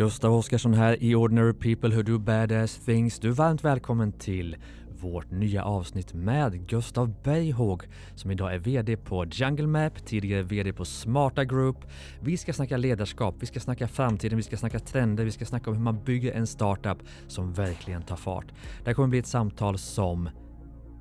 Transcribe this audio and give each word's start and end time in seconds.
Gustav 0.00 0.34
Oscarsson 0.34 0.74
här 0.74 1.02
i 1.02 1.14
Ordinary 1.14 1.52
People 1.52 1.96
Who 1.96 2.02
Do 2.02 2.18
Badass 2.18 2.76
Things. 2.84 3.18
Du 3.18 3.28
är 3.28 3.32
varmt 3.32 3.64
välkommen 3.64 4.12
till 4.12 4.56
vårt 5.00 5.30
nya 5.30 5.64
avsnitt 5.64 6.14
med 6.14 6.66
Gustav 6.68 7.14
Berghåg 7.22 7.82
som 8.14 8.30
idag 8.30 8.54
är 8.54 8.58
VD 8.58 8.96
på 8.96 9.24
Jungle 9.24 9.66
Map, 9.66 10.06
tidigare 10.06 10.42
VD 10.42 10.72
på 10.72 10.84
Smarta 10.84 11.44
Group. 11.44 11.76
Vi 12.20 12.36
ska 12.36 12.52
snacka 12.52 12.76
ledarskap, 12.76 13.34
vi 13.40 13.46
ska 13.46 13.60
snacka 13.60 13.88
framtiden, 13.88 14.36
vi 14.36 14.42
ska 14.42 14.56
snacka 14.56 14.78
trender, 14.78 15.24
vi 15.24 15.30
ska 15.30 15.44
snacka 15.44 15.70
om 15.70 15.76
hur 15.76 15.84
man 15.84 16.04
bygger 16.04 16.32
en 16.32 16.46
startup 16.46 16.98
som 17.26 17.52
verkligen 17.52 18.02
tar 18.02 18.16
fart. 18.16 18.46
Det 18.78 18.86
här 18.86 18.94
kommer 18.94 19.08
bli 19.08 19.18
ett 19.18 19.26
samtal 19.26 19.78
som 19.78 20.28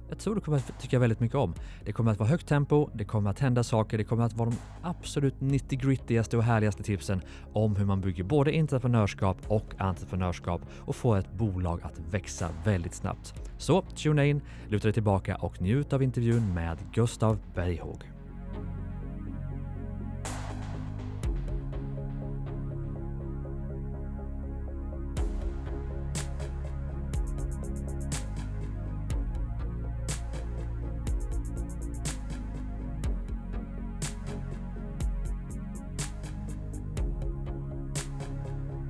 jag 0.10 0.20
tror 0.20 0.36
du 0.36 0.42
kommer 0.42 0.58
att 0.58 0.80
tycka 0.82 1.00
väldigt 1.00 1.20
mycket 1.20 1.38
om. 1.38 1.54
Det 1.86 1.92
kommer 1.92 2.12
att 2.12 2.20
vara 2.20 2.30
högt 2.30 2.48
tempo, 2.48 2.90
det 2.94 3.06
kommer 3.06 3.30
att 3.30 3.40
hända 3.40 3.64
saker, 3.64 3.98
det 3.98 4.04
kommer 4.04 4.24
att 4.24 4.34
vara 4.34 4.50
de 4.50 4.58
absolut 4.82 5.36
90-grittigaste 5.40 6.38
och 6.38 6.44
härligaste 6.44 6.84
tipsen 6.84 7.22
om 7.54 7.76
hur 7.76 7.86
man 7.86 8.02
bygger 8.02 8.24
både 8.24 8.60
entreprenörskap 8.60 9.38
och 9.48 9.74
entreprenörskap 9.78 10.62
och 10.72 10.96
får 10.96 11.18
ett 11.18 11.34
bolag 11.34 11.80
att 11.84 12.00
växa 12.12 12.50
väldigt 12.66 12.94
snabbt. 12.94 13.34
Så 13.58 13.82
tuna 13.82 14.26
in, 14.26 14.42
luta 14.68 14.84
dig 14.84 14.94
tillbaka 14.94 15.36
och 15.36 15.62
njut 15.62 15.94
av 15.94 16.04
intervjun 16.04 16.54
med 16.54 16.78
Gustav 16.94 17.40
Berghåg. 17.56 18.19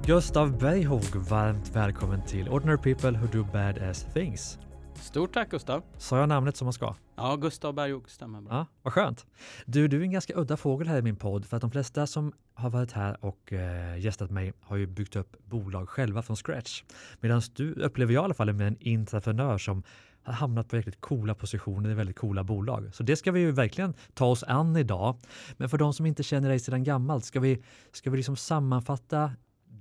Gustav 0.10 0.58
Berghåg, 0.58 1.16
varmt 1.16 1.76
välkommen 1.76 2.26
till 2.26 2.50
Ordinary 2.50 2.78
People 2.78 3.20
Who 3.20 3.28
Do 3.28 3.44
Badass 3.54 4.06
Things. 4.14 4.60
Stort 4.96 5.34
tack 5.34 5.52
Gustav. 5.52 5.84
Sa 5.98 6.20
jag 6.20 6.30
namnet 6.30 6.58
som 6.58 6.66
man 6.66 6.74
ska? 6.74 6.96
Ja, 7.16 7.36
Gustav 7.36 7.74
Berghåg 7.74 8.10
stämmer 8.10 8.42
bra. 8.42 8.54
Ja, 8.54 8.66
vad 8.82 8.94
skönt. 8.94 9.26
Du, 9.66 9.88
du 9.88 10.00
är 10.00 10.02
en 10.02 10.12
ganska 10.12 10.34
udda 10.36 10.58
fågel 10.58 10.88
här 10.88 10.98
i 10.98 11.02
min 11.02 11.16
podd 11.16 11.46
för 11.46 11.58
att 11.58 11.62
de 11.62 11.72
flesta 11.72 12.08
som 12.08 12.34
har 12.54 12.70
varit 12.70 12.92
här 12.92 13.26
och 13.26 13.54
eh, 13.54 14.00
gästat 14.00 14.32
mig 14.32 14.54
har 14.62 14.78
ju 14.78 14.88
byggt 14.88 15.16
upp 15.16 15.38
bolag 15.46 15.90
själva 15.90 16.22
från 16.22 16.36
scratch. 16.36 16.84
Medan 17.20 17.42
du 17.56 17.74
upplever 17.74 18.14
jag 18.14 18.22
i 18.22 18.26
alla 18.26 18.34
fall 18.34 18.54
med 18.54 18.68
en 18.68 19.00
entreprenör 19.00 19.58
som 19.58 19.84
har 20.24 20.34
hamnat 20.34 20.70
på 20.70 20.76
riktigt 20.76 21.02
coola 21.02 21.36
positioner 21.36 21.90
i 21.90 21.94
väldigt 21.94 22.18
coola 22.18 22.44
bolag. 22.44 22.90
Så 22.94 23.04
det 23.04 23.16
ska 23.16 23.32
vi 23.32 23.40
ju 23.40 23.52
verkligen 23.52 23.94
ta 24.14 24.26
oss 24.26 24.44
an 24.44 24.78
idag. 24.78 25.18
Men 25.58 25.70
för 25.70 25.78
de 25.78 25.94
som 25.94 26.06
inte 26.06 26.24
känner 26.24 26.50
dig 26.50 26.60
sedan 26.60 26.84
gammalt, 26.84 27.26
ska 27.26 27.40
vi, 27.40 27.64
ska 27.92 28.10
vi 28.10 28.18
liksom 28.18 28.36
sammanfatta 28.36 29.32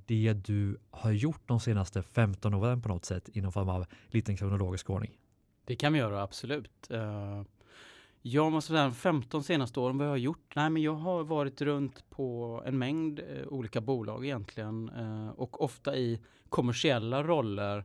det 0.09 0.33
du 0.33 0.78
har 0.91 1.11
gjort 1.11 1.42
de 1.47 1.61
senaste 1.61 2.03
15 2.03 2.55
åren 2.55 2.83
på 2.83 2.89
något 2.89 3.05
sätt 3.05 3.31
i 3.33 3.41
någon 3.41 3.53
form 3.53 3.69
av 3.69 3.87
liten 4.09 4.37
kronologisk 4.37 4.91
ordning? 4.91 5.12
Det 5.64 5.77
kan 5.77 5.92
vi 5.92 5.98
göra, 5.98 6.23
absolut. 6.23 6.89
Uh, 6.91 7.42
jag 8.23 8.53
måste 8.53 8.73
säga 8.73 8.91
15 8.91 9.45
senaste 9.45 9.81
åren, 9.81 9.98
vad 9.98 10.06
jag 10.06 10.12
har 10.12 10.17
gjort? 10.17 10.53
Nej, 10.56 10.70
men 10.70 10.83
jag 10.83 10.95
har 10.95 11.25
varit 11.25 11.61
runt 11.61 12.11
på 12.11 12.62
en 12.67 12.79
mängd 12.79 13.20
uh, 13.20 13.48
olika 13.48 13.81
bolag 13.81 14.25
egentligen 14.25 14.91
uh, 14.91 15.31
och 15.31 15.62
ofta 15.62 15.97
i 15.97 16.20
kommersiella 16.48 17.23
roller 17.23 17.84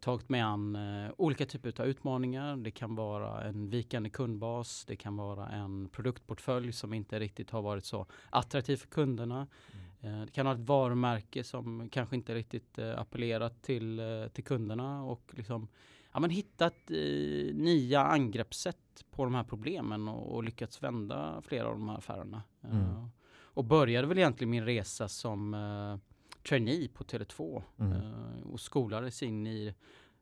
tagit 0.00 0.28
mig 0.28 0.40
an 0.40 0.78
olika 1.16 1.46
typer 1.46 1.80
av 1.80 1.86
utmaningar. 1.86 2.56
Det 2.56 2.70
kan 2.70 2.94
vara 2.94 3.44
en 3.44 3.70
vikande 3.70 4.10
kundbas, 4.10 4.84
det 4.84 4.96
kan 4.96 5.16
vara 5.16 5.48
en 5.48 5.88
produktportfölj 5.88 6.72
som 6.72 6.94
inte 6.94 7.20
riktigt 7.20 7.50
har 7.50 7.62
varit 7.62 7.84
så 7.84 8.06
attraktiv 8.30 8.76
för 8.76 8.88
kunderna. 8.88 9.36
Mm. 9.36 9.85
Eh, 10.06 10.20
det 10.20 10.32
kan 10.32 10.46
ha 10.46 10.54
ett 10.54 10.60
varumärke 10.60 11.44
som 11.44 11.88
kanske 11.88 12.16
inte 12.16 12.34
riktigt 12.34 12.78
eh, 12.78 12.98
appellerat 12.98 13.62
till, 13.62 13.98
eh, 13.98 14.28
till 14.32 14.44
kunderna 14.44 15.02
och 15.02 15.32
liksom 15.36 15.68
ja, 16.12 16.20
men 16.20 16.30
hittat 16.30 16.88
nya 17.52 18.00
angreppssätt 18.00 19.04
på 19.10 19.24
de 19.24 19.34
här 19.34 19.44
problemen 19.44 20.08
och, 20.08 20.34
och 20.34 20.44
lyckats 20.44 20.82
vända 20.82 21.42
flera 21.44 21.68
av 21.68 21.78
de 21.78 21.88
här 21.88 21.98
affärerna. 21.98 22.42
Mm. 22.64 23.08
Och 23.30 23.64
började 23.64 24.06
väl 24.06 24.18
egentligen 24.18 24.50
min 24.50 24.64
resa 24.64 25.08
som 25.08 25.56
trainee 26.48 26.88
på 26.88 27.04
Tele2 27.04 27.62
mm. 27.78 28.02
och 28.42 28.60
skolades 28.60 29.22
in 29.22 29.46
i 29.46 29.74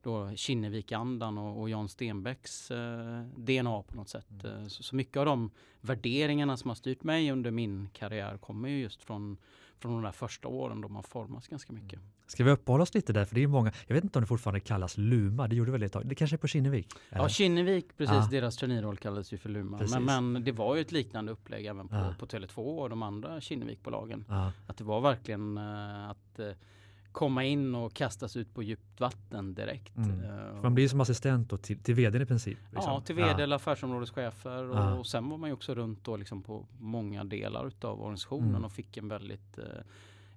då 0.04 0.36
Kinnevik-andan 0.36 1.38
och, 1.38 1.60
och 1.60 1.70
Jan 1.70 1.88
Stenbecks 1.88 2.70
eh, 2.70 3.22
DNA 3.36 3.82
på 3.82 3.96
något 3.96 4.08
sätt. 4.08 4.44
Mm. 4.44 4.70
Så, 4.70 4.82
så, 4.82 4.96
mycket 4.96 5.16
av 5.16 5.26
de 5.26 5.50
värderingarna 5.80 6.56
som 6.56 6.70
har 6.70 6.74
styrt 6.74 7.02
mig 7.02 7.30
under 7.30 7.50
min 7.50 7.88
karriär 7.92 8.38
kommer 8.38 8.68
ju 8.68 8.80
just 8.80 9.02
från 9.02 9.36
från 9.78 9.92
de 9.92 10.02
där 10.02 10.12
första 10.12 10.48
åren 10.48 10.80
då 10.80 10.88
man 10.88 11.02
formas 11.02 11.48
ganska 11.48 11.72
mycket. 11.72 12.00
Ska 12.26 12.44
vi 12.44 12.50
uppehålla 12.50 12.82
oss 12.82 12.94
lite 12.94 13.12
där? 13.12 13.24
För 13.24 13.34
det 13.34 13.42
är 13.42 13.46
många, 13.46 13.72
jag 13.86 13.94
vet 13.94 14.04
inte 14.04 14.18
om 14.18 14.22
det 14.22 14.26
fortfarande 14.26 14.60
kallas 14.60 14.98
Luma, 14.98 15.48
det 15.48 15.56
gjorde 15.56 15.72
väl 15.72 15.82
ett 15.82 15.92
tag. 15.92 16.06
Det 16.06 16.14
kanske 16.14 16.36
är 16.36 16.38
på 16.38 16.48
Kinnevik? 16.48 16.88
Eller? 17.10 17.22
Ja, 17.22 17.28
Kinnevik, 17.28 17.96
precis. 17.96 18.14
Ja. 18.14 18.28
Deras 18.30 18.56
traineeroll 18.56 18.96
kallades 18.96 19.32
ju 19.32 19.38
för 19.38 19.48
Luma. 19.48 19.80
Men, 19.90 20.04
men, 20.04 20.44
det 20.44 20.52
var 20.52 20.74
ju 20.74 20.80
ett 20.80 20.92
liknande 20.92 21.32
upplägg 21.32 21.66
även 21.66 21.88
på, 21.88 21.94
ja. 21.94 22.14
på 22.18 22.26
Tele2 22.26 22.56
och 22.56 22.90
de 22.90 23.02
andra 23.02 23.40
Kinnevikbolagen. 23.40 24.24
Ja. 24.28 24.52
Att 24.66 24.76
det 24.76 24.84
var 24.84 25.00
verkligen 25.00 25.58
uh, 25.58 26.10
att 26.10 26.38
uh, 26.38 26.46
komma 27.14 27.44
in 27.44 27.74
och 27.74 27.94
kastas 27.94 28.36
ut 28.36 28.54
på 28.54 28.62
djupt 28.62 29.00
vatten 29.00 29.54
direkt. 29.54 29.96
Mm. 29.96 30.20
Uh, 30.20 30.62
man 30.62 30.74
blir 30.74 30.88
som 30.88 31.00
assistent 31.00 31.62
till, 31.62 31.78
till 31.78 31.94
vdn 31.94 32.22
i 32.22 32.26
princip? 32.26 32.58
Liksom. 32.70 32.92
Ja, 32.92 33.00
till 33.00 33.14
vd 33.14 33.28
ja. 33.28 33.40
eller 33.40 33.56
affärsområdeschefer 33.56 34.64
och, 34.64 34.76
ja. 34.76 34.94
och 34.94 35.06
sen 35.06 35.28
var 35.28 35.38
man 35.38 35.50
ju 35.50 35.54
också 35.54 35.74
runt 35.74 36.04
då 36.04 36.16
liksom 36.16 36.42
på 36.42 36.66
många 36.78 37.24
delar 37.24 37.72
av 37.80 38.00
organisationen 38.00 38.48
mm. 38.48 38.64
och 38.64 38.72
fick 38.72 38.96
en 38.96 39.08
väldigt 39.08 39.58
uh, 39.58 39.64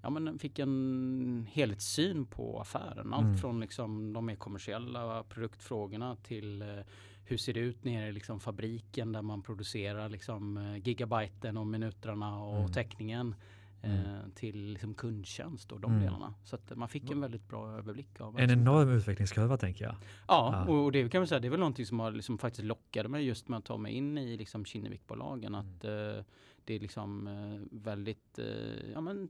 ja, 0.01 0.09
men 0.09 0.39
fick 0.39 0.59
en 0.59 1.47
helhetssyn 1.51 2.25
på 2.25 2.61
affären. 2.61 3.13
Allt 3.13 3.23
mm. 3.23 3.38
från 3.38 3.59
liksom 3.59 4.13
de 4.13 4.25
mer 4.25 4.35
kommersiella 4.35 5.23
produktfrågorna 5.23 6.15
till 6.15 6.61
uh, 6.61 6.83
hur 7.25 7.38
ser 7.38 7.53
det 7.53 7.59
ut 7.59 7.83
nere 7.83 8.07
i 8.07 8.11
liksom 8.11 8.39
fabriken 8.39 9.11
där 9.11 9.21
man 9.21 9.41
producerar 9.41 10.09
liksom 10.09 10.59
gigabyten 10.83 11.57
och 11.57 11.67
minuterna 11.67 12.44
och 12.44 12.59
mm. 12.59 12.71
täckningen 12.71 13.35
Mm. 13.81 14.05
Eh, 14.05 14.21
till 14.35 14.73
liksom 14.73 14.93
kundtjänst 14.93 15.71
och 15.71 15.79
de 15.79 15.91
mm. 15.91 16.03
delarna. 16.03 16.33
Så 16.43 16.55
att 16.55 16.77
man 16.77 16.89
fick 16.89 17.11
en 17.11 17.21
väldigt 17.21 17.47
bra 17.47 17.71
överblick. 17.77 18.21
av 18.21 18.39
En 18.39 18.51
enorm 18.51 18.89
utvecklingskurva 18.89 19.57
tänker 19.57 19.85
jag. 19.85 19.95
Ja, 20.27 20.65
ja. 20.67 20.73
och 20.73 20.91
det 20.91 21.09
kan 21.09 21.21
man 21.21 21.27
säga, 21.27 21.39
det 21.39 21.47
är 21.47 21.49
väl 21.49 21.59
någonting 21.59 21.85
som 21.85 21.99
har 21.99 22.11
liksom 22.11 22.38
faktiskt 22.38 22.63
lockade 22.63 23.09
mig 23.09 23.25
just 23.25 23.47
med 23.47 23.57
att 23.57 23.65
ta 23.65 23.77
mig 23.77 23.93
in 23.93 24.17
i 24.17 24.38
liksom 24.38 24.65
Kinnevikbolagen. 24.65 25.55
Mm. 25.55 25.59
Att 25.59 25.85
uh, 25.85 26.23
det 26.65 26.75
är 26.75 26.79
liksom 26.79 27.27
uh, 27.27 27.61
väldigt 27.71 28.39
uh, 28.39 28.91
ja, 28.93 29.01
men, 29.01 29.29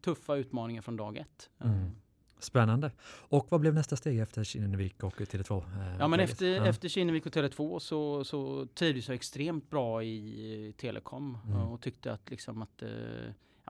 tuffa 0.00 0.36
utmaningar 0.36 0.82
från 0.82 0.96
dag 0.96 1.16
ett. 1.16 1.50
Mm. 1.58 1.90
Spännande. 2.40 2.90
Och 3.06 3.46
vad 3.50 3.60
blev 3.60 3.74
nästa 3.74 3.96
steg 3.96 4.18
efter 4.18 4.44
Kinnevik 4.44 5.02
och 5.02 5.20
Tele2? 5.20 5.56
Eh, 5.58 5.96
ja, 5.98 6.08
men 6.08 6.20
efter, 6.20 6.46
ja. 6.46 6.66
efter 6.66 6.88
Kinnevik 6.88 7.26
och 7.26 7.32
Tele2 7.32 7.78
så, 7.78 8.24
så 8.24 8.66
trivdes 8.66 9.08
jag 9.08 9.14
extremt 9.14 9.70
bra 9.70 10.02
i 10.04 10.74
telekom 10.76 11.38
mm. 11.46 11.60
och 11.60 11.80
tyckte 11.80 12.12
att, 12.12 12.30
liksom 12.30 12.62
att 12.62 12.82
eh, 12.82 12.88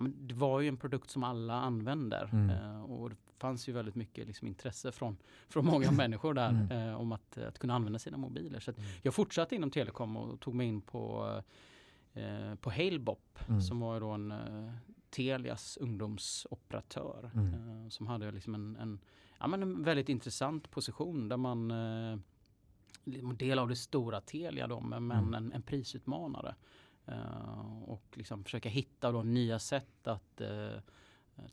ja, 0.01 0.05
men 0.05 0.27
det 0.29 0.35
var 0.35 0.61
ju 0.61 0.69
en 0.69 0.77
produkt 0.77 1.11
som 1.11 1.25
alla 1.25 1.55
använder. 1.55 2.29
Mm. 2.33 2.51
Eh, 2.51 2.83
och 2.83 3.11
det 3.11 3.17
fanns 3.39 3.69
ju 3.69 3.73
väldigt 3.73 3.95
mycket 3.95 4.27
liksom, 4.27 4.49
intresse 4.49 4.93
från, 4.93 5.17
från 5.49 5.67
många 5.67 5.91
människor 5.91 6.35
där 6.35 6.51
mm. 6.51 6.89
eh, 6.89 7.01
om 7.01 7.13
att, 7.13 7.39
att 7.39 7.59
kunna 7.59 7.75
använda 7.75 7.99
sina 7.99 8.17
mobiler. 8.17 8.61
Så 8.61 8.71
mm. 8.71 8.83
jag 9.03 9.15
fortsatte 9.15 9.55
inom 9.55 9.71
telekom 9.71 10.17
och 10.17 10.41
tog 10.41 10.55
mig 10.55 10.67
in 10.67 10.81
på, 10.81 11.35
eh, 12.15 12.55
på 12.55 12.71
Halebop 12.71 13.39
mm. 13.49 13.61
som 13.61 13.81
var 13.81 14.01
då 14.01 14.11
en 14.11 14.33
eh, 14.33 14.73
Telias 15.11 15.77
ungdomsoperatör 15.77 17.31
mm. 17.35 17.55
eh, 17.55 17.89
som 17.89 18.07
hade 18.07 18.33
liksom 18.33 18.55
en, 18.55 18.77
en, 18.77 19.01
ja, 19.39 19.47
men 19.47 19.63
en 19.63 19.83
väldigt 19.83 20.09
intressant 20.09 20.71
position 20.71 21.29
där 21.29 21.37
man 21.37 21.71
eh, 21.71 22.19
del 23.35 23.59
av 23.59 23.69
det 23.69 23.77
stora 23.77 24.21
Telia 24.21 24.67
då, 24.67 24.81
men 24.81 25.11
mm. 25.11 25.35
en, 25.35 25.53
en 25.53 25.63
prisutmanare. 25.63 26.55
Uh, 27.11 27.83
och 27.83 28.05
liksom 28.15 28.45
försöka 28.45 28.69
hitta 28.69 29.13
då 29.13 29.23
nya 29.23 29.59
sätt 29.59 30.07
att 30.07 30.41
uh, 30.41 30.79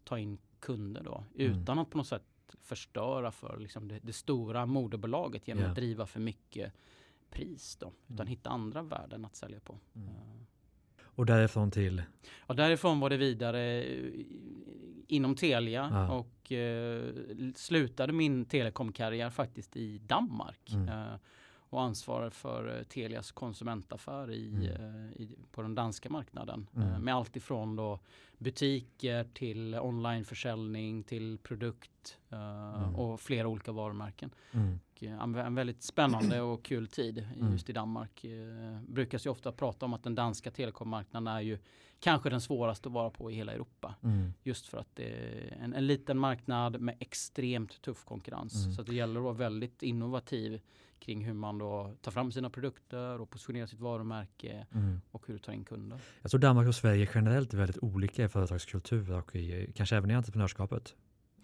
ta 0.04 0.20
in 0.20 0.38
kunder 0.60 1.04
då 1.04 1.24
mm. 1.38 1.52
utan 1.52 1.80
att 1.80 1.90
på 1.90 1.98
något 1.98 2.08
sätt 2.08 2.24
förstöra 2.62 3.32
för 3.32 3.58
liksom 3.60 3.88
det, 3.88 4.00
det 4.04 4.14
stora 4.14 4.66
moderbolaget 4.66 5.48
genom 5.48 5.62
yeah. 5.62 5.72
att 5.72 5.76
driva 5.76 6.06
för 6.06 6.20
mycket 6.20 6.74
pris 7.30 7.78
då. 7.80 7.94
Utan 8.08 8.16
mm. 8.16 8.28
hitta 8.28 8.50
andra 8.50 8.82
värden 8.82 9.26
att 9.26 9.36
sälja 9.36 9.60
på. 9.60 9.80
Mm. 9.96 10.08
Uh. 10.08 10.14
Och 11.02 11.26
därifrån 11.26 11.72
till? 11.72 12.04
Ja, 12.48 12.54
därifrån 12.54 13.00
var 13.00 13.10
det 13.10 13.18
vidare 13.18 13.86
inom 15.08 15.36
Telia 15.36 15.90
ah. 15.94 16.12
och 16.12 16.52
slutade 17.56 18.14
min 18.14 18.46
telekomkarriär 18.46 19.30
faktiskt 19.30 19.78
i 19.78 19.98
Danmark. 19.98 20.72
Mm 21.68 21.78
och 21.78 21.82
ansvarar 21.82 22.30
för 22.30 22.78
eh, 22.78 22.84
Telias 22.84 23.32
konsumentaffär 23.32 24.32
i, 24.32 24.48
mm. 24.48 24.64
Eh, 24.64 25.22
i, 25.22 25.38
på 25.52 25.62
den 25.62 25.76
danska 25.76 26.10
marknaden. 26.10 26.68
Mm. 26.76 26.90
Eh, 26.90 27.00
med 27.00 27.16
allt 27.16 27.36
ifrån 27.36 27.76
då 27.76 28.00
butiker 28.38 29.28
till 29.34 29.76
onlineförsäljning 29.76 31.04
till 31.04 31.38
produkt 31.44 32.18
mm. 32.30 32.96
och 32.96 33.20
flera 33.20 33.48
olika 33.48 33.72
varumärken. 33.72 34.30
Mm. 34.52 34.80
Uh, 35.04 35.46
en 35.46 35.56
väldigt 35.56 35.84
spännande 35.84 36.42
och 36.42 36.64
kul 36.64 36.88
tid 36.88 37.28
mm. 37.36 37.52
just 37.52 37.70
i 37.70 37.74
Danmark. 37.74 38.26
Brukas 38.88 39.26
ju 39.26 39.30
ofta 39.30 39.52
prata 39.52 39.86
om 39.86 39.94
att 39.94 40.04
den 40.04 40.16
danska 40.16 40.52
telekommarknaden 40.52 41.28
är 41.28 41.42
ju 41.42 41.60
kanske 42.00 42.30
den 42.30 42.42
svåraste 42.42 42.90
att 42.90 42.94
vara 42.94 43.10
på 43.10 43.32
i 43.32 43.36
hela 43.36 43.54
Europa. 43.54 43.96
Mm. 44.04 44.34
Just 44.44 44.68
för 44.68 44.78
att 44.78 44.96
det 44.96 45.04
är 45.04 45.58
en, 45.62 45.74
en, 45.74 45.88
liten 45.88 46.18
marknad 46.18 46.82
med 46.82 46.96
extremt 47.00 47.82
tuff 47.82 48.06
konkurrens. 48.06 48.56
Mm. 48.56 48.76
Så 48.76 48.82
det 48.82 48.96
gäller 48.96 49.20
att 49.20 49.24
vara 49.24 49.34
väldigt 49.34 49.84
innovativ 49.84 50.62
kring 51.00 51.26
hur 51.26 51.34
man 51.34 51.58
då 51.58 51.94
tar 52.02 52.12
fram 52.12 52.32
sina 52.32 52.50
produkter 52.50 53.22
och 53.22 53.30
positionerar 53.30 53.66
sitt 53.66 53.80
varumärke 53.80 54.68
mm. 54.74 55.02
och 55.12 55.28
hur 55.28 55.34
du 55.34 55.40
tar 55.40 55.54
in 55.54 55.64
kunder. 55.64 56.00
Jag 56.22 56.32
tror 56.32 56.42
Danmark 56.42 56.68
och 56.68 56.76
Sverige 56.76 57.10
generellt 57.16 57.54
är 57.54 57.58
väldigt 57.58 57.78
olika 57.84 58.24
i 58.24 58.28
företagskultur 58.28 59.12
och 59.12 59.36
i, 59.36 59.72
kanske 59.76 59.96
även 59.96 60.12
i 60.12 60.14
entreprenörskapet. 60.14 60.96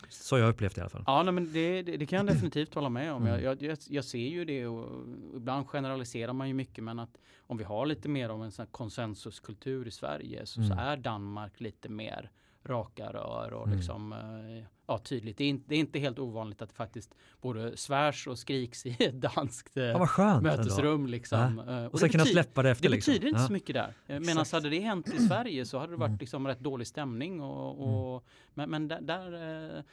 Så 0.09 0.37
jag 0.37 0.49
upplevt 0.49 0.75
det 0.75 0.79
i 0.79 0.81
alla 0.81 0.89
fall. 0.89 1.03
Ja, 1.07 1.23
nej, 1.23 1.33
men 1.33 1.53
det, 1.53 1.81
det, 1.81 1.97
det, 1.97 2.05
kan 2.05 2.17
jag 2.17 2.25
definitivt 2.35 2.73
hålla 2.73 2.89
med 2.89 3.13
om. 3.13 3.27
Mm. 3.27 3.43
Jag, 3.43 3.61
jag, 3.61 3.77
jag, 3.89 4.05
ser 4.05 4.27
ju 4.27 4.45
det 4.45 4.67
och 4.67 5.07
ibland 5.35 5.67
generaliserar 5.67 6.33
man 6.33 6.47
ju 6.47 6.53
mycket 6.53 6.83
men 6.83 6.99
att 6.99 7.17
om 7.39 7.57
vi 7.57 7.63
har 7.63 7.85
lite 7.85 8.09
mer 8.09 8.29
av 8.29 8.43
en 8.43 8.51
sån 8.51 8.67
konsensuskultur 8.67 9.87
i 9.87 9.91
Sverige 9.91 10.45
så, 10.45 10.59
mm. 10.59 10.69
så 10.69 10.81
är 10.81 10.97
Danmark 10.97 11.59
lite 11.59 11.89
mer 11.89 12.31
raka 12.65 13.13
rör 13.13 13.53
och 13.53 13.67
mm. 13.67 13.77
liksom 13.77 14.13
eh, 14.13 14.63
ja, 14.87 14.97
tydligt. 14.97 15.37
Det 15.37 15.43
är, 15.43 15.49
inte, 15.49 15.65
det 15.67 15.75
är, 15.75 15.79
inte, 15.79 15.99
helt 15.99 16.19
ovanligt 16.19 16.61
att 16.61 16.69
det 16.69 16.75
faktiskt 16.75 17.15
både 17.41 17.77
svärs 17.77 18.27
och 18.27 18.39
skriks 18.39 18.85
i 18.85 18.97
ett 18.99 19.21
danskt 19.21 19.77
eh, 19.77 19.83
ja, 19.83 20.39
mötesrum. 20.41 21.07
Liksom. 21.07 21.63
Ja. 21.67 21.85
Och, 21.85 21.93
och 21.93 21.99
sen 21.99 22.09
kunna 22.09 22.25
släppa 22.25 22.63
det 22.63 22.71
efter. 22.71 22.83
Det 22.83 22.89
liksom. 22.89 23.11
betyder 23.11 23.27
inte 23.27 23.41
ja. 23.41 23.47
så 23.47 23.53
mycket 23.53 23.73
där. 23.73 23.93
Eh, 24.07 24.19
Medan 24.19 24.45
hade 24.51 24.69
det 24.69 24.79
hänt 24.79 25.13
i 25.13 25.27
Sverige 25.27 25.65
så 25.65 25.79
hade 25.79 25.93
det 25.93 25.97
varit 25.97 26.09
mm. 26.09 26.19
liksom 26.19 26.47
rätt 26.47 26.59
dålig 26.59 26.87
stämning. 26.87 27.41
Och, 27.41 27.81
och 27.81 28.11
mm. 28.11 28.23
Men, 28.53 28.69
men 28.69 28.87
där, 28.87 29.01
där, 29.01 29.83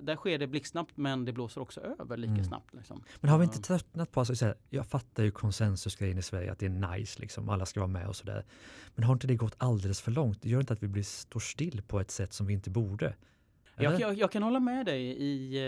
där, 0.00 0.16
sker 0.16 0.38
det 0.38 0.46
blixtsnabbt 0.46 0.96
men 0.96 1.24
det 1.24 1.32
blåser 1.32 1.60
också 1.60 1.80
över 1.80 2.16
lika 2.16 2.32
mm. 2.32 2.44
snabbt. 2.44 2.74
Liksom. 2.74 3.02
Men 3.20 3.30
har 3.30 3.38
vi 3.38 3.44
inte 3.44 3.60
tröttnat 3.60 4.12
på, 4.12 4.20
alltså, 4.20 4.54
jag 4.70 4.86
fattar 4.86 5.22
ju 5.22 5.30
konsensusgrejen 5.30 6.18
i 6.18 6.22
Sverige 6.22 6.52
att 6.52 6.58
det 6.58 6.66
är 6.66 6.96
nice, 6.96 7.20
liksom, 7.20 7.48
alla 7.48 7.66
ska 7.66 7.80
vara 7.80 7.88
med 7.88 8.08
och 8.08 8.16
sådär. 8.16 8.44
Men 8.94 9.04
har 9.04 9.12
inte 9.12 9.26
det 9.26 9.36
gått 9.36 9.54
alldeles 9.58 10.00
för 10.00 10.10
långt? 10.10 10.42
Det 10.42 10.48
gör 10.48 10.60
inte 10.60 10.72
att 10.72 10.82
vi 10.82 10.88
blir, 10.88 11.02
står 11.02 11.40
still 11.40 11.82
på 11.82 12.00
ett 12.00 12.10
sätt 12.10 12.32
som 12.32 12.46
vi 12.46 12.54
inte 12.54 12.70
borde. 12.70 13.14
Jag, 13.76 14.00
jag, 14.00 14.14
jag, 14.14 14.32
kan 14.32 14.42
hålla 14.42 14.60
med 14.60 14.86
dig 14.86 15.02
i, 15.02 15.56
eh, 15.56 15.62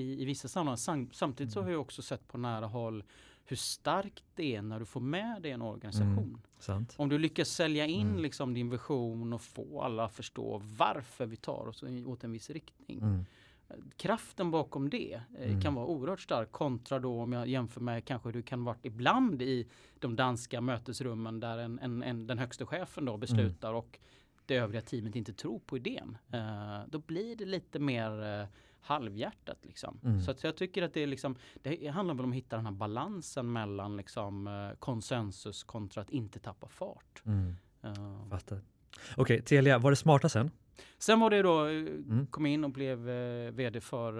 i, 0.00 0.16
i 0.20 0.24
vissa 0.24 0.48
sammanhang. 0.48 1.10
Samtidigt 1.12 1.52
så 1.52 1.58
mm. 1.58 1.66
har 1.66 1.72
jag 1.72 1.80
också 1.80 2.02
sett 2.02 2.28
på 2.28 2.38
nära 2.38 2.66
håll 2.66 3.04
hur 3.44 3.56
starkt 3.56 4.24
det 4.34 4.56
är 4.56 4.62
när 4.62 4.78
du 4.78 4.84
får 4.84 5.00
med 5.00 5.42
dig 5.42 5.50
en 5.50 5.62
organisation. 5.62 6.40
Mm, 6.68 6.86
Om 6.96 7.08
du 7.08 7.18
lyckas 7.18 7.48
sälja 7.48 7.86
in 7.86 8.08
mm. 8.08 8.22
liksom 8.22 8.54
din 8.54 8.70
vision 8.70 9.32
och 9.32 9.42
få 9.42 9.82
alla 9.82 10.04
att 10.04 10.12
förstå 10.12 10.62
varför 10.78 11.26
vi 11.26 11.36
tar 11.36 11.68
oss 11.68 11.82
åt 12.06 12.24
en 12.24 12.32
viss 12.32 12.50
riktning. 12.50 12.98
Mm. 12.98 13.24
Kraften 13.96 14.50
bakom 14.50 14.90
det 14.90 15.20
eh, 15.38 15.50
mm. 15.50 15.60
kan 15.60 15.74
vara 15.74 15.86
oerhört 15.86 16.20
stark 16.20 16.52
kontra 16.52 16.98
då 16.98 17.20
om 17.20 17.32
jag 17.32 17.48
jämför 17.48 17.80
med 17.80 18.04
kanske 18.04 18.28
hur 18.28 18.32
det 18.32 18.42
kan 18.42 18.64
vara 18.64 18.76
ibland 18.82 19.42
i 19.42 19.68
de 19.98 20.16
danska 20.16 20.60
mötesrummen 20.60 21.40
där 21.40 21.58
en, 21.58 21.78
en, 21.78 22.02
en 22.02 22.26
den 22.26 22.38
högsta 22.38 22.66
chefen 22.66 23.04
då 23.04 23.16
beslutar 23.16 23.68
mm. 23.68 23.78
och 23.78 23.98
det 24.46 24.56
övriga 24.56 24.82
teamet 24.82 25.16
inte 25.16 25.32
tror 25.32 25.58
på 25.58 25.76
idén. 25.76 26.18
Uh, 26.34 26.88
då 26.88 26.98
blir 26.98 27.36
det 27.36 27.44
lite 27.44 27.78
mer 27.78 28.40
uh, 28.40 28.46
halvhjärtat. 28.80 29.58
Liksom. 29.62 30.00
Mm. 30.04 30.20
Så 30.20 30.30
att 30.30 30.44
jag 30.44 30.56
tycker 30.56 30.82
att 30.82 30.94
det, 30.94 31.00
är 31.00 31.06
liksom, 31.06 31.36
det 31.62 31.88
handlar 31.88 32.24
om 32.24 32.30
att 32.30 32.36
hitta 32.36 32.56
den 32.56 32.66
här 32.66 32.72
balansen 32.72 33.52
mellan 33.52 33.96
liksom, 33.96 34.46
uh, 34.46 34.74
konsensus 34.74 35.62
kontra 35.62 36.02
att 36.02 36.10
inte 36.10 36.38
tappa 36.38 36.68
fart. 36.68 37.22
Mm. 37.26 37.56
Uh. 37.84 38.28
Fattar. 38.30 38.60
Okej, 39.16 39.22
okay, 39.22 39.40
Telia, 39.40 39.78
var 39.78 39.90
det 39.90 39.96
smarta 39.96 40.28
sen? 40.28 40.50
Sen 40.98 41.20
var 41.20 41.30
det 41.30 41.42
då, 41.42 41.58
mm. 41.58 42.26
kom 42.26 42.46
in 42.46 42.64
och 42.64 42.70
blev 42.70 42.98
vd 43.50 43.80
för 43.80 44.12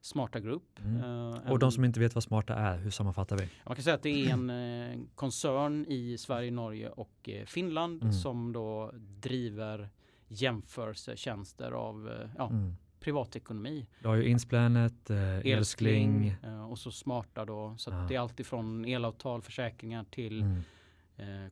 Smarta 0.00 0.40
Group. 0.40 0.78
Mm. 0.84 1.04
Uh, 1.04 1.50
och 1.52 1.58
de 1.58 1.72
som 1.72 1.84
inte 1.84 2.00
vet 2.00 2.14
vad 2.14 2.24
Smarta 2.24 2.54
är, 2.54 2.78
hur 2.78 2.90
sammanfattar 2.90 3.36
vi? 3.36 3.48
Man 3.66 3.76
kan 3.76 3.84
säga 3.84 3.94
att 3.94 4.02
det 4.02 4.24
är 4.24 4.32
en 4.32 4.50
uh, 4.50 5.06
koncern 5.14 5.86
i 5.88 6.18
Sverige, 6.18 6.50
Norge 6.50 6.88
och 6.88 7.28
uh, 7.28 7.44
Finland 7.44 8.02
mm. 8.02 8.12
som 8.12 8.52
då 8.52 8.90
driver 9.20 9.88
jämförelsetjänster 10.28 11.72
av 11.72 12.28
ja, 12.38 12.48
mm. 12.48 12.76
privatekonomi. 13.00 13.86
Du 14.02 14.08
har 14.08 14.14
ju 14.14 14.28
Insplanet, 14.28 15.10
Elskling, 15.10 16.28
Elskling 16.28 16.36
och 16.70 16.78
så 16.78 16.90
Smarta 16.90 17.44
då. 17.44 17.74
Så 17.78 17.90
det 17.90 18.14
är 18.14 18.20
alltifrån 18.20 18.84
elavtal, 18.84 19.42
försäkringar 19.42 20.04
till 20.04 20.42
mm. 20.42 20.62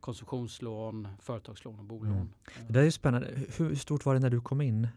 Konsumtionslån, 0.00 1.08
företagslån 1.18 1.78
och 1.78 1.84
bolån. 1.84 2.12
Mm. 2.12 2.28
Det 2.66 2.72
där 2.72 2.82
är 2.82 2.90
spännande. 2.90 3.28
Hur 3.56 3.74
stort 3.74 4.04
var 4.04 4.14
det 4.14 4.20
när 4.20 4.30
du 4.30 4.40
kom 4.40 4.60
in? 4.60 4.88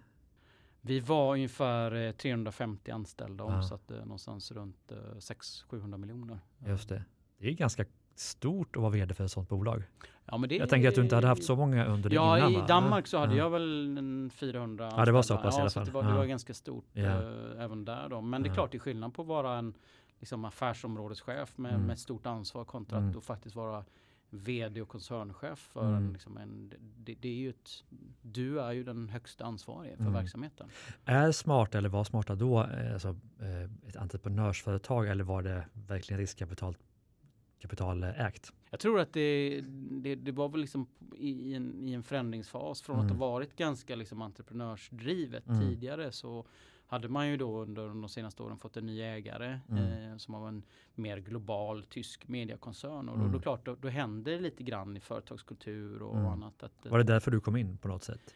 Vi 0.82 1.00
var 1.00 1.34
ungefär 1.34 2.12
350 2.12 2.92
eh, 2.92 2.96
anställda 2.96 3.44
och 3.44 3.54
omsatte 3.54 3.94
någonstans 3.94 4.52
runt 4.52 4.92
600-700 5.20 5.98
miljoner. 5.98 6.40
Just 6.66 6.90
det. 6.90 7.04
Det 7.38 7.48
är 7.48 7.52
ganska 7.52 7.86
stort 8.16 8.76
att 8.76 8.82
vara 8.82 8.92
vd 8.92 9.14
för 9.14 9.24
ett 9.24 9.32
sådant 9.32 9.50
bolag. 9.50 9.84
Ja, 10.26 10.38
men 10.38 10.50
det, 10.50 10.56
jag 10.56 10.70
tänker 10.70 10.90
att 10.90 10.96
du 10.96 11.02
inte 11.02 11.16
hade 11.16 11.28
haft 11.28 11.44
så 11.44 11.56
många 11.56 11.86
under 11.86 12.14
ja, 12.14 12.38
innan. 12.38 12.54
Ja, 12.54 12.64
i 12.64 12.68
Danmark 12.68 13.08
så 13.08 13.18
hade 13.18 13.36
ja. 13.36 13.44
jag 13.44 13.50
väl 13.50 14.30
400 14.34 14.86
anställda. 14.86 15.02
Ja, 15.02 15.06
det 15.06 15.12
var 15.12 15.22
så 15.22 15.38
pass 15.38 15.54
ja, 15.54 15.60
i 15.60 15.62
alla 15.62 15.70
fall. 15.70 15.86
Det 15.86 15.92
var, 15.92 16.04
det 16.04 16.14
var 16.14 16.26
ganska 16.26 16.54
stort 16.54 16.86
ja. 16.94 17.04
äh, 17.04 17.64
även 17.64 17.86
där 17.86 18.10
då. 18.10 18.22
Men 18.22 18.44
det 18.44 18.50
är 18.50 18.54
klart, 18.54 18.72
det 18.72 18.78
är 18.78 18.80
skillnad 18.80 19.14
på 19.14 19.22
att 19.22 19.28
vara 19.28 19.58
en 19.58 19.74
liksom, 20.20 20.46
affärsområdeschef 20.46 21.58
med, 21.58 21.74
mm. 21.74 21.88
med 21.88 22.00
stort 22.00 22.26
ansvar 22.26 22.66
kontra 22.66 22.98
mm. 22.98 23.18
att 23.18 23.24
faktiskt 23.24 23.56
vara 23.56 23.86
vd 24.34 24.82
och 24.82 24.88
koncernchef 24.88 25.60
för 25.60 25.82
mm. 25.82 25.96
en, 25.96 26.14
liksom 26.14 26.38
en 26.38 26.74
det, 26.98 27.16
det, 27.20 27.30
är 27.30 27.36
ju 27.36 27.50
ett, 27.50 27.84
du 28.22 28.62
är 28.62 28.72
ju 28.72 28.84
den 28.84 29.10
högsta 29.10 29.46
ansvariga 29.46 29.96
för 29.96 30.04
mm. 30.04 30.14
verksamheten. 30.14 30.68
Är 31.06 31.32
Smarta 31.32 31.78
eller 31.78 31.90
var 31.90 32.04
Smarta 32.04 32.36
då 32.36 32.64
eh, 32.64 32.94
alltså, 32.94 33.16
eh, 33.40 33.90
ett 33.90 33.96
entreprenörsföretag 33.96 35.08
eller 35.08 35.24
var 35.24 35.42
det 35.42 35.66
verkligen 35.88 36.20
riskkapital 36.20 36.78
kapitalägt? 37.60 38.54
Jag 38.70 38.80
tror 38.80 39.00
att 39.00 39.14
det, 39.14 39.62
det, 39.92 40.16
det 40.16 40.32
var 40.32 40.50
väl 40.50 40.62
liksom 40.62 40.88
i 41.16 41.54
en, 41.54 41.88
i 41.88 41.94
en 41.94 42.04
förändringsfas 42.04 42.82
från 42.82 42.96
mm. 42.96 43.06
att 43.06 43.12
ha 43.12 43.28
varit 43.28 43.56
ganska 43.56 43.96
liksom 43.96 44.22
entreprenörsdrivet 44.22 45.48
mm. 45.48 45.62
tidigare 45.62 46.12
så 46.12 46.46
hade 46.92 47.10
man 47.10 47.30
ju 47.30 47.38
då 47.38 47.62
under 47.62 47.88
de 47.88 48.10
senaste 48.10 48.44
åren 48.44 48.58
fått 48.58 48.78
en 48.78 48.86
ny 48.86 49.02
ägare 49.02 49.60
mm. 49.70 50.12
eh, 50.12 50.18
som 50.18 50.34
var 50.34 50.48
en 50.48 50.64
mer 50.96 51.18
global 51.18 51.84
tysk 51.84 52.28
mediekoncern. 52.28 53.10
Och 53.10 53.18
då, 53.18 53.24
mm. 53.24 53.32
då, 53.32 53.40
klart, 53.40 53.66
då, 53.66 53.76
då 53.76 53.88
händer 53.88 54.32
det 54.32 54.40
lite 54.40 54.64
grann 54.64 54.98
i 54.98 55.00
företagskultur 55.00 56.02
och 56.02 56.16
mm. 56.16 56.32
annat. 56.32 56.64
Att, 56.64 56.86
var 56.90 56.98
det 56.98 57.04
därför 57.04 57.32
du 57.32 57.40
kom 57.40 57.56
in 57.56 57.78
på 57.78 57.88
något 57.88 58.04
sätt? 58.04 58.36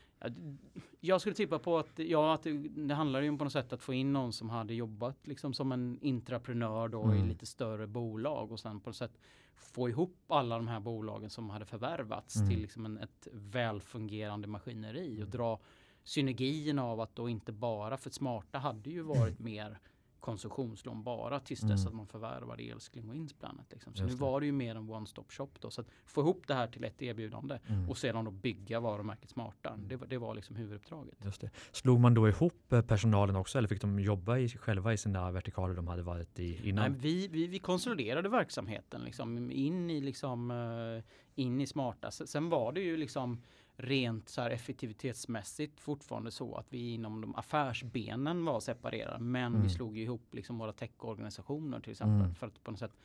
Jag 1.00 1.22
skulle 1.22 1.36
tippa 1.36 1.60
på 1.60 1.78
att, 1.78 2.00
ja, 2.00 2.34
att 2.34 2.44
det, 2.44 2.54
det 2.68 2.94
handlar 2.94 3.22
ju 3.22 3.38
på 3.38 3.44
något 3.44 3.54
sätt 3.54 3.74
att 3.74 3.82
få 3.82 3.94
in 3.94 4.14
någon 4.14 4.34
som 4.34 4.50
hade 4.50 4.74
jobbat 4.74 5.28
liksom 5.28 5.54
som 5.54 5.72
en 5.72 6.00
intraprenör 6.02 6.88
då 6.88 7.04
mm. 7.04 7.18
i 7.18 7.28
lite 7.28 7.46
större 7.46 7.88
bolag 7.88 8.52
och 8.52 8.60
sen 8.60 8.80
på 8.80 8.90
något 8.90 8.98
sätt 8.98 9.18
få 9.56 9.90
ihop 9.90 10.18
alla 10.28 10.56
de 10.56 10.68
här 10.68 10.80
bolagen 10.80 11.30
som 11.30 11.50
hade 11.50 11.66
förvärvats 11.66 12.36
mm. 12.36 12.50
till 12.50 12.60
liksom 12.62 12.86
en, 12.86 12.98
ett 12.98 13.28
välfungerande 13.32 14.48
maskineri 14.48 15.14
och 15.14 15.18
mm. 15.18 15.30
dra 15.30 15.60
synergin 16.06 16.80
av 16.80 17.02
att 17.02 17.16
då 17.16 17.30
inte 17.30 17.52
bara, 17.52 17.98
för 17.98 18.10
smarta 18.10 18.58
hade 18.58 18.90
ju 18.90 19.02
varit 19.02 19.40
mer 19.40 19.80
konsumtionslån 20.26 21.04
bara 21.04 21.40
tills 21.40 21.62
dess 21.62 21.82
mm. 21.82 21.88
att 21.88 21.94
man 21.94 22.08
förvärvade 22.08 22.64
Elskling 22.64 23.10
och 23.10 23.16
Insplanet. 23.16 23.66
Liksom. 23.72 23.96
Så 23.96 24.04
nu 24.06 24.14
var 24.14 24.40
det 24.40 24.46
ju 24.46 24.52
mer 24.52 24.76
en 24.76 24.90
one-stop 24.90 25.26
shop 25.30 25.50
då. 25.60 25.72
Så 25.72 25.82
att 25.82 25.88
få 26.06 26.22
ihop 26.22 26.48
det 26.48 26.54
här 26.54 26.68
till 26.68 26.84
ett 26.84 27.02
erbjudande 27.02 27.60
mm. 27.68 27.90
och 27.90 27.98
sedan 27.98 28.26
då 28.26 28.32
bygga 28.32 28.80
varumärket 28.80 29.30
Smarta. 29.30 29.70
Mm. 29.70 29.88
Det, 29.88 29.96
det 29.96 30.18
var 30.18 30.36
liksom 30.36 30.56
huvuduppdraget. 30.56 31.26
Just 31.26 31.42
det. 31.42 31.50
Slog 31.72 32.00
man 32.00 32.14
då 32.14 32.30
ihop 32.30 32.74
eh, 32.74 32.82
personalen 32.82 33.36
också 33.36 33.58
eller 33.58 33.68
fick 33.68 33.82
de 33.82 34.00
jobba 34.00 34.38
i, 34.38 34.50
själva 34.50 34.94
i 34.94 34.98
sina 34.98 35.32
vertikaler 35.32 35.76
de 35.76 35.88
hade 35.88 36.04
varit 36.04 36.40
i 36.40 36.70
innan? 36.70 36.92
Nej, 36.92 37.00
vi, 37.02 37.28
vi, 37.28 37.48
vi 37.48 37.60
konsoliderade 37.60 38.30
verksamheten 38.30 39.02
liksom 39.02 39.52
in 39.52 39.90
i, 39.90 40.02
liksom, 40.02 40.52
uh, 40.52 41.04
in 41.36 41.62
i 41.62 41.68
Smarta. 41.68 42.12
Sen 42.12 42.50
var 42.50 42.72
det 42.72 42.82
ju 42.82 42.98
liksom 42.98 43.42
rent 43.78 44.30
så 44.30 44.42
här 44.42 44.50
effektivitetsmässigt 44.50 45.80
fortfarande 45.80 46.32
så 46.32 46.56
att 46.56 46.66
vi 46.70 46.94
inom 46.94 47.22
de 47.22 47.36
affärsbenen 47.36 48.46
var 48.46 48.60
separerade. 48.60 49.24
Men 49.24 49.46
mm. 49.54 49.64
vi 49.64 49.70
slog 49.70 49.98
ihop 49.98 50.34
liksom 50.36 50.58
våra 50.58 50.74
techorganisationer 50.74 51.80
till 51.80 51.92
exempel 51.92 52.22
mm. 52.22 52.36
för 52.36 52.48
att 52.48 52.64
på 52.64 52.72
något 52.72 52.80
sätt 52.80 52.98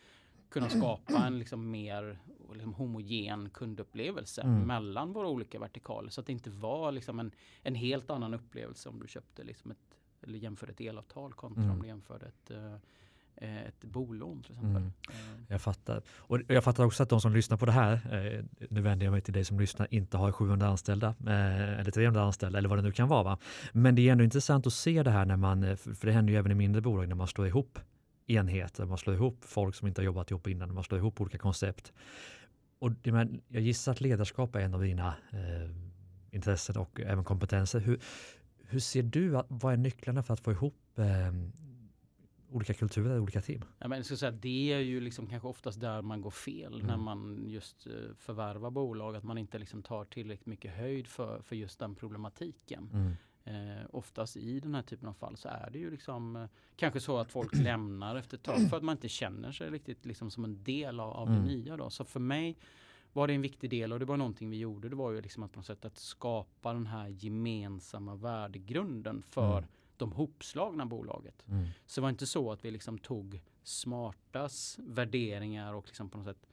kunna 0.48 0.68
skapa 0.68 1.26
en 1.26 1.38
liksom 1.38 1.70
mer 1.70 2.18
liksom 2.52 2.74
homogen 2.74 3.50
kundupplevelse 3.50 4.42
mm. 4.42 4.66
mellan 4.66 5.12
våra 5.12 5.28
olika 5.28 5.58
vertikaler. 5.58 6.10
Så 6.10 6.20
att 6.20 6.26
det 6.26 6.32
inte 6.32 6.50
var 6.50 6.92
liksom 6.92 7.20
en, 7.20 7.32
en 7.62 7.74
helt 7.74 8.10
annan 8.10 8.34
upplevelse 8.34 8.88
om 8.88 9.00
du 9.00 9.08
köpte 9.08 9.44
liksom 9.44 9.70
ett, 9.70 9.98
eller 10.22 10.38
jämförde 10.38 10.72
ett 10.72 10.80
elavtal 10.80 11.32
kontra 11.32 11.62
mm. 11.62 11.74
om 11.74 11.82
du 11.82 11.88
jämförde 11.88 12.26
ett 12.26 12.50
Eh, 12.50 12.76
ett 13.40 13.84
bolån 13.84 14.42
till 14.42 14.52
exempel. 14.52 14.76
Mm. 14.76 14.92
Eh. 15.08 15.14
Jag 15.48 15.60
fattar. 15.60 16.02
Och 16.08 16.38
jag 16.46 16.64
fattar 16.64 16.84
också 16.84 17.02
att 17.02 17.08
de 17.08 17.20
som 17.20 17.32
lyssnar 17.32 17.56
på 17.56 17.66
det 17.66 17.72
här, 17.72 17.92
eh, 17.92 18.44
nu 18.70 18.80
vänder 18.80 19.06
jag 19.06 19.12
mig 19.12 19.20
till 19.20 19.34
dig 19.34 19.44
som 19.44 19.60
lyssnar, 19.60 19.88
inte 19.90 20.16
har 20.16 20.32
700 20.32 20.66
anställda 20.66 21.14
eller 21.26 21.90
300 21.90 22.22
anställda 22.22 22.58
eller 22.58 22.68
vad 22.68 22.78
det 22.78 22.82
nu 22.82 22.92
kan 22.92 23.08
vara. 23.08 23.22
Va? 23.22 23.38
Men 23.72 23.94
det 23.94 24.08
är 24.08 24.12
ändå 24.12 24.24
intressant 24.24 24.66
att 24.66 24.72
se 24.72 25.02
det 25.02 25.10
här 25.10 25.24
när 25.24 25.36
man, 25.36 25.76
för 25.76 26.06
det 26.06 26.12
händer 26.12 26.32
ju 26.32 26.38
även 26.38 26.52
i 26.52 26.54
mindre 26.54 26.82
bolag, 26.82 27.08
när 27.08 27.14
man 27.14 27.26
slår 27.26 27.46
ihop 27.46 27.78
enheter, 28.26 28.84
man 28.84 28.98
slår 28.98 29.16
ihop 29.16 29.44
folk 29.44 29.74
som 29.74 29.88
inte 29.88 30.00
har 30.00 30.04
jobbat 30.04 30.30
ihop 30.30 30.46
innan, 30.46 30.74
man 30.74 30.84
slår 30.84 31.00
ihop 31.00 31.20
olika 31.20 31.38
koncept. 31.38 31.92
Och 32.78 32.92
jag 33.48 33.62
gissar 33.62 33.92
att 33.92 34.00
ledarskap 34.00 34.54
är 34.54 34.60
en 34.60 34.74
av 34.74 34.82
dina 34.82 35.14
intressen 36.30 36.76
och 36.76 37.00
även 37.00 37.24
kompetenser. 37.24 37.80
Hur, 37.80 38.00
hur 38.64 38.80
ser 38.80 39.02
du, 39.02 39.42
vad 39.48 39.72
är 39.72 39.76
nycklarna 39.76 40.22
för 40.22 40.34
att 40.34 40.40
få 40.40 40.52
ihop 40.52 40.98
eh, 40.98 41.04
olika 42.50 42.74
kulturer, 42.74 43.20
olika 43.20 43.40
team? 43.40 43.64
Ja, 43.78 43.88
men 43.88 43.98
jag 43.98 44.04
skulle 44.04 44.18
säga, 44.18 44.30
det 44.30 44.72
är 44.72 44.78
ju 44.78 45.00
liksom 45.00 45.26
kanske 45.26 45.48
oftast 45.48 45.80
där 45.80 46.02
man 46.02 46.20
går 46.20 46.30
fel 46.30 46.74
mm. 46.74 46.86
när 46.86 46.96
man 46.96 47.44
just 47.46 47.86
uh, 47.86 48.14
förvärvar 48.18 48.70
bolag. 48.70 49.16
Att 49.16 49.24
man 49.24 49.38
inte 49.38 49.58
liksom 49.58 49.82
tar 49.82 50.04
tillräckligt 50.04 50.46
mycket 50.46 50.74
höjd 50.74 51.06
för, 51.06 51.42
för 51.42 51.56
just 51.56 51.78
den 51.78 51.94
problematiken. 51.94 52.90
Mm. 52.92 53.14
Eh, 53.44 53.86
oftast 53.90 54.36
i 54.36 54.60
den 54.60 54.74
här 54.74 54.82
typen 54.82 55.08
av 55.08 55.12
fall 55.12 55.36
så 55.36 55.48
är 55.48 55.70
det 55.72 55.78
ju 55.78 55.90
liksom 55.90 56.36
eh, 56.36 56.46
kanske 56.76 57.00
så 57.00 57.18
att 57.18 57.32
folk 57.32 57.54
lämnar 57.62 58.16
efter 58.16 58.36
ett 58.36 58.42
tag 58.42 58.70
för 58.70 58.76
att 58.76 58.82
man 58.82 58.96
inte 58.96 59.08
känner 59.08 59.52
sig 59.52 59.70
riktigt 59.70 60.06
liksom 60.06 60.30
som 60.30 60.44
en 60.44 60.64
del 60.64 61.00
av, 61.00 61.10
av 61.12 61.28
mm. 61.28 61.42
det 61.42 61.48
nya. 61.48 61.76
Då. 61.76 61.90
Så 61.90 62.04
för 62.04 62.20
mig 62.20 62.56
var 63.12 63.26
det 63.26 63.34
en 63.34 63.42
viktig 63.42 63.70
del 63.70 63.92
och 63.92 63.98
det 63.98 64.04
var 64.04 64.16
någonting 64.16 64.50
vi 64.50 64.58
gjorde. 64.58 64.88
Det 64.88 64.96
var 64.96 65.10
ju 65.10 65.20
liksom 65.20 65.42
att 65.42 65.52
på 65.52 65.58
något 65.58 65.66
sätt 65.66 65.84
att 65.84 65.98
skapa 65.98 66.72
den 66.72 66.86
här 66.86 67.08
gemensamma 67.08 68.14
värdegrunden 68.14 69.22
för 69.22 69.58
mm. 69.58 69.68
De 70.00 70.12
hopslagna 70.12 70.86
bolaget. 70.86 71.44
Mm. 71.48 71.66
Så 71.86 72.00
det 72.00 72.02
var 72.02 72.10
inte 72.10 72.26
så 72.26 72.52
att 72.52 72.64
vi 72.64 72.70
liksom 72.70 72.98
tog 72.98 73.40
smartas 73.62 74.78
värderingar 74.82 75.74
och 75.74 75.86
liksom 75.86 76.10
på 76.10 76.18
något 76.18 76.26
sätt 76.26 76.46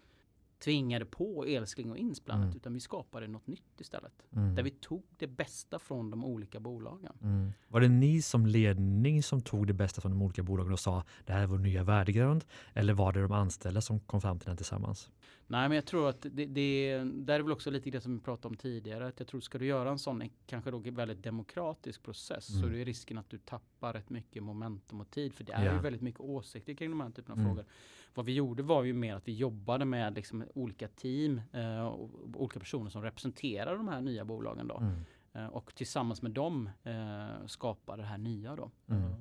tvingade 0.60 1.06
på 1.06 1.46
älskling 1.46 1.92
och 1.92 1.98
insplanat 1.98 2.44
mm. 2.44 2.58
utan 2.58 2.74
vi 2.74 2.80
skapade 2.80 3.28
något 3.28 3.48
nytt 3.48 3.82
istället. 3.82 4.26
Mm. 4.36 4.56
Där 4.56 4.64
vi 4.64 4.70
tog 4.70 5.04
det 5.18 5.28
bästa 5.28 5.80
från 5.80 6.12
de 6.12 6.26
olika 6.26 6.60
bolagen. 6.60 7.14
Mm. 7.22 7.52
Var 7.68 7.82
det 7.82 7.88
ni 7.88 8.22
som 8.22 8.46
ledning 8.46 9.24
som 9.24 9.42
tog 9.42 9.68
det 9.68 9.74
bästa 9.74 10.02
från 10.02 10.12
de 10.12 10.22
olika 10.22 10.44
bolagen 10.44 10.74
och 10.74 10.80
sa 10.80 11.04
det 11.26 11.34
här 11.34 11.42
är 11.42 11.48
vår 11.48 11.58
nya 11.58 11.84
värdegrund? 11.84 12.46
Eller 12.74 12.94
var 12.94 13.14
det 13.14 13.22
de 13.22 13.32
anställda 13.32 13.82
som 13.82 14.00
kom 14.00 14.22
fram 14.22 14.40
till 14.40 14.48
den 14.48 14.58
tillsammans? 14.58 15.12
Nej 15.50 15.70
men 15.70 15.76
jag 15.76 15.86
tror 15.86 16.10
att 16.10 16.22
det, 16.22 16.46
det 16.46 16.98
där 17.04 17.40
är 17.40 17.44
väl 17.44 17.52
också 17.52 17.72
lite 17.72 17.90
det 17.90 18.02
som 18.02 18.14
vi 18.14 18.24
pratade 18.24 18.48
om 18.48 18.58
tidigare. 18.58 19.08
Att 19.08 19.20
jag 19.20 19.28
tror 19.28 19.42
ska 19.42 19.58
du 19.58 19.66
göra 19.66 19.90
en 19.90 20.00
sån 20.00 20.30
kanske 20.46 20.72
då 20.72 20.80
väldigt 20.80 21.24
demokratisk 21.24 22.04
process 22.04 22.60
så 22.60 22.66
mm. 22.66 22.82
är 22.82 22.86
risken 22.86 23.18
att 23.18 23.30
du 23.30 23.38
tappar 23.38 23.94
rätt 23.94 24.10
mycket 24.10 24.44
momentum 24.44 25.02
och 25.02 25.10
tid. 25.10 25.34
För 25.34 25.44
det 25.44 25.54
är 25.54 25.64
yeah. 25.64 25.76
ju 25.76 25.82
väldigt 25.82 26.02
mycket 26.02 26.22
åsikter 26.22 26.74
kring 26.74 26.90
de 26.90 27.02
här 27.02 27.10
typen 27.10 27.32
av 27.32 27.38
mm. 27.38 27.50
frågor. 27.50 27.66
Vad 28.14 28.26
vi 28.26 28.34
gjorde 28.34 28.64
var 28.64 28.84
ju 28.84 28.94
mer 28.94 29.16
att 29.16 29.28
vi 29.28 29.34
jobbade 29.34 29.86
med 29.86 30.16
liksom 30.16 30.44
olika 30.54 30.88
team 30.88 31.42
eh, 31.52 31.88
och 31.88 32.10
olika 32.36 32.60
personer 32.60 32.90
som 32.90 33.02
representerar 33.02 33.78
de 33.78 33.88
här 33.88 34.02
nya 34.02 34.26
bolagen 34.26 34.68
då. 34.68 34.78
Mm. 34.78 35.04
Eh, 35.34 35.48
och 35.48 35.76
tillsammans 35.76 36.22
med 36.22 36.32
dem 36.32 36.70
eh, 36.84 37.46
skapade 37.46 38.02
det 38.02 38.08
här 38.08 38.18
nya 38.18 38.56
då. 38.56 38.72
Mm. 38.88 39.04
Eh. 39.04 39.16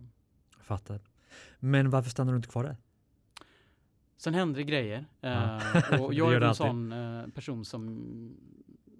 Fattar. 0.60 1.00
Men 1.58 1.90
varför 1.90 2.10
stannar 2.10 2.32
du 2.32 2.36
inte 2.36 2.48
kvar 2.48 2.64
där? 2.64 2.76
Sen 4.16 4.34
händer 4.34 4.60
det 4.60 4.64
grejer. 4.64 5.06
Ja. 5.20 5.60
Eh, 5.74 6.02
och 6.02 6.14
jag 6.14 6.34
är 6.34 6.40
en 6.40 6.54
sån 6.54 6.92
eh, 6.92 7.26
person 7.26 7.64
som, 7.64 8.36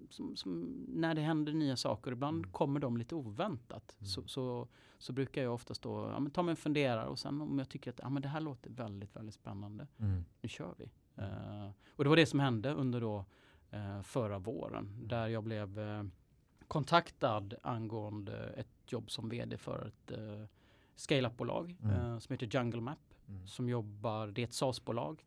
som, 0.09 0.35
som, 0.35 0.85
när 0.87 1.15
det 1.15 1.21
händer 1.21 1.53
nya 1.53 1.75
saker, 1.75 2.11
ibland 2.11 2.37
mm. 2.37 2.51
kommer 2.51 2.79
de 2.79 2.97
lite 2.97 3.15
oväntat. 3.15 3.95
Mm. 3.99 4.07
Så, 4.07 4.27
så, 4.27 4.67
så, 4.97 5.13
brukar 5.13 5.43
jag 5.43 5.53
oftast 5.53 5.81
då 5.81 6.09
ja, 6.13 6.19
men 6.19 6.31
ta 6.31 6.43
mig 6.43 6.51
en 6.51 6.57
funderare 6.57 7.07
och 7.07 7.19
sen 7.19 7.41
om 7.41 7.59
jag 7.59 7.69
tycker 7.69 7.91
att 7.91 7.99
ja, 8.03 8.09
men 8.09 8.21
det 8.21 8.27
här 8.27 8.41
låter 8.41 8.69
väldigt, 8.69 9.15
väldigt 9.15 9.35
spännande. 9.35 9.87
Mm. 9.99 10.25
Nu 10.41 10.49
kör 10.49 10.75
vi. 10.77 10.85
Uh, 11.21 11.69
och 11.95 12.03
det 12.03 12.09
var 12.09 12.15
det 12.15 12.25
som 12.25 12.39
hände 12.39 12.73
under 12.73 13.01
då 13.01 13.25
uh, 13.73 14.01
förra 14.01 14.39
våren 14.39 14.87
mm. 14.95 15.07
där 15.07 15.27
jag 15.27 15.43
blev 15.43 15.79
uh, 15.79 16.03
kontaktad 16.67 17.53
angående 17.63 18.47
ett 18.47 18.91
jobb 18.91 19.11
som 19.11 19.29
vd 19.29 19.57
för 19.57 19.87
ett 19.87 20.17
uh, 20.17 20.45
scale-up-bolag 20.95 21.77
mm. 21.83 22.19
som 22.19 22.33
heter 22.33 22.57
Jungle 22.57 22.81
Map 22.81 22.99
mm. 23.27 23.47
som 23.47 23.69
jobbar, 23.69 24.27
det 24.27 24.41
är 24.41 24.43
ett 24.43 24.53
SAS-bolag 24.53 25.25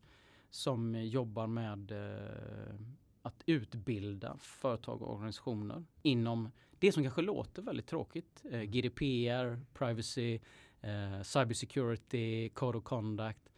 som 0.49 0.95
jobbar 0.95 1.47
med 1.47 1.91
eh, 1.91 2.75
att 3.21 3.43
utbilda 3.45 4.37
företag 4.37 5.01
och 5.01 5.13
organisationer 5.13 5.83
inom 6.01 6.51
det 6.79 6.91
som 6.91 7.03
kanske 7.03 7.21
låter 7.21 7.61
väldigt 7.61 7.87
tråkigt. 7.87 8.41
Eh, 8.45 8.53
mm. 8.53 8.71
GDPR, 8.71 9.59
privacy, 9.73 10.39
eh, 10.81 11.21
cybersecurity, 11.21 12.49
code 12.49 12.77
of 12.77 12.83
conduct. 12.83 13.49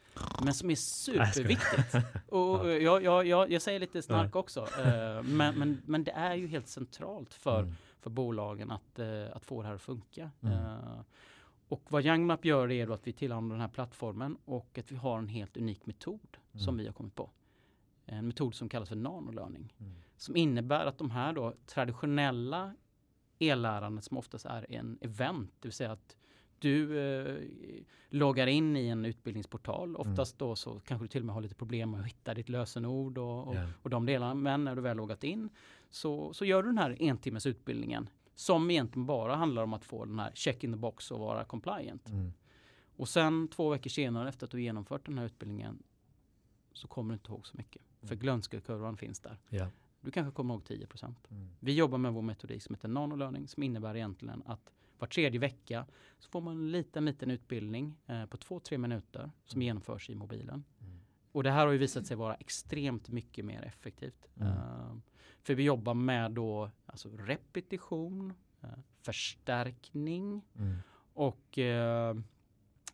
Men 0.44 0.54
som 0.54 0.70
är 0.70 0.76
superviktigt. 0.76 1.96
och 2.30 2.72
jag, 2.72 3.04
jag, 3.04 3.28
jag, 3.28 3.52
jag, 3.52 3.62
säger 3.62 3.80
lite 3.80 4.02
snark 4.02 4.36
också. 4.36 4.68
Eh, 4.80 5.24
men, 5.24 5.60
men, 5.60 5.82
men 5.86 6.04
det 6.04 6.12
är 6.12 6.36
ju 6.36 6.48
helt 6.48 6.68
centralt 6.68 7.34
för, 7.34 7.60
mm. 7.60 7.76
för 8.00 8.10
bolagen 8.10 8.72
att, 8.72 9.00
eh, 9.00 9.36
att 9.36 9.46
få 9.46 9.62
det 9.62 9.68
här 9.68 9.76
att 9.76 9.82
funka. 9.82 10.32
Mm. 10.42 10.58
Och 11.68 11.92
vad 11.92 12.06
YoungMap 12.06 12.46
gör 12.46 12.72
är 12.72 12.88
då 12.88 12.94
att 12.94 13.08
vi 13.08 13.14
tillhandlar 13.14 13.56
den 13.56 13.62
här 13.62 13.68
plattformen 13.68 14.38
och 14.46 14.78
att 14.78 14.92
vi 14.92 14.96
har 14.96 15.18
en 15.18 15.28
helt 15.28 15.58
unik 15.58 15.86
metod 15.86 16.38
mm. 16.54 16.64
som 16.66 16.78
vi 16.78 16.86
har 16.86 16.94
kommit 16.94 17.16
på. 17.16 17.30
En 18.06 18.28
metod 18.28 18.56
som 18.56 18.70
kallas 18.70 18.90
för 18.90 18.96
nanolearning. 18.96 19.74
Mm. 19.80 19.94
Som 20.18 20.36
innebär 20.36 20.86
att 20.86 20.98
de 20.98 21.12
här 21.12 21.34
då 21.34 21.54
traditionella 21.66 22.74
e-lärandet 23.40 24.04
som 24.04 24.18
oftast 24.18 24.46
är 24.46 24.72
en 24.72 24.98
event, 25.02 25.52
det 25.60 25.68
vill 25.68 25.74
säga 25.74 25.92
att 25.92 26.16
du 26.60 27.00
eh, 27.00 27.38
loggar 28.10 28.48
in 28.48 28.78
i 28.78 28.88
en 28.88 29.06
utbildningsportal. 29.06 29.90
Mm. 29.90 30.02
Oftast 30.02 30.42
mm. 30.42 30.50
då 30.50 30.56
så 30.56 30.80
kanske 30.80 31.04
du 31.04 31.08
till 31.08 31.22
och 31.22 31.26
med 31.26 31.36
har 31.36 31.42
lite 31.42 31.56
problem 31.56 31.92
med 31.92 32.00
att 32.00 32.08
hitta 32.08 32.34
ditt 32.34 32.50
lösenord 32.50 33.18
och, 33.18 33.48
och, 33.48 33.54
yeah. 33.56 33.70
och 33.82 33.90
de 33.90 34.06
delarna. 34.06 34.34
Men 34.34 34.64
när 34.64 34.76
du 34.76 34.82
väl 34.82 34.98
loggat 34.98 35.24
in 35.24 35.50
så, 35.90 36.34
så 36.34 36.46
gör 36.46 36.64
du 36.64 36.70
den 36.70 36.78
här 36.78 37.02
en 37.02 37.18
timmes 37.18 37.46
utbildningen 37.46 38.10
som 38.36 38.72
egentligen 38.72 39.06
bara 39.06 39.36
handlar 39.36 39.64
om 39.64 39.74
att 39.74 39.86
få 39.86 40.06
den 40.06 40.20
här 40.20 40.32
check 40.34 40.64
in 40.64 40.72
the 40.72 40.78
box 40.78 41.12
och 41.12 41.20
vara 41.20 41.46
compliant. 41.46 42.10
Mm. 42.10 42.34
Och 42.96 43.10
sen 43.10 43.48
två 43.48 43.70
veckor 43.70 43.90
senare 43.90 44.30
efter 44.30 44.46
att 44.46 44.52
du 44.52 44.62
genomfört 44.62 45.06
den 45.06 45.18
här 45.18 45.26
utbildningen 45.26 45.84
så 46.74 46.88
kommer 46.88 47.10
du 47.10 47.14
inte 47.14 47.32
ihåg 47.32 47.48
så 47.48 47.58
mycket. 47.58 47.82
Mm. 47.82 48.08
För 48.08 48.16
glömskekurvan 48.16 48.98
finns 48.98 49.20
där. 49.20 49.40
Yeah. 49.50 49.70
Du 50.02 50.12
kanske 50.12 50.32
kommer 50.32 50.54
ihåg 50.54 50.66
10 50.66 50.88
Mm. 51.30 51.50
Vi 51.60 51.74
jobbar 51.74 51.98
med 51.98 52.14
vår 52.14 52.22
metodik 52.22 52.64
som 52.64 52.76
heter 52.76 52.88
nanolearning 52.88 53.48
som 53.48 53.64
innebär 53.64 53.96
egentligen 53.96 54.44
att 54.46 54.72
var 54.98 55.08
tredje 55.08 55.40
vecka 55.40 55.86
så 56.20 56.30
får 56.30 56.42
man 56.42 56.58
en 56.58 56.72
liten, 56.72 57.06
liten 57.06 57.32
utbildning 57.32 57.96
eh, 58.08 58.26
på 58.26 58.38
två, 58.38 58.60
tre 58.60 58.78
minuter 58.78 59.32
som 59.46 59.58
mm. 59.58 59.66
genomförs 59.66 60.10
i 60.10 60.16
mobilen. 60.16 60.64
Mm. 60.80 61.00
Och 61.32 61.44
det 61.44 61.52
här 61.52 61.66
har 61.66 61.72
ju 61.72 61.78
visat 61.78 62.06
sig 62.08 62.18
vara 62.18 62.36
extremt 62.36 63.10
mycket 63.10 63.46
mer 63.46 63.62
effektivt. 63.62 64.28
Uh, 64.42 64.96
för 65.44 65.56
vi 65.56 65.64
jobbar 65.64 65.94
med 65.94 66.32
då 66.32 66.70
alltså 66.86 67.10
repetition, 67.10 68.34
uh, 68.64 68.70
förstärkning 69.02 70.42
mm. 70.56 70.78
och 71.14 71.58
uh, 71.58 72.24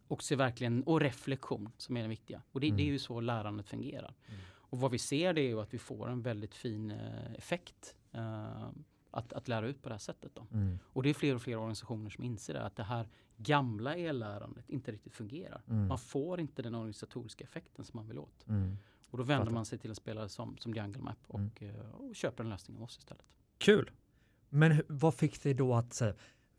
också 0.08 0.36
verkligen 0.36 0.84
och 0.84 1.02
reflektion 1.02 1.72
som 1.78 1.98
är 1.98 2.02
det 2.02 2.08
viktiga. 2.08 2.42
Och 2.52 2.60
det, 2.60 2.68
mm. 2.68 2.78
det 2.78 2.84
är 2.84 2.92
ju 2.92 3.00
så 3.00 3.20
lärandet 3.20 3.68
fungerar. 3.68 4.14
Mm. 4.28 4.40
Och 4.52 4.80
vad 4.80 4.92
vi 4.92 4.98
ser 4.98 5.34
det 5.34 5.42
är 5.42 5.48
ju 5.48 5.62
att 5.62 5.74
vi 5.74 5.78
får 5.78 6.10
en 6.10 6.22
väldigt 6.22 6.56
fin 6.56 6.92
effekt 7.38 7.96
att, 9.12 9.34
att 9.34 9.48
lära 9.48 9.68
ut 9.68 9.82
på 9.82 9.90
det 9.90 9.94
här 9.94 10.00
sättet. 10.00 10.32
Då. 10.36 10.48
Mm. 10.54 10.80
Och 10.84 11.04
det 11.04 11.10
är 11.10 11.14
fler 11.14 11.36
och 11.36 11.42
fler 11.42 11.58
organisationer 11.58 12.10
som 12.10 12.24
inser 12.24 12.54
det, 12.54 12.64
att 12.64 12.76
det 12.76 12.84
här 12.84 13.08
gamla 13.38 13.96
e-lärandet 13.98 14.70
inte 14.70 14.92
riktigt 14.92 15.14
fungerar. 15.14 15.62
Mm. 15.68 15.88
Man 15.88 15.98
får 15.98 16.40
inte 16.40 16.62
den 16.62 16.76
organisatoriska 16.76 17.44
effekten 17.44 17.86
som 17.86 17.98
man 17.98 18.08
vill 18.08 18.20
åt. 18.20 18.48
Och 19.12 19.18
då 19.18 19.24
vänder 19.24 19.52
man 19.52 19.66
sig 19.66 19.80
till 19.80 19.90
en 19.90 19.96
spelare 19.96 20.30
som, 20.30 20.58
som 20.58 20.74
Jungle 20.74 21.02
Map 21.02 21.18
och, 21.28 21.40
mm. 21.40 21.76
Eh, 21.76 21.92
och 21.92 22.16
köper 22.16 22.44
en 22.44 22.50
lösning 22.50 22.78
av 22.78 22.84
oss 22.84 22.98
istället. 22.98 23.26
Kul! 23.58 23.92
Men 24.50 24.82
vad 24.88 25.16
fick 25.16 25.44
dig 25.44 25.54
då 25.54 25.76
att 25.76 26.02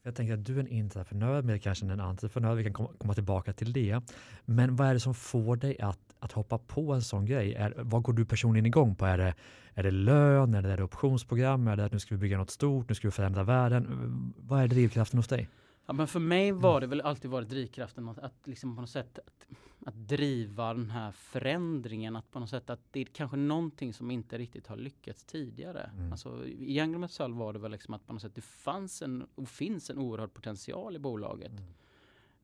jag 0.03 0.15
tänker 0.15 0.35
att 0.35 0.45
du 0.45 0.61
är 0.61 0.61
en 0.61 0.85
entreprenör, 0.85 1.43
men 1.43 1.61
kanske 1.61 1.87
en 1.87 2.01
entreprenör, 2.01 2.55
vi 2.55 2.65
kan 2.65 2.73
komma, 2.73 3.15
tillbaka 3.15 3.53
till 3.53 3.73
det. 3.73 4.01
Men 4.45 4.77
vad 4.77 4.89
är 4.89 4.95
det 4.95 5.01
som 5.01 5.15
får 5.15 5.57
dig 5.57 5.81
att, 5.81 6.01
att 6.19 6.33
hoppa 6.33 6.59
på 6.59 6.93
en 6.93 7.03
sån 7.03 7.27
grej? 7.27 7.55
Är, 7.55 7.75
vad 7.77 8.03
går 8.03 8.13
du 8.13 8.25
personligen 8.25 8.67
igång 8.67 8.95
på? 8.95 9.07
Är 9.07 9.19
det, 9.19 9.35
är 9.75 9.83
det 9.83 9.91
lön, 9.91 10.55
är 10.55 10.63
det 10.77 10.83
optionsprogram, 10.83 11.69
är 11.69 11.77
det 11.77 11.85
att 11.85 11.93
nu 11.93 11.99
ska 11.99 12.15
vi 12.15 12.19
bygga 12.19 12.39
något 12.39 12.51
stort, 12.51 12.89
nu 12.89 12.95
ska 12.95 13.09
vi 13.09 13.13
förändra 13.13 13.43
världen? 13.43 14.35
Vad 14.37 14.63
är 14.63 14.69
drivkraften 14.69 15.19
hos 15.19 15.29
dig? 15.29 15.49
Ja, 15.91 15.95
men 15.95 16.07
för 16.07 16.21
mig 16.21 16.53
var 16.53 16.71
mm. 16.71 16.81
det 16.81 16.87
väl 16.87 17.01
alltid 17.01 17.31
varit 17.31 17.49
drivkraften 17.49 18.09
att, 18.09 18.19
att 18.19 18.47
liksom 18.47 18.75
på 18.77 18.81
något 18.81 18.91
sätt 18.91 19.19
att, 19.19 19.47
att, 19.87 19.95
driva 19.95 20.75
den 20.75 20.91
här 20.91 21.13
förändringen. 21.13 22.17
Att 22.17 22.31
på 22.31 22.41
något 22.41 22.51
sätt 22.51 22.71
att 22.71 22.81
det 22.91 23.01
är 23.01 23.05
kanske 23.05 23.37
någonting 23.37 23.95
som 23.95 24.11
inte 24.11 24.39
riktigt 24.39 24.67
har 24.67 24.77
lyckats 24.77 25.25
tidigare. 25.25 25.91
Mm. 25.97 26.13
Alltså, 26.13 26.47
I 26.47 26.79
Young 26.79 27.01
Metall 27.01 27.35
var 27.35 27.53
det 27.53 27.59
väl 27.59 27.71
liksom 27.71 27.95
att 27.95 28.07
på 28.07 28.13
något 28.13 28.23
sätt 28.23 28.35
det 28.35 28.41
fanns 28.41 29.03
en 29.03 29.27
och 29.35 29.49
finns 29.49 29.91
en 29.91 29.99
oerhörd 29.99 30.33
potential 30.33 30.97
i 30.97 30.99
bolaget. 30.99 31.53
Mm. 31.53 31.73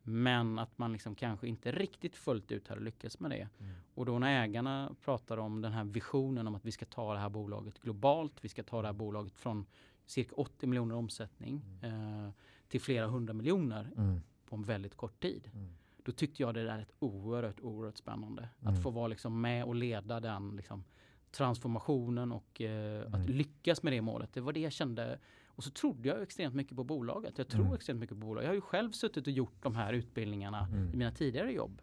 Men 0.03 0.59
att 0.59 0.79
man 0.79 0.93
liksom 0.93 1.15
kanske 1.15 1.49
inte 1.49 1.73
riktigt 1.73 2.17
fullt 2.17 2.53
ut 2.53 2.69
hade 2.69 2.81
lyckats 2.81 3.21
med 3.21 3.31
det. 3.31 3.49
Mm. 3.59 3.75
Och 3.95 4.07
då 4.07 4.19
när 4.19 4.43
ägarna 4.43 4.95
pratar 5.05 5.37
om 5.37 5.61
den 5.61 5.73
här 5.73 5.85
visionen 5.85 6.47
om 6.47 6.55
att 6.55 6.65
vi 6.65 6.73
ska 6.73 6.85
ta 6.87 7.15
det 7.15 7.21
här 7.21 7.29
bolaget 7.29 7.79
globalt. 7.81 8.33
Vi 8.41 8.49
ska 8.49 8.62
ta 8.62 8.83
det 8.83 8.88
här 8.88 8.93
bolaget 8.93 9.38
från 9.38 9.67
cirka 10.07 10.35
80 10.35 10.67
miljoner 10.67 10.95
omsättning. 10.95 11.62
Mm. 11.83 12.25
Eh, 12.25 12.31
till 12.68 12.80
flera 12.80 13.06
hundra 13.06 13.35
miljoner 13.35 13.92
mm. 13.96 14.20
på 14.46 14.56
en 14.56 14.62
väldigt 14.62 14.94
kort 14.94 15.23
tid. 15.23 15.50
Mm. 15.54 15.68
Då 15.96 16.12
tyckte 16.12 16.42
jag 16.42 16.54
det 16.54 16.64
där 16.64 16.78
är 16.78 16.87
oerhört, 16.99 17.61
oerhört 17.61 17.96
spännande. 17.96 18.49
Mm. 18.61 18.75
Att 18.75 18.82
få 18.82 18.90
vara 18.90 19.06
liksom 19.06 19.40
med 19.40 19.64
och 19.64 19.75
leda 19.75 20.20
den 20.20 20.56
liksom, 20.56 20.85
transformationen 21.30 22.32
och 22.32 22.61
eh, 22.61 23.06
att 23.06 23.14
mm. 23.14 23.26
lyckas 23.26 23.82
med 23.82 23.92
det 23.92 24.00
målet. 24.00 24.32
Det 24.32 24.40
var 24.40 24.52
det 24.52 24.61
jag 24.61 24.73
kände. 24.73 25.18
Och 25.46 25.64
så 25.64 25.70
trodde 25.70 26.08
jag 26.08 26.23
extremt 26.23 26.54
mycket 26.54 26.76
på 26.76 26.85
bolaget. 26.85 27.38
Jag 27.38 27.49
tror 27.49 27.62
mm. 27.62 27.75
extremt 27.75 28.00
mycket 28.00 28.16
på 28.16 28.26
bolaget. 28.26 28.44
Jag 28.44 28.50
har 28.50 28.54
ju 28.54 28.61
själv 28.61 28.92
suttit 28.92 29.26
och 29.26 29.32
gjort 29.32 29.62
de 29.62 29.76
här 29.76 29.92
utbildningarna 29.92 30.66
mm. 30.66 30.94
i 30.94 30.96
mina 30.96 31.12
tidigare 31.12 31.52
jobb. 31.52 31.82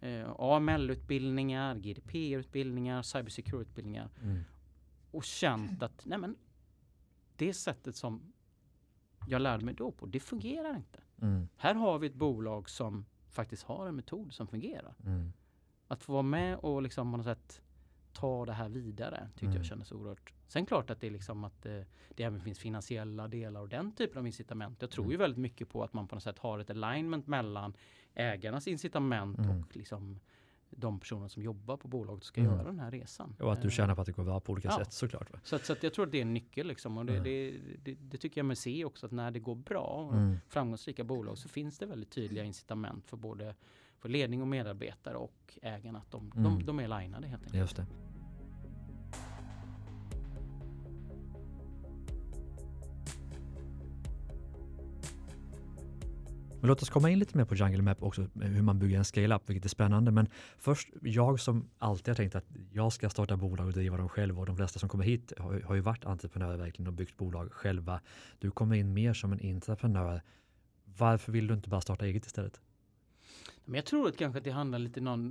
Eh, 0.00 0.30
AML-utbildningar, 0.38 1.74
GDPR-utbildningar, 1.74 3.02
cybersecurity-utbildningar. 3.02 4.08
Och 5.10 5.24
känt 5.24 5.82
att 5.82 6.02
nej 6.04 6.18
men, 6.18 6.36
det 7.36 7.54
sättet 7.54 7.96
som 7.96 8.32
jag 9.26 9.42
lärde 9.42 9.64
mig 9.64 9.74
då 9.74 9.90
på, 9.90 10.06
det 10.06 10.20
fungerar 10.20 10.76
inte. 10.76 11.00
Mm. 11.22 11.48
Här 11.56 11.74
har 11.74 11.98
vi 11.98 12.06
ett 12.06 12.14
bolag 12.14 12.70
som 12.70 13.04
faktiskt 13.30 13.62
har 13.62 13.86
en 13.86 13.96
metod 13.96 14.32
som 14.32 14.46
fungerar. 14.46 14.94
Mm. 15.04 15.32
Att 15.88 16.02
få 16.02 16.12
vara 16.12 16.22
med 16.22 16.56
och 16.58 16.82
liksom 16.82 17.10
på 17.12 17.16
något 17.16 17.26
sätt 17.26 17.62
ta 18.12 18.46
det 18.46 18.52
här 18.52 18.68
vidare 18.68 19.28
tyckte 19.32 19.46
Mm. 19.46 19.56
jag 19.56 19.64
kändes 19.66 19.92
oerhört. 19.92 20.32
Sen 20.46 20.66
klart 20.66 20.90
att 20.90 21.00
det 21.00 21.06
är 21.06 21.10
liksom 21.10 21.44
att 21.44 21.66
eh, 21.66 21.80
det 22.16 22.22
även 22.22 22.40
finns 22.40 22.58
finansiella 22.58 23.28
delar 23.28 23.60
och 23.60 23.68
den 23.68 23.92
typen 23.92 24.18
av 24.18 24.26
incitament. 24.26 24.76
Jag 24.82 24.90
tror 24.90 25.04
Mm. 25.04 25.12
ju 25.12 25.16
väldigt 25.16 25.38
mycket 25.38 25.68
på 25.68 25.84
att 25.84 25.92
man 25.92 26.08
på 26.08 26.14
något 26.16 26.22
sätt 26.24 26.38
har 26.38 26.58
ett 26.58 26.70
alignment 26.70 27.26
mellan 27.26 27.74
ägarnas 28.14 28.68
incitament 28.68 29.38
Mm. 29.38 29.50
och 29.60 29.76
liksom 29.76 30.20
de 30.70 31.00
personer 31.00 31.28
som 31.28 31.42
jobbar 31.42 31.76
på 31.76 31.88
bolaget 31.88 32.24
ska 32.24 32.40
Mm. 32.40 32.52
göra 32.52 32.64
den 32.64 32.80
här 32.80 32.90
resan. 32.90 33.36
Och 33.40 33.52
att 33.52 33.62
du 33.62 33.68
Eh, 33.68 33.72
känner 33.72 33.94
på 33.94 34.00
att 34.00 34.06
det 34.06 34.12
går 34.12 34.24
bra 34.24 34.40
på 34.40 34.52
olika 34.52 34.68
Ja. 34.68 34.78
sätt 34.78 34.92
såklart. 34.92 35.32
Va? 35.32 35.38
Så, 35.44 35.56
att, 35.56 35.64
så 35.64 35.72
att 35.72 35.82
jag 35.82 35.94
tror 35.94 36.06
att 36.06 36.12
det 36.12 36.18
är 36.18 36.22
en 36.22 36.34
nyckel 36.34 36.66
liksom. 36.66 36.98
Och 36.98 37.06
det, 37.06 37.12
Mm. 37.12 37.24
det, 37.24 37.50
det, 37.82 37.94
det 38.00 38.16
tycker 38.16 38.38
jag 38.40 38.46
mig 38.46 38.56
se 38.56 38.84
också 38.84 39.06
att 39.06 39.12
när 39.12 39.30
det 39.30 39.38
går 39.40 39.54
bra 39.54 40.10
Mm. 40.12 40.36
framgångsrika 40.48 41.04
bolag 41.04 41.38
så 41.38 41.48
finns 41.48 41.78
det 41.78 41.86
väldigt 41.86 42.10
tydliga 42.10 42.44
incitament 42.44 43.06
för 43.06 43.16
både 43.16 43.54
för 43.98 44.08
ledning 44.08 44.42
och 44.42 44.48
medarbetare 44.48 45.16
och 45.16 45.58
ägarna 45.62 45.98
att 45.98 46.10
de, 46.10 46.32
Mm. 46.36 46.42
de, 46.58 46.66
de 46.66 46.78
är 46.80 46.84
alignade 46.84 47.26
helt 47.26 47.42
enkelt. 47.42 47.58
Just 47.60 47.76
det. 47.76 47.86
Men 56.60 56.68
låt 56.68 56.82
oss 56.82 56.90
komma 56.90 57.10
in 57.10 57.18
lite 57.18 57.36
mer 57.36 57.44
på 57.44 57.54
Jungle 57.54 57.82
Map 57.82 58.02
också, 58.02 58.26
hur 58.34 58.62
man 58.62 58.78
bygger 58.78 58.98
en 58.98 59.04
scale-up, 59.04 59.42
vilket 59.46 59.64
är 59.64 59.68
spännande. 59.68 60.10
Men 60.10 60.28
först, 60.58 60.88
jag 61.02 61.40
som 61.40 61.70
alltid 61.78 62.08
har 62.08 62.14
tänkt 62.14 62.34
att 62.34 62.44
jag 62.72 62.92
ska 62.92 63.10
starta 63.10 63.36
bolag 63.36 63.66
och 63.66 63.72
driva 63.72 63.96
dem 63.96 64.08
själv 64.08 64.40
och 64.40 64.46
de 64.46 64.56
flesta 64.56 64.78
som 64.78 64.88
kommer 64.88 65.04
hit 65.04 65.32
har, 65.38 65.60
har 65.60 65.74
ju 65.74 65.80
varit 65.80 66.04
entreprenörer 66.04 66.56
verkligen 66.56 66.86
och 66.86 66.92
byggt 66.92 67.16
bolag 67.16 67.52
själva. 67.52 68.00
Du 68.38 68.50
kommer 68.50 68.76
in 68.76 68.94
mer 68.94 69.14
som 69.14 69.32
en 69.32 69.40
entreprenör. 69.54 70.22
Varför 70.98 71.32
vill 71.32 71.46
du 71.46 71.54
inte 71.54 71.68
bara 71.68 71.80
starta 71.80 72.06
eget 72.06 72.26
istället? 72.26 72.60
Men 73.64 73.74
jag 73.74 73.84
tror 73.84 74.08
att 74.08 74.16
kanske 74.16 74.38
att 74.38 74.44
det 74.44 74.50
handlar 74.50 74.78
lite 74.78 75.00
någon, 75.00 75.28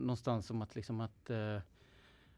någonstans 0.00 0.50
om 0.50 0.62
att, 0.62 0.74
liksom 0.74 1.00
att, 1.00 1.30
eh, 1.30 1.58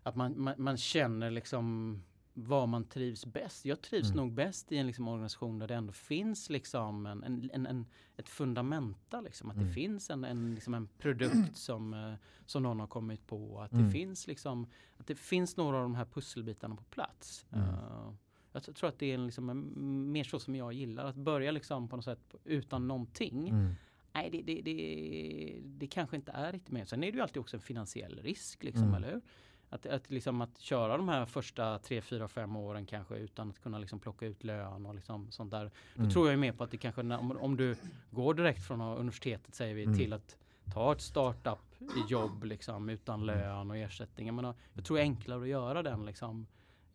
att 0.03 0.17
man, 0.17 0.41
man, 0.41 0.55
man 0.59 0.77
känner 0.77 1.31
liksom 1.31 2.03
var 2.37 2.67
man 2.67 2.85
trivs 2.85 3.27
bäst. 3.27 3.65
Jag 3.65 3.81
trivs 3.81 4.07
Mm. 4.11 4.17
nog 4.17 4.33
bäst 4.33 4.73
i 4.73 4.77
en 4.77 4.87
liksom 4.87 5.09
organisation 5.09 5.59
där 5.59 5.69
det 5.69 5.75
ändå 5.75 5.93
finns 5.93 6.51
liksom 6.51 7.07
en, 7.07 7.23
en, 7.25 7.51
en, 7.53 7.67
en, 7.67 7.87
ett 8.17 8.29
fundamenta. 8.29 9.21
Liksom. 9.21 9.51
Att 9.51 9.57
Mm. 9.57 9.69
det 9.69 9.75
finns 9.75 10.11
en, 10.11 10.25
en, 10.25 10.55
liksom 10.55 10.75
en 10.75 10.89
produkt 10.99 11.35
som, 11.57 11.95
eh, 11.95 12.15
som 12.47 12.63
någon 12.63 12.81
har 12.81 12.87
kommit 12.87 13.27
på. 13.27 13.61
Att 13.61 13.71
det, 13.71 13.77
Mm. 13.77 13.91
finns 13.91 14.27
liksom, 14.27 14.67
att 14.97 15.07
det 15.07 15.15
finns 15.15 15.57
några 15.57 15.77
av 15.77 15.83
de 15.83 15.95
här 15.95 16.05
pusselbitarna 16.05 16.77
på 16.77 16.83
plats. 16.85 17.47
Eh, 17.53 18.13
jag 18.53 18.63
tror 18.77 18.89
att 18.89 18.99
det 18.99 19.13
är 19.13 19.19
liksom 19.19 19.51
en, 19.51 20.13
mer 20.13 20.25
så 20.25 20.39
som 20.39 20.57
jag 20.57 20.73
gillar. 20.73 21.05
Att 21.05 21.17
börja 21.17 21.51
liksom 21.51 21.89
på 21.89 21.97
något 21.97 22.05
sätt 22.05 22.35
utan 22.45 22.89
någonting. 22.89 23.49
Mm. 23.49 23.75
Nej, 24.13 24.31
det, 24.31 24.43
det, 24.43 24.63
det, 24.63 25.61
det 25.65 25.87
kanske 25.87 26.17
inte 26.17 26.33
är 26.33 26.53
riktigt 26.53 26.73
med. 26.73 26.89
Sen 26.89 27.05
är 27.05 27.13
det 27.13 27.17
ju 27.17 27.23
alltid 27.23 27.41
också 27.41 27.57
en 27.57 27.61
finansiell 27.63 28.19
risk, 28.23 28.65
liksom, 28.65 28.83
Mm. 28.83 28.95
eller 28.95 29.13
hur? 29.13 29.21
Att, 29.71 29.87
att, 29.87 30.11
liksom, 30.11 30.41
att 30.41 30.59
köra 30.59 30.97
de 30.97 31.09
här 31.09 31.27
första 31.27 31.79
tre, 31.79 32.01
fyra, 32.01 32.29
fem 32.29 32.57
åren 32.57 32.87
kanske 32.87 33.17
utan 33.17 33.51
att 33.51 33.63
kunna 33.63 33.79
liksom 33.79 33.99
plocka 34.01 34.27
ut 34.27 34.45
lön 34.45 34.87
och 34.87 34.95
liksom 34.95 35.31
sånt 35.31 35.51
där. 35.51 35.71
Då 35.95 36.01
Mm. 36.01 36.11
tror 36.11 36.27
jag 36.27 36.33
ju 36.33 36.37
mer 36.37 36.53
på 36.53 36.65
att 36.65 36.71
det 36.71 36.77
kanske, 36.77 37.01
om, 37.01 37.37
om 37.41 37.57
du 37.57 37.77
går 38.11 38.35
direkt 38.35 38.63
från 38.67 38.81
universitetet 38.81 39.55
säger 39.55 39.75
vi 39.75 39.85
Mm. 39.85 39.99
till 39.99 40.13
att 40.13 40.37
ta 40.75 40.93
ett 40.93 41.01
startup 41.01 41.59
i 41.81 42.11
jobb 42.11 42.45
liksom 42.45 42.89
utan 42.89 43.23
Mm. 43.23 43.27
lön 43.39 43.71
och 43.71 43.77
ersättning. 43.77 44.27
Jag, 44.27 44.35
menar, 44.35 44.55
jag 44.73 44.85
tror 44.85 44.97
det 44.97 45.03
är 45.03 45.05
enklare 45.05 45.43
att 45.43 45.49
göra 45.49 45.83
den 45.83 46.07
liksom 46.07 46.47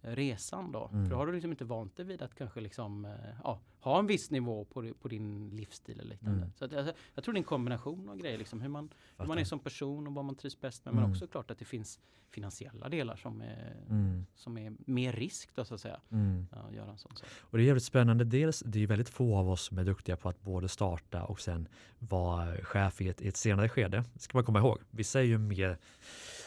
resan 0.01 0.71
då. 0.71 0.89
Mm. 0.93 1.03
För 1.05 1.09
då 1.11 1.15
har 1.17 1.27
du 1.27 1.33
liksom 1.33 1.51
inte 1.51 1.65
vant 1.65 1.95
dig 1.95 2.05
vid 2.05 2.21
att 2.21 2.35
kanske 2.35 2.61
liksom, 2.61 3.05
eh, 3.05 3.11
ja, 3.43 3.59
ha 3.81 3.99
en 3.99 4.07
viss 4.07 4.31
nivå 4.31 4.65
på, 4.65 4.93
på 5.01 5.07
din 5.07 5.49
livsstil 5.49 5.99
eller 5.99 6.09
liknande. 6.09 6.37
Mm. 6.41 6.51
Så 6.55 6.65
att, 6.65 6.71
jag, 6.71 6.93
jag 7.15 7.23
tror 7.23 7.33
det 7.33 7.37
är 7.37 7.39
en 7.39 7.43
kombination 7.43 8.09
av 8.09 8.17
grejer, 8.17 8.37
liksom, 8.37 8.61
hur, 8.61 8.69
man, 8.69 8.89
hur 9.17 9.25
man 9.25 9.37
är 9.37 9.43
som 9.43 9.59
person 9.59 10.07
och 10.07 10.13
vad 10.13 10.25
man 10.25 10.35
trivs 10.35 10.61
bäst 10.61 10.85
med. 10.85 10.91
Mm. 10.91 11.03
Men 11.03 11.11
också 11.11 11.27
klart 11.27 11.51
att 11.51 11.59
det 11.59 11.65
finns 11.65 11.99
finansiella 12.31 12.89
delar 12.89 13.15
som 13.15 13.41
är, 13.41 13.75
Mm. 13.89 14.25
som 14.35 14.57
är 14.57 14.73
mer 14.85 15.13
risk 15.13 15.49
då 15.55 15.65
så 15.65 15.73
att 15.73 15.81
säga. 15.81 15.99
Mm. 16.11 16.47
Att 16.51 16.73
göra 16.73 16.91
en 16.91 16.97
sån 16.97 17.15
sak. 17.15 17.27
Och 17.39 17.57
det 17.57 17.63
är 17.63 17.65
jävligt 17.65 17.83
spännande. 17.83 18.23
Dels, 18.23 18.63
det 18.65 18.83
är 18.83 18.87
väldigt 18.87 19.09
få 19.09 19.37
av 19.37 19.49
oss 19.49 19.61
som 19.65 19.77
är 19.77 19.83
duktiga 19.83 20.17
på 20.17 20.29
att 20.29 20.41
både 20.41 20.67
starta 20.67 21.23
och 21.23 21.41
sen 21.41 21.67
vara 21.99 22.57
chef 22.63 23.01
i 23.01 23.07
ett, 23.09 23.21
i 23.21 23.27
ett 23.27 23.37
senare 23.37 23.69
skede. 23.69 24.03
Det 24.13 24.19
ska 24.19 24.37
man 24.37 24.45
komma 24.45 24.59
ihåg. 24.59 24.79
Vissa 24.91 25.19
är 25.19 25.23
ju 25.23 25.37
mer 25.37 25.77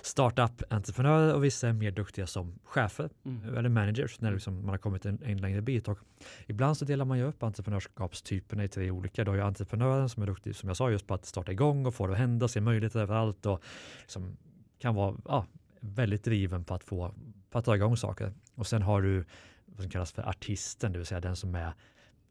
startup-entreprenörer 0.02 1.34
och 1.34 1.44
vissa 1.44 1.68
är 1.68 1.72
mer 1.72 1.90
duktiga 1.90 2.26
som 2.26 2.58
chefer 2.64 3.10
Mm. 3.24 3.56
eller 3.56 3.68
managers 3.68 4.20
när 4.20 4.32
liksom 4.32 4.54
man 4.60 4.68
har 4.68 4.78
kommit 4.78 5.06
en, 5.06 5.22
en 5.22 5.38
längre 5.38 5.60
bit. 5.62 5.88
Och 5.88 5.98
ibland 6.46 6.76
så 6.76 6.84
delar 6.84 7.04
man 7.04 7.18
ju 7.22 7.28
upp 7.28 7.42
entreprenörskapstyperna 7.42 8.64
i 8.64 8.68
tre 8.68 8.90
olika. 8.90 9.24
Du 9.24 9.30
har 9.30 9.36
ju 9.36 9.42
entreprenören 9.42 10.08
som 10.08 10.22
är 10.22 10.26
duktig, 10.26 10.56
som 10.56 10.68
jag 10.68 10.76
sa, 10.76 10.90
just 10.90 11.06
på 11.06 11.14
att 11.14 11.24
starta 11.24 11.52
igång 11.52 11.86
och 11.86 11.94
få 11.94 12.06
det 12.06 12.12
att 12.12 12.18
hända, 12.18 12.48
se 12.48 12.60
möjligheter 12.60 13.00
överallt 13.00 13.46
och 13.46 13.62
liksom 14.00 14.36
kan 14.78 14.94
vara 14.94 15.16
ja, 15.24 15.46
väldigt 15.80 16.24
driven 16.24 16.64
på 16.64 16.74
att 16.74 16.84
få 16.84 17.14
på 17.50 17.58
att 17.58 17.64
dra 17.64 17.76
igång 17.76 17.96
saker. 17.96 18.32
Och 18.54 18.66
sen 18.66 18.82
har 18.82 19.02
du 19.02 19.24
vad 19.66 19.80
som 19.80 19.90
kallas 19.90 20.12
för 20.12 20.28
artisten, 20.28 20.92
det 20.92 20.98
vill 20.98 21.06
säga 21.06 21.20
den 21.20 21.36
som 21.36 21.54
är 21.54 21.72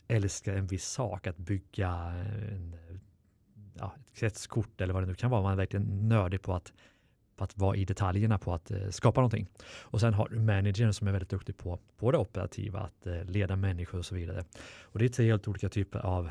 älskar 0.08 0.54
en 0.54 0.68
viss 0.68 0.86
sak, 0.86 1.28
att 1.28 1.38
bygga 1.38 1.90
en, 1.90 2.76
ja, 3.74 3.96
ett 4.00 4.14
kretskort 4.14 4.82
eller 4.82 4.94
vad 4.94 5.04
det 5.04 5.08
nu 5.08 5.16
kan 5.16 5.32
vara. 5.32 5.42
Man 5.42 5.52
är 5.52 5.58
verkligen 5.58 6.10
nördig 6.10 6.42
på 6.42 6.54
att, 6.54 6.74
på 7.42 7.46
att 7.46 7.58
vara 7.58 7.76
i 7.76 7.86
detaljerna 7.86 8.38
på 8.38 8.54
att 8.54 8.72
eh, 8.72 8.90
skapa 8.90 9.22
någonting. 9.22 9.48
Och 9.82 10.00
sen 10.00 10.14
har 10.14 10.30
du 10.30 10.40
managern 10.40 10.94
som 10.94 11.08
är 11.08 11.12
väldigt 11.12 11.30
duktig 11.30 11.58
på, 11.58 11.80
på 11.98 12.12
det 12.12 12.18
operativa, 12.18 12.80
att 12.80 13.08
eh, 13.08 13.24
leda 13.24 13.56
människor 13.56 13.98
och 14.00 14.06
så 14.06 14.16
vidare. 14.16 14.44
Och 14.82 15.00
det 15.00 15.06
är 15.06 15.10
tre 15.10 15.26
helt 15.26 15.48
olika 15.48 15.70
typer 15.70 16.00
av, 16.00 16.30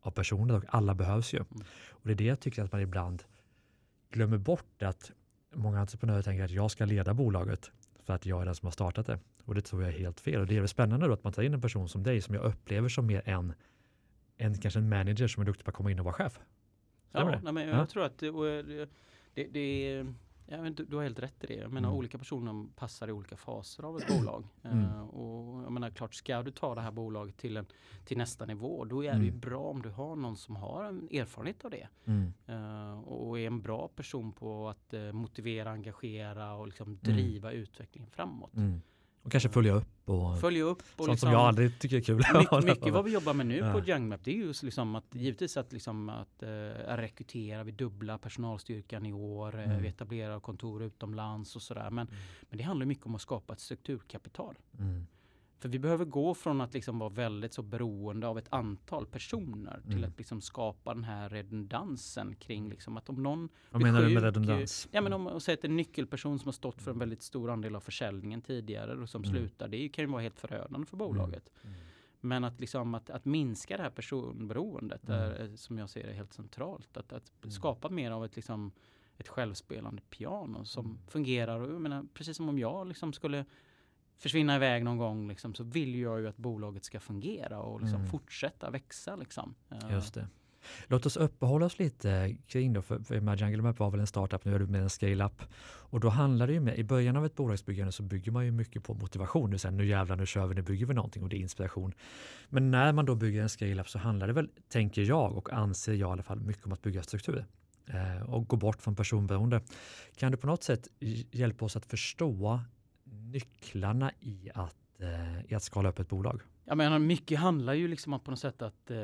av 0.00 0.10
personer 0.10 0.56
och 0.56 0.64
alla 0.68 0.94
behövs 0.94 1.34
ju. 1.34 1.38
Mm. 1.38 1.66
Och 1.90 2.00
det 2.02 2.12
är 2.12 2.14
det 2.14 2.24
jag 2.24 2.40
tycker 2.40 2.62
att 2.62 2.72
man 2.72 2.80
ibland 2.80 3.22
glömmer 4.10 4.38
bort 4.38 4.82
att 4.82 5.12
många 5.54 5.80
entreprenörer 5.80 6.22
tänker 6.22 6.44
att 6.44 6.50
jag 6.50 6.70
ska 6.70 6.84
leda 6.84 7.14
bolaget 7.14 7.70
för 8.04 8.14
att 8.14 8.26
jag 8.26 8.40
är 8.40 8.44
den 8.46 8.54
som 8.54 8.66
har 8.66 8.72
startat 8.72 9.06
det. 9.06 9.18
Och 9.44 9.54
det 9.54 9.60
tror 9.62 9.82
jag 9.82 9.94
är 9.94 9.98
helt 9.98 10.20
fel. 10.20 10.40
Och 10.40 10.46
det 10.46 10.56
är 10.56 10.60
väl 10.60 10.68
spännande 10.68 11.06
då 11.06 11.12
att 11.12 11.24
man 11.24 11.32
tar 11.32 11.42
in 11.42 11.54
en 11.54 11.60
person 11.60 11.88
som 11.88 12.02
dig 12.02 12.20
som 12.20 12.34
jag 12.34 12.44
upplever 12.44 12.88
som 12.88 13.06
mer 13.06 13.22
en, 13.24 13.52
en 14.36 14.58
kanske 14.58 14.80
en 14.80 14.88
manager 14.88 15.26
som 15.28 15.40
är 15.40 15.46
duktig 15.46 15.64
på 15.64 15.70
att 15.70 15.74
komma 15.76 15.90
in 15.90 15.98
och 15.98 16.04
vara 16.04 16.14
chef. 16.14 16.40
Stämmer 17.08 17.32
Ja, 17.32 17.36
det? 17.36 17.42
nej, 17.44 17.52
men 17.52 17.68
Ja. 17.68 17.76
jag 17.76 17.88
tror 17.88 18.04
att 18.04 18.18
det, 18.18 18.26
eh, 18.26 18.88
det, 19.34 19.46
det 19.46 19.60
är 19.60 20.14
Ja, 20.46 20.62
men 20.62 20.74
du, 20.74 20.84
du 20.84 20.96
har 20.96 21.02
helt 21.02 21.18
rätt 21.18 21.44
i 21.44 21.46
det. 21.46 21.54
Jag 21.54 21.72
menar 21.72 21.88
Mm. 21.88 21.98
olika 21.98 22.18
personer 22.18 22.66
passar 22.76 23.08
i 23.08 23.12
olika 23.12 23.36
faser 23.36 23.82
av 23.82 23.96
ett 23.98 24.08
bolag. 24.18 24.44
Mm. 24.62 24.84
Eh, 24.84 25.00
och 25.02 25.62
jag 25.62 25.72
menar 25.72 25.90
klart, 25.90 26.14
ska 26.14 26.42
du 26.42 26.50
ta 26.50 26.74
det 26.74 26.80
här 26.80 26.90
bolaget 26.90 27.36
till, 27.36 27.56
en, 27.56 27.66
till 28.04 28.18
nästa 28.18 28.46
nivå, 28.46 28.84
då 28.84 29.04
är 29.04 29.12
det 29.12 29.22
ju 29.24 29.28
Mm. 29.28 29.40
bra 29.40 29.60
om 29.60 29.82
du 29.82 29.90
har 29.90 30.16
någon 30.16 30.36
som 30.36 30.56
har 30.56 30.84
en 30.84 31.08
erfarenhet 31.12 31.64
av 31.64 31.70
det. 31.70 31.88
Mm. 32.04 32.32
Eh, 32.46 32.98
och 33.00 33.38
är 33.38 33.46
en 33.46 33.60
bra 33.62 33.88
person 33.88 34.32
på 34.32 34.68
att 34.68 34.94
eh, 34.94 35.12
motivera, 35.12 35.70
engagera 35.70 36.54
och 36.54 36.66
liksom 36.66 36.98
driva 37.02 37.52
utvecklingen 37.52 38.10
framåt. 38.10 38.52
Och 39.22 39.32
kanske 39.32 39.48
följa 39.48 39.72
upp 39.72 40.08
och 40.08 40.40
Följa 40.40 40.64
upp 40.64 40.78
och 40.78 40.84
sånt 40.96 41.10
liksom, 41.10 41.16
som 41.26 41.32
jag 41.32 41.40
aldrig 41.40 41.78
tycker 41.78 41.96
är 41.96 42.00
kul. 42.00 42.16
mycket, 42.16 42.64
mycket 42.64 42.92
vad 42.92 43.04
vi 43.04 43.12
jobbar 43.12 43.34
med 43.34 43.46
nu 43.46 43.56
Ja. 43.56 43.72
på 43.72 43.78
Youngmap 43.90 44.20
det 44.24 44.30
är 44.30 44.34
ju 44.34 44.52
liksom 44.62 44.94
att 44.94 45.04
givetvis 45.14 45.56
att, 45.56 45.72
liksom 45.72 46.08
att 46.08 46.42
eh, 46.42 46.48
rekrytera, 46.96 47.64
vi 47.64 47.72
dubblar 47.72 48.18
personalstyrkan 48.18 49.06
i 49.06 49.12
år, 49.12 49.58
eh, 49.58 49.64
Mm. 49.64 49.82
vi 49.82 49.88
etablerar 49.88 50.40
kontor 50.40 50.82
utomlands 50.82 51.56
och 51.56 51.62
sådär. 51.62 51.90
Men, 51.90 52.06
Mm. 52.06 52.18
men 52.50 52.58
det 52.58 52.64
handlar 52.64 52.86
mycket 52.86 53.06
om 53.06 53.14
att 53.14 53.20
skapa 53.20 53.52
ett 53.52 53.60
strukturkapital. 53.60 54.54
Mm. 54.78 55.06
För 55.62 55.68
vi 55.68 55.78
behöver 55.78 56.04
gå 56.04 56.34
från 56.34 56.60
att 56.60 56.74
liksom 56.74 56.98
vara 56.98 57.10
väldigt 57.10 57.52
så 57.54 57.62
beroende 57.62 58.26
av 58.28 58.38
ett 58.38 58.46
antal 58.50 59.06
personer 59.06 59.80
till 59.82 59.92
Mm. 59.92 60.04
att 60.10 60.18
liksom 60.18 60.40
skapa 60.40 60.94
den 60.94 61.04
här 61.04 61.28
redundansen 61.28 62.34
kring 62.36 62.68
liksom 62.68 62.96
att 62.96 63.08
om 63.08 63.22
någon 63.22 63.48
Vad 63.70 63.82
menar 63.82 63.98
du 64.00 64.04
med 64.08 64.14
sjuk, 64.16 64.22
redundans? 64.24 64.88
Ja 64.90 65.00
men 65.00 65.12
om 65.12 65.22
man 65.22 65.40
säger 65.40 65.58
att 65.58 65.64
en 65.64 65.76
nyckelperson 65.76 66.38
som 66.38 66.46
har 66.48 66.52
stått 66.52 66.82
för 66.82 66.90
en 66.90 66.98
väldigt 66.98 67.22
stor 67.22 67.50
andel 67.50 67.76
av 67.76 67.80
försäljningen 67.80 68.42
tidigare 68.42 68.96
och 69.02 69.08
som 69.08 69.24
Mm. 69.24 69.36
slutar, 69.36 69.68
det 69.68 69.88
kan 69.88 70.04
ju 70.04 70.10
vara 70.10 70.22
helt 70.22 70.40
förödande 70.40 70.86
för 70.86 70.96
bolaget. 70.96 71.50
Mm. 71.64 71.76
Men 72.20 72.44
att, 72.44 72.60
liksom 72.60 72.94
att, 72.94 73.10
att 73.10 73.24
minska 73.24 73.76
det 73.76 73.82
här 73.82 73.90
personberoendet 73.90 75.08
Mm. 75.08 75.20
är 75.20 75.42
eh, 75.42 75.54
som 75.54 75.78
jag 75.78 75.90
ser 75.90 76.06
det 76.06 76.12
helt 76.12 76.32
centralt. 76.32 76.96
Att, 76.96 77.12
att 77.12 77.32
Mm. 77.44 77.50
skapa 77.50 77.88
mer 77.88 78.10
av 78.10 78.24
ett, 78.24 78.36
liksom, 78.36 78.72
ett 79.18 79.28
självspelande 79.28 80.02
piano 80.10 80.64
som 80.64 80.86
Mm. 80.86 80.98
fungerar. 81.08 81.60
Och 81.60 81.74
jag 81.74 81.80
menar, 81.80 82.04
precis 82.14 82.36
som 82.36 82.48
om 82.48 82.58
jag 82.58 82.86
liksom 82.86 83.12
skulle 83.12 83.44
försvinna 84.22 84.56
iväg 84.56 84.84
någon 84.84 84.98
gång 84.98 85.28
liksom, 85.28 85.54
så 85.54 85.64
vill 85.64 85.94
jag 86.00 86.20
ju 86.20 86.28
att 86.28 86.36
bolaget 86.36 86.84
ska 86.84 87.00
fungera 87.00 87.58
och 87.60 87.80
liksom 87.80 87.98
Mm. 87.98 88.10
fortsätta 88.10 88.70
växa. 88.70 89.16
Liksom. 89.16 89.54
Eh, 89.70 89.92
Just 89.92 90.14
det. 90.14 90.26
Låt 90.86 91.06
oss 91.06 91.16
uppehålla 91.16 91.66
oss 91.66 91.78
lite 91.78 92.36
kring 92.46 92.72
då, 92.72 92.82
för, 92.82 92.98
för 92.98 93.14
Jungle 93.36 93.62
Map 93.62 93.78
var 93.78 93.90
väl 93.90 94.00
en 94.00 94.06
startup, 94.06 94.44
nu 94.44 94.54
är 94.54 94.58
du 94.58 94.66
med 94.66 94.80
en 94.82 94.90
scale-up. 94.90 95.42
Och 95.64 96.00
då 96.00 96.08
handlar 96.08 96.46
det 96.46 96.52
ju 96.52 96.60
med, 96.60 96.78
i 96.78 96.84
början 96.84 97.16
av 97.16 97.26
ett 97.26 97.34
bolagsbyggande 97.36 97.92
så 97.92 98.02
bygger 98.02 98.32
man 98.32 98.44
ju 98.44 98.50
mycket 98.50 98.84
på 98.84 98.94
motivation. 98.94 99.50
Nu, 99.50 99.58
sen, 99.58 99.76
nu 99.76 99.86
jävlar, 99.86 100.16
nu 100.16 100.26
kör 100.26 100.46
vi, 100.46 100.54
nu 100.54 100.62
bygger 100.62 100.86
vi 100.86 100.94
någonting 100.94 101.22
och 101.22 101.28
det 101.28 101.36
är 101.36 101.40
inspiration. 101.40 101.94
Men 102.48 102.70
när 102.70 102.92
man 102.92 103.04
då 103.04 103.14
bygger 103.14 103.42
en 103.42 103.48
scale-up 103.48 103.88
så 103.88 103.98
handlar 103.98 104.26
det 104.26 104.32
väl, 104.32 104.48
tänker 104.68 105.02
jag 105.02 105.36
och 105.36 105.52
anser 105.52 105.92
jag 105.92 106.08
i 106.08 106.12
alla 106.12 106.22
fall, 106.22 106.40
mycket 106.40 106.66
om 106.66 106.72
att 106.72 106.82
bygga 106.82 107.02
struktur. 107.02 107.44
Eh, 107.86 108.22
och 108.30 108.48
gå 108.48 108.56
bort 108.56 108.82
från 108.82 108.94
personberoende. 108.96 109.60
Kan 110.16 110.32
du 110.32 110.38
på 110.38 110.46
något 110.46 110.62
sätt 110.62 110.88
hj- 111.00 111.26
hjälpa 111.30 111.64
oss 111.64 111.76
att 111.76 111.86
förstå 111.86 112.60
nycklarna 113.32 114.12
i 114.20 114.50
att, 114.54 115.00
eh, 115.00 115.52
i 115.52 115.54
att 115.54 115.62
skala 115.62 115.88
upp 115.88 115.98
ett 115.98 116.08
bolag? 116.08 116.42
Jag 116.64 116.76
menar, 116.76 116.98
mycket 116.98 117.38
handlar 117.38 117.74
ju 117.74 117.88
liksom 117.88 118.12
om 118.12 118.20
på 118.20 118.30
något 118.30 118.40
sätt 118.40 118.62
att, 118.62 118.90
eh, 118.90 118.98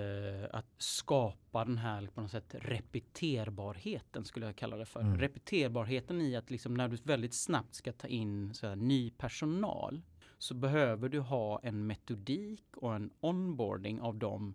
att 0.53 0.67
skapa 0.79 1.65
den 1.65 1.79
här 1.79 2.09
på 2.15 2.21
något 2.21 2.31
sätt 2.31 2.55
repeterbarheten 2.59 4.25
skulle 4.25 4.47
jag 4.47 4.57
kalla 4.57 4.77
det 4.77 4.87
för. 4.87 5.01
Mm. 5.01 5.19
Repeterbarheten 5.19 6.21
i 6.21 6.37
att 6.37 6.51
liksom 6.51 6.75
när 6.75 6.89
du 6.89 6.97
väldigt 6.97 7.35
snabbt 7.35 7.75
ska 7.75 7.93
ta 7.93 8.07
in 8.07 8.55
så 8.55 8.67
här, 8.67 8.77
ny 8.77 9.11
personal 9.11 10.03
så 10.39 10.55
behöver 10.55 11.09
du 11.09 11.21
ha 11.21 11.61
en 11.63 11.87
metodik 11.87 12.65
och 12.77 12.95
en 12.95 13.11
onboarding 13.21 14.01
av 14.01 14.17
dem 14.17 14.55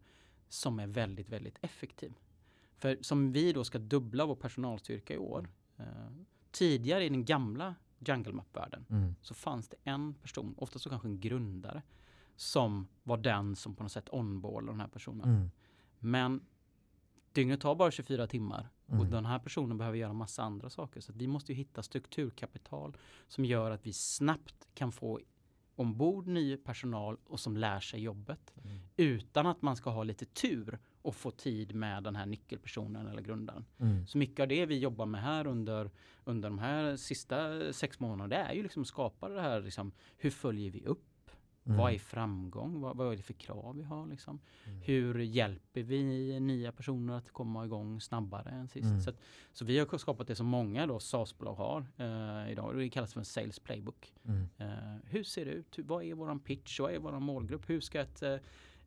som 0.50 0.80
är 0.80 0.88
väldigt, 0.88 1.30
väldigt 1.30 1.58
effektiv. 1.62 2.14
För 2.78 2.98
som 3.02 3.32
vi 3.32 3.54
då 3.54 3.64
ska 3.64 3.78
dubbla 3.78 4.26
vår 4.26 4.36
personalstyrka 4.36 5.14
i 5.14 5.18
år. 5.18 5.50
Eh, 5.78 5.86
tidigare 6.52 7.06
i 7.06 7.10
den 7.10 7.26
gamla 7.26 7.76
Jungle 8.08 8.34
Map-världen 8.34 8.86
Mm. 8.90 9.16
så 9.22 9.34
fanns 9.34 9.70
det 9.70 9.76
en 9.84 10.14
person, 10.14 10.56
ofta 10.58 10.80
så 10.80 10.90
kanske 10.90 11.08
en 11.08 11.20
grundare, 11.20 11.82
som 12.36 12.88
var 13.04 13.18
den 13.18 13.56
som 13.56 13.76
på 13.76 13.84
något 13.84 13.92
sätt 13.92 14.10
onboardade 14.12 14.72
den 14.72 14.80
här 14.80 14.88
personen. 14.88 15.30
Mm. 15.30 15.52
Men 16.00 16.42
dygnet 17.32 17.62
tar 17.62 17.76
bara 17.76 17.92
24 17.92 18.28
timmar 18.28 18.70
och 18.86 18.94
Mm. 18.94 19.10
den 19.12 19.26
här 19.26 19.40
personen 19.40 19.78
behöver 19.78 19.98
göra 19.98 20.14
massa 20.14 20.44
andra 20.44 20.70
saker. 20.70 21.02
Så 21.02 21.14
vi 21.14 21.28
måste 21.28 21.52
ju 21.52 21.58
hitta 21.58 21.84
strukturkapital 21.84 22.98
som 23.28 23.46
gör 23.46 23.72
att 23.72 23.86
vi 23.86 23.94
snabbt 23.94 24.68
kan 24.74 24.92
få 24.92 25.20
ombord 25.76 26.28
ny 26.28 26.58
personal 26.58 27.18
och 27.28 27.40
som 27.40 27.58
lär 27.58 27.80
sig 27.80 28.02
jobbet 28.02 28.54
Mm. 28.64 28.80
utan 28.98 29.48
att 29.48 29.62
man 29.62 29.76
ska 29.76 29.90
ha 29.90 30.04
lite 30.04 30.26
tur 30.26 30.80
och 31.04 31.16
få 31.16 31.32
tid 31.32 31.76
med 31.76 32.04
den 32.04 32.16
här 32.16 32.26
nyckelpersonen 32.26 33.08
eller 33.08 33.22
grundaren. 33.22 33.66
Mm. 33.80 34.08
Så 34.08 34.18
mycket 34.18 34.40
av 34.40 34.48
det 34.48 34.66
vi 34.66 34.80
jobbar 34.80 35.06
med 35.06 35.22
här 35.22 35.48
under, 35.48 35.92
under 36.24 36.50
de 36.50 36.60
här 36.60 36.96
sista 36.96 37.74
sex 37.74 38.00
månaderna 38.00 38.28
det 38.28 38.36
är 38.36 38.54
ju 38.54 38.64
liksom 38.64 38.82
att 38.82 38.88
skapa 38.88 39.30
det 39.30 39.42
här 39.42 39.62
liksom, 39.62 39.92
hur 40.18 40.30
följer 40.30 40.72
vi 40.72 40.86
upp? 40.86 41.14
Mm. 41.66 41.78
Vad 41.78 41.94
är 41.94 42.00
framgång? 42.00 42.82
Vad, 42.82 42.98
vad 42.98 43.14
är 43.14 43.18
det 43.18 43.24
för 43.24 43.34
krav 43.34 43.76
vi 43.78 43.84
har? 43.84 44.08
Liksom? 44.08 44.40
Mm. 44.66 44.82
Hur 44.82 45.20
hjälper 45.20 45.84
vi 45.84 46.40
nya 46.40 46.72
personer 46.72 47.14
att 47.14 47.32
komma 47.32 47.66
igång 47.66 48.02
snabbare 48.02 48.50
än 48.50 48.68
sist? 48.68 48.86
Mm. 48.86 49.02
Så, 49.02 49.10
att, 49.10 49.20
så 49.52 49.66
vi 49.66 49.80
har 49.80 49.98
skapat 49.98 50.28
det 50.28 50.36
som 50.36 50.46
många 50.46 50.88
då 50.88 51.00
SaaS-bolag 51.00 51.56
har 51.56 51.86
eh, 51.98 52.52
idag. 52.52 52.78
Det 52.78 52.90
kallas 52.90 53.14
för 53.14 53.20
en 53.20 53.26
sales 53.26 53.60
playbook. 53.60 54.14
Mm. 54.26 54.48
Eh, 54.58 54.96
hur 55.06 55.24
ser 55.24 55.46
det 55.46 55.52
ut? 55.52 55.80
Vad 55.80 56.04
är 56.04 56.14
våran 56.14 56.40
pitch? 56.40 56.80
Vad 56.80 56.94
är 56.94 57.00
våran 57.00 57.24
målgrupp? 57.24 57.70
Hur 57.70 57.80
ska 57.80 58.02
ett, 58.02 58.22
eh, 58.22 58.36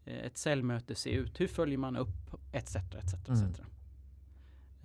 Eh, 0.07 0.27
ett 0.27 0.39
säljmöte 0.39 0.95
se 0.95 1.11
ut? 1.11 1.41
Hur 1.41 1.49
följer 1.49 1.79
man 1.79 1.97
upp? 1.97 2.35
Etc. 2.53 2.77
etc, 2.77 3.15
Mm 3.29 3.53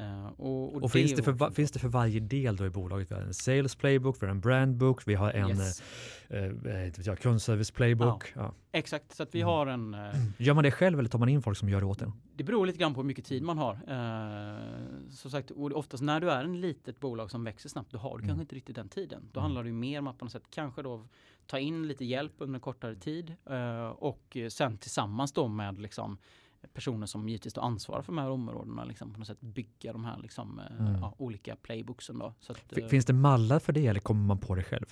etc. 0.01 0.39
Eh, 0.39 0.45
och, 0.45 0.83
Och 0.83 0.91
finns, 0.91 1.13
det 1.15 1.23
för, 1.23 1.51
finns 1.51 1.71
det 1.71 1.79
för 1.79 1.87
varje 1.87 2.19
del 2.19 2.55
då 2.55 2.65
i 2.65 2.69
bolaget? 2.69 3.11
Vi 3.11 3.15
har 3.15 3.21
en 3.21 3.33
sales 3.33 3.75
playbook, 3.75 4.17
vi 4.21 4.25
har 4.25 4.31
en 4.31 4.41
brand 4.41 4.77
book, 4.77 5.07
vi 5.07 5.15
har 5.15 5.31
en 5.31 5.49
Yes. 5.49 5.83
eh, 6.29 7.07
eh, 7.07 7.15
kundservice 7.15 7.71
playbook. 7.71 8.33
Ja. 8.35 8.53
Exakt, 8.71 9.15
så 9.15 9.23
att 9.23 9.35
vi 9.35 9.41
Mm. 9.41 9.49
har 9.53 9.67
en 9.67 9.93
eh, 9.93 10.15
Gör 10.37 10.53
man 10.53 10.63
det 10.63 10.71
själv 10.71 10.99
eller 10.99 11.09
tar 11.09 11.19
man 11.19 11.29
in 11.29 11.41
folk 11.41 11.57
som 11.57 11.69
gör 11.69 11.79
det 11.79 11.85
åt 11.85 12.01
en? 12.01 12.11
Det 12.35 12.43
beror 12.43 12.65
lite 12.65 12.79
grann 12.79 12.93
på 12.93 13.01
hur 13.01 13.07
mycket 13.07 13.25
tid 13.25 13.43
man 13.43 13.57
har. 13.57 13.73
Eh, 13.73 15.09
som 15.09 15.31
sagt, 15.31 15.51
och 15.51 15.71
oftast 15.71 16.03
när 16.03 16.19
du 16.19 16.31
är 16.31 16.43
en 16.43 16.61
litet 16.61 16.99
bolag 16.99 17.31
som 17.31 17.43
växer 17.43 17.69
snabbt, 17.69 17.91
då 17.91 17.97
har 17.97 18.09
du 18.09 18.15
Mm. 18.23 18.27
kanske 18.27 18.41
inte 18.41 18.55
riktigt 18.55 18.75
den 18.75 18.89
tiden. 18.89 19.29
Då 19.31 19.39
Mm. 19.39 19.43
handlar 19.43 19.63
det 19.63 19.69
ju 19.69 19.75
mer 19.75 19.99
om 19.99 20.07
att 20.07 20.17
på 20.17 20.25
något 20.25 20.31
sätt 20.31 20.43
kanske 20.49 20.81
då 20.81 21.07
ta 21.47 21.59
in 21.59 21.87
lite 21.87 22.05
hjälp 22.05 22.33
under 22.37 22.55
en 22.55 22.61
kortare 22.61 22.95
tid 22.95 23.35
eh, 23.49 23.85
och 23.87 24.37
sen 24.49 24.77
tillsammans 24.77 25.31
då 25.31 25.47
med 25.47 25.79
liksom 25.79 26.17
personer 26.67 27.05
som 27.07 27.29
givetvis 27.29 27.53
då 27.53 27.61
ansvarar 27.61 28.01
för 28.01 28.11
de 28.13 28.17
här 28.17 28.29
områdena 28.29 28.83
liksom 28.85 29.13
på 29.13 29.19
något 29.19 29.27
sätt 29.27 29.41
bygga 29.41 29.93
de 29.93 30.05
här 30.05 30.17
liksom, 30.21 30.59
eh, 30.59 30.79
Mm. 30.87 31.01
ja, 31.01 31.13
olika 31.17 31.55
playbooksen 31.55 32.19
då. 32.19 32.33
Att, 32.49 32.77
eh, 32.77 32.85
Finns 32.87 33.05
det 33.05 33.13
mallar 33.13 33.59
för 33.59 33.73
det 33.73 33.87
eller 33.87 33.99
kommer 33.99 34.25
man 34.25 34.37
på 34.37 34.55
det 34.55 34.63
själv? 34.63 34.85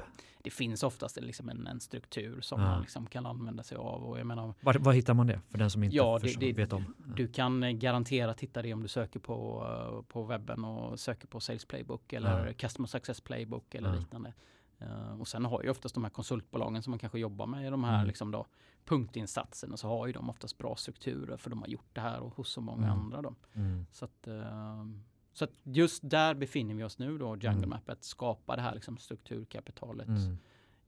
det 0.43 0.49
finns 0.49 0.83
oftast 0.83 1.21
liksom 1.21 1.49
en, 1.49 1.67
en 1.67 1.79
struktur 1.79 2.41
som 2.41 2.61
Ja. 2.61 2.67
man 2.67 2.81
liksom 2.81 3.05
kan 3.07 3.25
använda 3.25 3.63
sig 3.63 3.77
av 3.77 4.03
och 4.03 4.19
jag 4.19 4.27
menar 4.27 4.53
Var, 4.61 4.73
var 4.73 4.93
hittar 4.93 5.13
man 5.13 5.27
det 5.27 5.39
för 5.49 5.57
den 5.57 5.69
som 5.69 5.83
inte 5.83 5.95
Ja, 5.95 6.19
det, 6.23 6.39
det, 6.39 6.53
vet 6.53 6.73
om? 6.73 6.93
du 7.15 7.27
kan 7.27 7.63
eh, 7.63 7.71
garanterat 7.71 8.39
hitta 8.39 8.61
det 8.61 8.73
om 8.73 8.81
du 8.81 8.87
söker 8.87 9.19
på, 9.19 10.03
på 10.07 10.23
webben 10.23 10.65
och 10.65 10.99
söker 10.99 11.27
på 11.27 11.39
Sales 11.39 11.65
Playbook 11.65 12.13
eller 12.13 12.47
Ja. 12.47 12.53
Customer 12.53 12.87
Success 12.87 13.21
Playbook 13.21 13.75
eller 13.75 13.95
liknande. 13.97 14.33
Eh, 14.79 15.19
och 15.21 15.27
sen 15.27 15.45
har 15.45 15.63
ju 15.63 15.69
oftast 15.69 15.95
de 15.95 16.03
här 16.03 16.11
konsultbolagen 16.11 16.83
som 16.83 16.91
man 16.91 16.99
kanske 16.99 17.19
jobbar 17.19 17.45
med 17.47 17.67
i 17.67 17.69
de 17.69 17.83
här 17.83 17.95
Mm. 17.95 18.07
liksom 18.07 18.31
då, 18.31 18.45
punktinsatserna 18.85 19.77
så 19.77 19.87
har 19.87 20.07
ju 20.07 20.13
de 20.13 20.29
oftast 20.29 20.57
bra 20.57 20.75
strukturer 20.75 21.37
för 21.37 21.49
de 21.49 21.59
har 21.61 21.67
gjort 21.67 21.89
det 21.93 22.01
här 22.01 22.19
och 22.19 22.35
hos 22.35 22.49
så 22.49 22.61
många 22.61 22.87
Mm. 22.87 22.99
andra. 22.99 23.21
Då. 23.21 23.35
Mm. 23.53 23.85
Så, 23.91 24.05
att, 24.05 24.27
eh, 24.27 24.85
så 25.33 25.43
att 25.43 25.51
just 25.63 26.09
där 26.09 26.33
befinner 26.33 26.75
vi 26.75 26.83
oss 26.83 26.99
nu 26.99 27.17
då, 27.17 27.27
Jungle 27.29 27.49
Mm. 27.49 27.69
Map, 27.69 27.89
att 27.89 28.03
skapa 28.03 28.55
det 28.55 28.61
här 28.61 28.73
liksom 28.75 28.97
strukturkapitalet 28.97 30.07
Mm. 30.07 30.37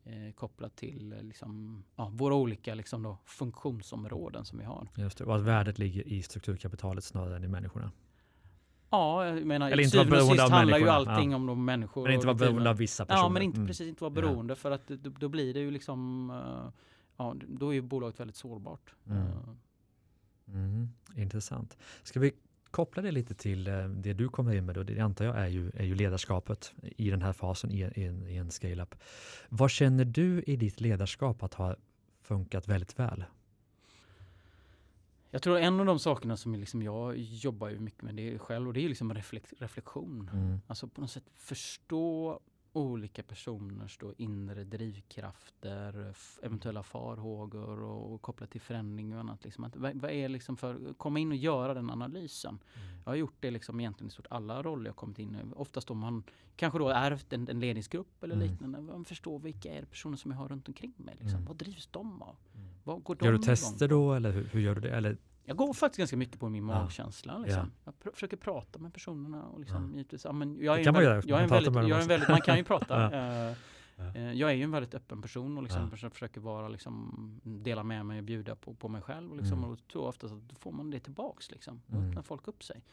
eh, 0.04 0.34
kopplat 0.34 0.76
till 0.76 1.14
eh, 1.14 1.22
liksom, 1.24 1.84
ja, 1.96 2.10
våra 2.14 2.36
olika 2.36 2.76
liksom 2.76 3.04
då, 3.04 3.18
funktionsområden 3.26 4.46
som 4.46 4.60
vi 4.60 4.66
har. 4.66 4.88
Just 4.96 5.18
det, 5.18 5.24
och 5.26 5.36
att 5.36 5.42
värdet 5.42 5.80
ligger 5.80 6.08
i 6.08 6.24
strukturkapitalet 6.24 7.04
snarare 7.04 7.36
än 7.36 7.44
i 7.44 7.48
människorna. 7.48 7.92
Ja, 8.92 9.26
jag 9.26 9.46
menar 9.46 9.72
Eller 9.72 9.84
inte 9.84 9.98
vara 9.98 10.10
beroende 10.10 10.44
av 10.44 10.52
handlar 10.52 10.78
ju 10.78 10.90
allting 10.90 11.32
ja. 11.32 11.38
om 11.38 11.46
de 11.46 11.66
människor. 11.66 12.04
Men 12.04 12.14
inte 12.14 12.28
vara 12.28 12.38
beroende 12.38 12.70
av 12.70 12.78
vissa 12.78 13.06
personer. 13.06 13.24
Ja, 13.24 13.30
men 13.30 13.42
inte 13.42 13.58
Mm. 13.58 13.68
precis 13.68 13.88
inte 13.88 14.04
vara 14.04 14.12
beroende 14.12 14.56
för 14.56 14.72
att 14.72 14.88
då, 14.88 15.10
då 15.10 15.30
blir 15.30 15.54
det 15.54 15.60
ju 15.60 15.72
liksom, 15.72 16.30
eh, 16.30 16.74
ja, 17.18 17.36
då 17.48 17.70
är 17.70 17.74
ju 17.74 17.82
bolaget 17.82 18.20
väldigt 18.20 18.36
sårbart. 18.36 18.96
Mm. 19.08 19.22
Eh, 19.22 19.34
Mm, 20.48 20.90
intressant. 21.16 21.78
Ska 22.04 22.20
vi 22.20 22.32
koppla 22.72 23.02
det 23.02 23.12
lite 23.12 23.34
till 23.36 23.68
eh, 23.68 23.84
det 23.88 24.14
du 24.14 24.30
kommer 24.30 24.56
in 24.56 24.66
med 24.66 24.76
då? 24.76 24.84
Det 24.84 25.00
antar 25.00 25.26
jag 25.26 25.38
är 25.38 25.48
ju, 25.48 25.72
är 25.76 25.84
ju 25.84 25.96
ledarskapet 25.96 26.74
i 26.98 27.10
den 27.10 27.22
här 27.22 27.34
fasen 27.34 27.72
i 27.72 27.82
en, 27.82 28.00
i 28.00 28.04
en, 28.04 28.28
i 28.28 28.36
en 28.36 28.52
scale-up. 28.52 28.96
Vad 29.50 29.72
känner 29.72 30.06
du 30.06 30.44
i 30.48 30.56
ditt 30.56 30.82
ledarskap 30.82 31.44
att 31.44 31.54
ha 31.54 31.76
funkat 32.22 32.68
väldigt 32.68 33.00
väl? 33.00 33.24
Jag 35.34 35.42
tror 35.42 35.58
en 35.58 35.80
av 35.80 35.86
de 35.86 36.00
sakerna 36.00 36.38
som 36.38 36.56
liksom 36.56 36.82
jag 36.82 37.18
jobbar 37.18 37.70
ju 37.70 37.80
mycket 37.80 38.02
med 38.02 38.16
det 38.16 38.40
själv 38.40 38.68
och 38.68 38.74
det 38.74 38.86
är 38.86 38.90
liksom 38.90 39.14
reflek- 39.14 39.54
reflektion. 39.58 40.30
Mm. 40.34 40.62
Alltså 40.68 40.88
på 40.88 41.02
något 41.02 41.12
sätt 41.12 41.24
förstå 41.36 42.40
olika 42.74 43.24
personers 43.24 43.98
då 43.98 44.14
inre 44.18 44.64
drivkrafter, 44.64 46.14
eventuella 46.42 46.84
farhågor 46.84 47.82
och, 47.84 48.14
och 48.14 48.22
kopplat 48.22 48.52
till 48.52 48.62
förändring 48.62 49.14
och 49.14 49.20
annat. 49.20 49.44
Liksom 49.44 49.64
att, 49.64 49.76
vad, 49.76 49.96
vad 49.96 50.12
är 50.12 50.30
liksom 50.30 50.58
för, 50.58 50.94
komma 50.94 51.20
in 51.20 51.32
och 51.32 51.38
göra 51.38 51.74
den 51.74 51.90
analysen. 51.90 52.60
Jag 53.06 53.12
har 53.12 53.16
gjort 53.16 53.36
det 53.40 53.52
liksom 53.52 53.80
egentligen 53.80 54.08
i 54.08 54.12
stort 54.12 54.28
alla 54.30 54.64
roller 54.64 54.90
jag 54.90 54.96
kommit 54.96 55.20
in 55.20 55.36
i. 55.36 55.54
Oftast 55.56 55.92
om 55.92 55.98
man 55.98 56.24
kanske 56.56 56.80
då 56.80 56.90
ärvt 56.90 57.34
en, 57.34 57.48
en 57.50 57.60
ledningsgrupp 57.60 58.24
eller 58.24 58.36
Mm. 58.36 58.48
liknande. 58.48 58.82
Man 58.82 59.06
förstår 59.06 59.40
vilka 59.40 59.74
är 59.74 59.86
personer 59.86 60.18
som 60.18 60.32
jag 60.32 60.38
har 60.38 60.48
runt 60.48 60.68
omkring 60.68 60.94
mig. 60.98 61.16
Liksom. 61.20 61.36
Mm. 61.36 61.46
Vad 61.46 61.58
drivs 61.58 61.88
de 61.92 62.22
av? 62.22 62.36
Mm. 62.56 62.68
Vad 62.84 63.04
går 63.04 63.16
de 63.16 63.26
Gör 63.26 63.32
du 63.32 63.38
tester 63.40 63.88
då 63.88 64.14
eller 64.14 64.32
hur, 64.32 64.44
hur 64.44 64.60
gör 64.60 64.76
du 64.76 64.82
det? 64.82 64.90
Eller, 64.96 65.18
Jag 65.46 65.58
går 65.58 65.74
faktiskt 65.74 65.98
ganska 65.98 66.18
mycket 66.18 66.40
på 66.40 66.50
min 66.50 66.68
Ja. 66.70 66.82
magkänsla. 66.84 67.38
Liksom. 67.38 67.72
Jag 67.84 67.94
pr- 68.04 68.14
försöker 68.14 68.38
prata 68.38 68.80
med 68.80 68.94
personerna. 68.94 69.44
Och 69.44 69.60
liksom, 69.60 69.90
Ja. 69.92 69.98
givetvis, 69.98 70.26
ja, 70.26 70.32
men 70.32 70.60
jag 70.60 70.78
Det 70.78 70.82
är 70.82 70.84
kan 70.84 70.88
en 70.88 70.94
man 70.94 71.04
göra, 71.04 71.22
jag 71.26 71.40
är 71.40 71.44
en 71.44 71.50
väldigt, 71.50 71.74
jag 71.76 71.90
är 71.98 72.02
en 72.02 72.08
väldigt, 72.08 72.30
Man 72.30 72.42
kan 72.42 72.58
ju 72.58 72.64
prata. 72.74 73.02
Ja. 73.16 73.56
Ja. 73.96 74.16
eh, 74.16 74.34
Jag 74.34 74.50
är 74.52 74.56
ju 74.56 74.64
en 74.64 74.72
väldigt 74.72 74.94
öppen 74.94 75.22
person 75.22 75.58
och 75.58 75.64
liksom 75.64 75.90
Ja. 76.02 76.10
försöker- 76.10 76.42
vara, 76.42 76.68
liksom, 76.70 77.42
dela 77.44 77.84
med 77.84 78.06
mig 78.06 78.18
och 78.18 78.24
bjuda 78.24 78.56
på, 78.56 78.74
på 78.74 78.88
mig 78.90 79.02
själv. 79.02 79.32
Och, 79.32 79.38
liksom, 79.38 79.58
Mm. 79.58 79.70
och 79.70 79.78
då 79.78 79.84
tror 79.92 80.04
jag 80.04 80.10
oftast 80.10 80.34
att 80.34 80.50
då 80.50 80.56
får 80.56 80.72
man 80.72 80.90
det 80.90 81.00
tillbaks. 81.00 81.52
Liksom. 81.52 81.82
Då 81.88 81.98
Mm. 81.98 82.10
öppnar 82.10 82.22
folk 82.24 82.48
upp 82.48 82.64
sig. 82.64 82.84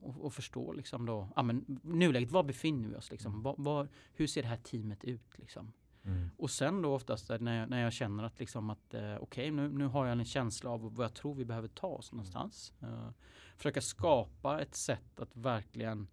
Och, 0.00 0.24
och 0.24 0.32
förstår 0.32 0.74
liksom 0.74 1.06
då, 1.06 1.28
ja, 1.36 1.42
men, 1.42 1.64
nuläget, 1.82 2.30
var 2.30 2.42
befinner 2.42 2.88
vi 2.88 2.94
oss? 2.96 3.10
Liksom? 3.10 3.32
Mm. 3.32 3.42
Var, 3.42 3.54
var, 3.58 3.88
hur 4.14 4.26
ser 4.26 4.42
det 4.42 4.48
här 4.48 4.56
teamet 4.56 5.04
ut? 5.04 5.38
Liksom? 5.38 5.72
Mm. 6.06 6.30
Och 6.36 6.50
sen 6.50 6.82
då 6.82 6.94
oftast 6.94 7.28
när 7.40 7.60
jag, 7.60 7.70
när 7.70 7.82
jag 7.82 7.92
känner 7.92 8.24
att, 8.24 8.38
liksom 8.40 8.70
att 8.70 8.94
eh, 8.94 9.16
okej 9.16 9.50
nu, 9.50 9.68
nu 9.68 9.86
har 9.86 10.06
jag 10.06 10.18
en 10.18 10.24
känsla 10.24 10.70
av 10.70 10.94
vad 10.94 11.04
jag 11.04 11.14
tror 11.14 11.34
vi 11.34 11.44
behöver 11.44 11.68
ta 11.68 11.86
oss 11.86 12.12
någonstans. 12.12 12.72
Eh, 12.82 13.08
försöka 13.56 13.80
skapa 13.80 14.60
ett 14.60 14.74
sätt 14.74 15.20
att 15.20 15.36
verkligen 15.36 16.08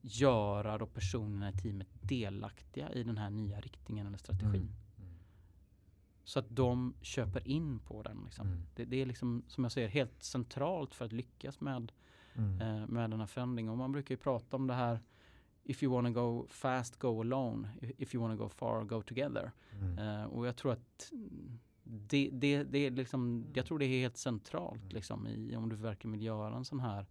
göra 0.00 0.78
då 0.78 0.86
personerna 0.86 1.50
i 1.50 1.52
teamet 1.52 1.88
delaktiga 2.00 2.92
i 2.92 3.02
den 3.02 3.18
här 3.18 3.30
nya 3.30 3.60
riktningen 3.60 4.06
eller 4.06 4.18
strategin. 4.18 4.54
Mm. 4.98 5.14
Så 6.24 6.38
att 6.38 6.46
de 6.48 6.94
köper 7.02 7.48
in 7.48 7.78
på 7.78 8.02
den. 8.02 8.22
Liksom. 8.24 8.46
Mm. 8.46 8.62
Det, 8.74 8.84
det 8.84 9.02
är 9.02 9.06
liksom, 9.06 9.42
som 9.48 9.64
jag 9.64 9.72
säger, 9.72 9.88
helt 9.88 10.22
centralt 10.22 10.94
för 10.94 11.04
att 11.04 11.12
lyckas 11.12 11.60
med, 11.60 11.92
Mm. 12.34 12.60
eh, 12.60 12.86
med 12.86 13.10
den 13.10 13.20
här 13.20 13.26
förändringen. 13.26 13.72
Och 13.72 13.78
man 13.78 13.92
brukar 13.92 14.12
ju 14.12 14.16
prata 14.16 14.56
om 14.56 14.66
det 14.66 14.74
här 14.74 15.00
If 15.68 15.82
you 15.82 15.92
wanna 15.92 16.10
go 16.10 16.46
fast, 16.48 16.98
go 16.98 17.20
alone. 17.20 17.68
If 17.98 18.14
you 18.14 18.22
wanna 18.22 18.36
go 18.36 18.48
far, 18.48 18.84
go 18.84 19.02
together. 19.02 19.52
Mm. 19.72 19.98
Eh, 19.98 20.24
och 20.24 20.46
jag 20.46 20.56
tror 20.56 20.72
att 20.72 21.12
det, 21.84 22.30
det, 22.32 22.64
det 22.64 22.78
är 22.78 22.90
liksom, 22.90 23.46
jag 23.54 23.66
tror 23.66 23.78
det 23.78 23.84
är 23.84 24.00
helt 24.00 24.16
centralt 24.16 24.92
liksom, 24.92 25.26
i, 25.26 25.56
om 25.56 25.68
du 25.68 25.76
verkligen 25.76 26.12
vill 26.12 26.22
göra 26.22 26.56
en 26.56 26.64
sån 26.64 26.80
här 26.80 27.06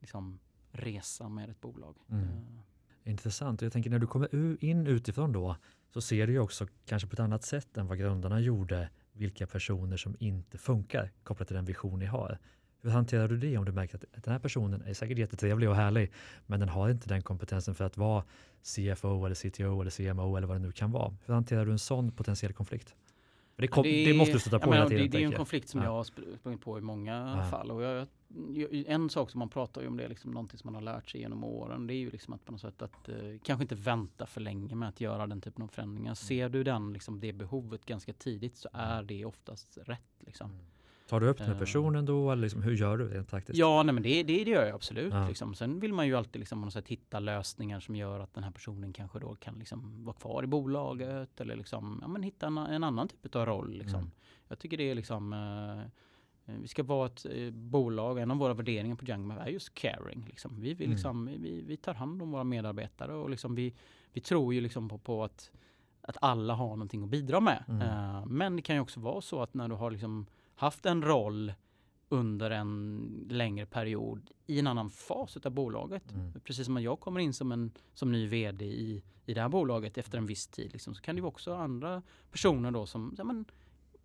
liksom, 0.00 0.38
resa 0.70 1.28
med 1.28 1.50
ett 1.50 1.60
bolag. 1.60 1.96
Mm. 2.10 2.24
Eh, 2.24 3.10
Intressant. 3.10 3.62
Jag 3.62 3.72
tänker 3.72 3.90
när 3.90 3.98
du 3.98 4.06
kommer 4.06 4.64
in 4.64 4.86
utifrån 4.86 5.32
då 5.32 5.56
så 5.90 6.00
ser 6.00 6.26
du 6.26 6.32
ju 6.32 6.38
också 6.38 6.66
kanske 6.86 7.08
på 7.08 7.12
ett 7.12 7.20
annat 7.20 7.44
sätt 7.44 7.76
än 7.76 7.86
vad 7.86 7.98
grundarna 7.98 8.40
gjorde 8.40 8.90
vilka 9.12 9.46
personer 9.46 9.96
som 9.96 10.16
inte 10.18 10.58
funkar 10.58 11.12
kopplat 11.22 11.48
till 11.48 11.56
den 11.56 11.64
vision 11.64 11.98
ni 11.98 12.06
har. 12.06 12.38
Hur 12.82 12.90
hanterar 12.90 13.28
du 13.28 13.36
det 13.36 13.58
om 13.58 13.64
du 13.64 13.72
märker 13.72 13.96
att 13.96 14.24
den 14.24 14.32
här 14.32 14.38
personen 14.38 14.82
är 14.82 14.94
säkert 14.94 15.18
jättetrevlig 15.18 15.68
och 15.68 15.76
härlig 15.76 16.12
men 16.46 16.60
den 16.60 16.68
har 16.68 16.90
inte 16.90 17.08
den 17.08 17.22
kompetensen 17.22 17.74
för 17.74 17.84
att 17.84 17.96
vara 17.96 18.24
CFO 18.62 19.24
eller 19.24 19.34
CTO 19.34 19.80
eller 19.80 19.90
CMO 19.90 20.36
eller 20.36 20.46
vad 20.46 20.56
det 20.56 20.62
nu 20.62 20.72
kan 20.72 20.92
vara. 20.92 21.16
Hur 21.26 21.34
hanterar 21.34 21.66
du 21.66 21.72
en 21.72 21.78
sån 21.78 22.12
potentiell 22.12 22.52
konflikt? 22.52 22.94
det, 23.60 23.68
kom, 23.68 23.82
det, 23.82 24.04
det, 24.04 24.14
måste 24.14 24.32
du 24.32 24.38
stöta 24.38 24.58
på 24.58 24.72
hela 24.72 24.88
tiden. 24.88 25.10
Det, 25.10 25.18
det 25.18 25.24
är 25.24 25.26
en 25.26 25.32
konflikt 25.32 25.68
som 25.68 25.80
ja. 25.80 25.86
jag 25.86 25.92
har 25.92 26.04
sprungit 26.38 26.60
på 26.60 26.78
i 26.78 26.80
många 26.80 27.36
ja. 27.36 27.50
fall. 27.50 27.70
Och 27.70 27.82
jag, 27.82 28.06
en 28.86 29.10
sak 29.10 29.30
som 29.30 29.38
man 29.38 29.48
pratar 29.48 29.86
om 29.86 29.96
det 29.96 30.04
är 30.04 30.08
liksom 30.08 30.30
någonting 30.30 30.58
som 30.58 30.72
man 30.72 30.74
har 30.74 30.94
lärt 30.94 31.10
sig 31.10 31.20
genom 31.20 31.44
åren. 31.44 31.86
Det 31.86 31.94
är 31.94 31.98
ju 31.98 32.10
liksom 32.10 32.34
att 32.34 32.44
på 32.44 32.52
något 32.52 32.60
sätt 32.60 32.82
att 32.82 33.08
eh, 33.08 33.16
kanske 33.42 33.62
inte 33.64 33.74
vänta 33.74 34.26
för 34.26 34.40
länge 34.40 34.74
med 34.74 34.88
att 34.88 35.00
göra 35.00 35.26
den 35.26 35.40
typen 35.40 35.64
av 35.64 35.68
förändringar. 35.68 36.08
Mm. 36.08 36.16
Ser 36.16 36.48
du 36.48 36.64
den, 36.64 36.92
liksom, 36.92 37.20
det 37.20 37.32
behovet 37.32 37.84
ganska 37.84 38.12
tidigt 38.12 38.56
så 38.56 38.68
mm. 38.74 38.86
är 38.86 39.02
det 39.02 39.24
oftast 39.24 39.78
rätt. 39.82 40.16
Liksom. 40.18 40.50
Mm. 40.50 40.64
Tar 41.08 41.20
du 41.20 41.28
upp 41.28 41.38
det 41.38 41.44
med 41.44 41.52
eh. 41.52 41.58
personen 41.58 42.04
då 42.04 42.32
eller 42.32 42.42
liksom, 42.42 42.62
hur 42.62 42.74
gör 42.74 42.96
du 42.96 43.08
rent 43.08 43.28
taktiskt? 43.28 43.58
Ja, 43.58 43.82
nej, 43.82 43.94
men 43.94 44.02
det, 44.02 44.22
det, 44.22 44.44
det 44.44 44.50
gör 44.50 44.66
jag 44.66 44.74
absolut. 44.74 45.12
Ja. 45.12 45.28
Liksom. 45.28 45.54
Sen 45.54 45.80
vill 45.80 45.92
man 45.92 46.06
ju 46.06 46.14
alltid 46.14 46.40
liksom, 46.40 46.60
något 46.60 46.72
sätt, 46.72 46.88
hitta 46.88 47.20
lösningar 47.20 47.80
som 47.80 47.96
gör 47.96 48.20
att 48.20 48.34
den 48.34 48.44
här 48.44 48.50
personen 48.50 48.92
kanske 48.92 49.18
då 49.18 49.34
kan 49.34 49.54
liksom, 49.58 50.04
vara 50.04 50.16
kvar 50.16 50.42
i 50.44 50.46
bolaget 50.46 51.40
eller 51.40 51.56
liksom, 51.56 51.98
ja, 52.02 52.08
men 52.08 52.22
hitta 52.22 52.46
en, 52.46 52.58
en 52.58 52.84
annan 52.84 53.08
typ 53.08 53.36
av 53.36 53.46
roll. 53.46 53.78
Liksom. 53.78 54.00
Mm. 54.00 54.10
Jag 54.48 54.58
tycker 54.58 54.76
det 54.76 54.90
är 54.90 54.94
liksom 54.94 55.32
eh, 55.32 55.90
vi 56.60 56.68
ska 56.68 56.82
vara 56.82 57.06
ett 57.06 57.26
eh, 57.30 57.50
bolag, 57.50 58.18
en 58.18 58.30
av 58.30 58.36
våra 58.36 58.54
värderingar 58.54 58.96
på 58.96 59.04
Youngmap 59.04 59.38
är 59.40 59.50
just 59.50 59.74
caring. 59.74 60.24
Liksom. 60.28 60.60
Vi, 60.60 60.74
vill, 60.74 60.86
mm. 60.86 60.90
liksom, 60.90 61.26
vi, 61.26 61.62
vi 61.66 61.76
tar 61.76 61.94
hand 61.94 62.22
om 62.22 62.30
våra 62.30 62.44
medarbetare 62.44 63.14
och 63.14 63.30
liksom 63.30 63.54
vi, 63.54 63.74
vi 64.12 64.20
tror 64.20 64.54
ju 64.54 64.60
liksom 64.60 64.88
på, 64.88 64.98
på 64.98 65.24
att, 65.24 65.50
att 66.00 66.16
alla 66.20 66.54
har 66.54 66.68
någonting 66.68 67.02
att 67.02 67.08
bidra 67.08 67.40
med. 67.40 67.64
Mm. 67.68 67.82
Uh, 67.82 68.26
men 68.26 68.56
det 68.56 68.62
kan 68.62 68.76
ju 68.76 68.82
också 68.82 69.00
vara 69.00 69.20
så 69.20 69.42
att 69.42 69.54
när 69.54 69.68
du 69.68 69.74
har 69.74 69.90
liksom 69.90 70.26
haft 70.58 70.86
en 70.86 71.02
roll 71.02 71.52
under 72.08 72.50
en 72.50 73.26
längre 73.30 73.66
period 73.66 74.30
i 74.46 74.58
en 74.58 74.66
annan 74.66 74.90
fas 74.90 75.36
av 75.36 75.52
bolaget. 75.52 76.12
Mm. 76.12 76.40
Precis 76.44 76.66
som 76.66 76.76
att 76.76 76.82
jag 76.82 77.00
kommer 77.00 77.20
in 77.20 77.34
som 77.34 77.52
en 77.52 77.72
som 77.94 78.12
ny 78.12 78.26
vd 78.26 78.64
i, 78.64 79.02
i 79.26 79.34
det 79.34 79.40
här 79.40 79.48
bolaget 79.48 79.98
efter 79.98 80.18
en 80.18 80.26
viss 80.26 80.46
tid. 80.46 80.72
Liksom, 80.72 80.94
så 80.94 81.02
kan 81.02 81.16
det 81.16 81.22
också 81.22 81.54
andra 81.54 82.02
personer 82.30 82.70
då 82.70 82.86
som 82.86 83.14
ja, 83.18 83.24
men, 83.24 83.44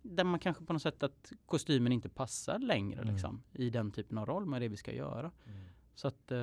där 0.02 0.24
man 0.24 0.40
kanske 0.40 0.64
på 0.64 0.72
något 0.72 0.82
sätt 0.82 1.02
att 1.02 1.32
kostymen 1.46 1.92
inte 1.92 2.08
passar 2.08 2.58
längre 2.58 3.02
mm. 3.02 3.14
liksom, 3.14 3.42
i 3.52 3.70
den 3.70 3.90
typen 3.90 4.18
av 4.18 4.26
roll 4.26 4.46
med 4.46 4.62
det 4.62 4.68
vi 4.68 4.76
ska 4.76 4.92
göra. 4.92 5.30
Mm. 5.46 5.64
Så 5.94 6.08
att, 6.08 6.32
eh, 6.32 6.38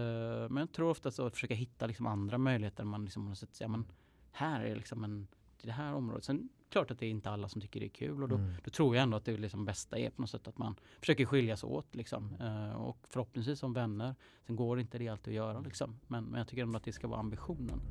men 0.49 0.57
jag 0.57 0.71
tror 0.71 0.89
ofta 0.89 1.09
att 1.09 1.33
försöka 1.33 1.53
hitta 1.53 1.87
liksom 1.87 2.07
andra 2.07 2.37
möjligheter. 2.37 2.83
Man 2.83 3.05
liksom 3.05 3.23
på 3.23 3.29
något 3.29 3.37
sätt 3.37 3.55
säger, 3.55 3.69
men 3.69 3.85
här 4.31 4.61
är 4.61 4.75
liksom 4.75 5.03
en, 5.03 5.27
det 5.61 5.71
här 5.71 5.93
området. 5.93 6.23
Sen 6.23 6.49
klart 6.71 6.91
att 6.91 6.99
det 6.99 7.05
är 7.05 7.09
inte 7.09 7.29
alla 7.29 7.49
som 7.49 7.61
tycker 7.61 7.79
det 7.79 7.85
är 7.85 7.89
kul 7.89 8.23
och 8.23 8.29
då, 8.29 8.35
mm. 8.35 8.53
då 8.63 8.69
tror 8.71 8.95
jag 8.95 9.03
ändå 9.03 9.17
att 9.17 9.25
det 9.25 9.37
liksom 9.37 9.65
bästa 9.65 9.97
är 9.97 10.09
på 10.09 10.21
något 10.21 10.29
sätt 10.29 10.47
att 10.47 10.57
man 10.57 10.75
försöker 10.99 11.25
skiljas 11.25 11.63
åt 11.63 11.95
liksom. 11.95 12.35
Uh, 12.41 12.81
och 12.81 12.97
förhoppningsvis 13.09 13.59
som 13.59 13.73
vänner. 13.73 14.15
Sen 14.47 14.55
går 14.55 14.79
inte 14.79 14.97
det 14.97 15.07
alltid 15.07 15.31
att 15.31 15.35
göra 15.35 15.59
liksom. 15.59 15.99
Men, 16.07 16.23
men 16.23 16.37
jag 16.37 16.47
tycker 16.47 16.63
ändå 16.63 16.77
att 16.77 16.83
det 16.83 16.93
ska 16.93 17.07
vara 17.07 17.19
ambitionen. 17.19 17.81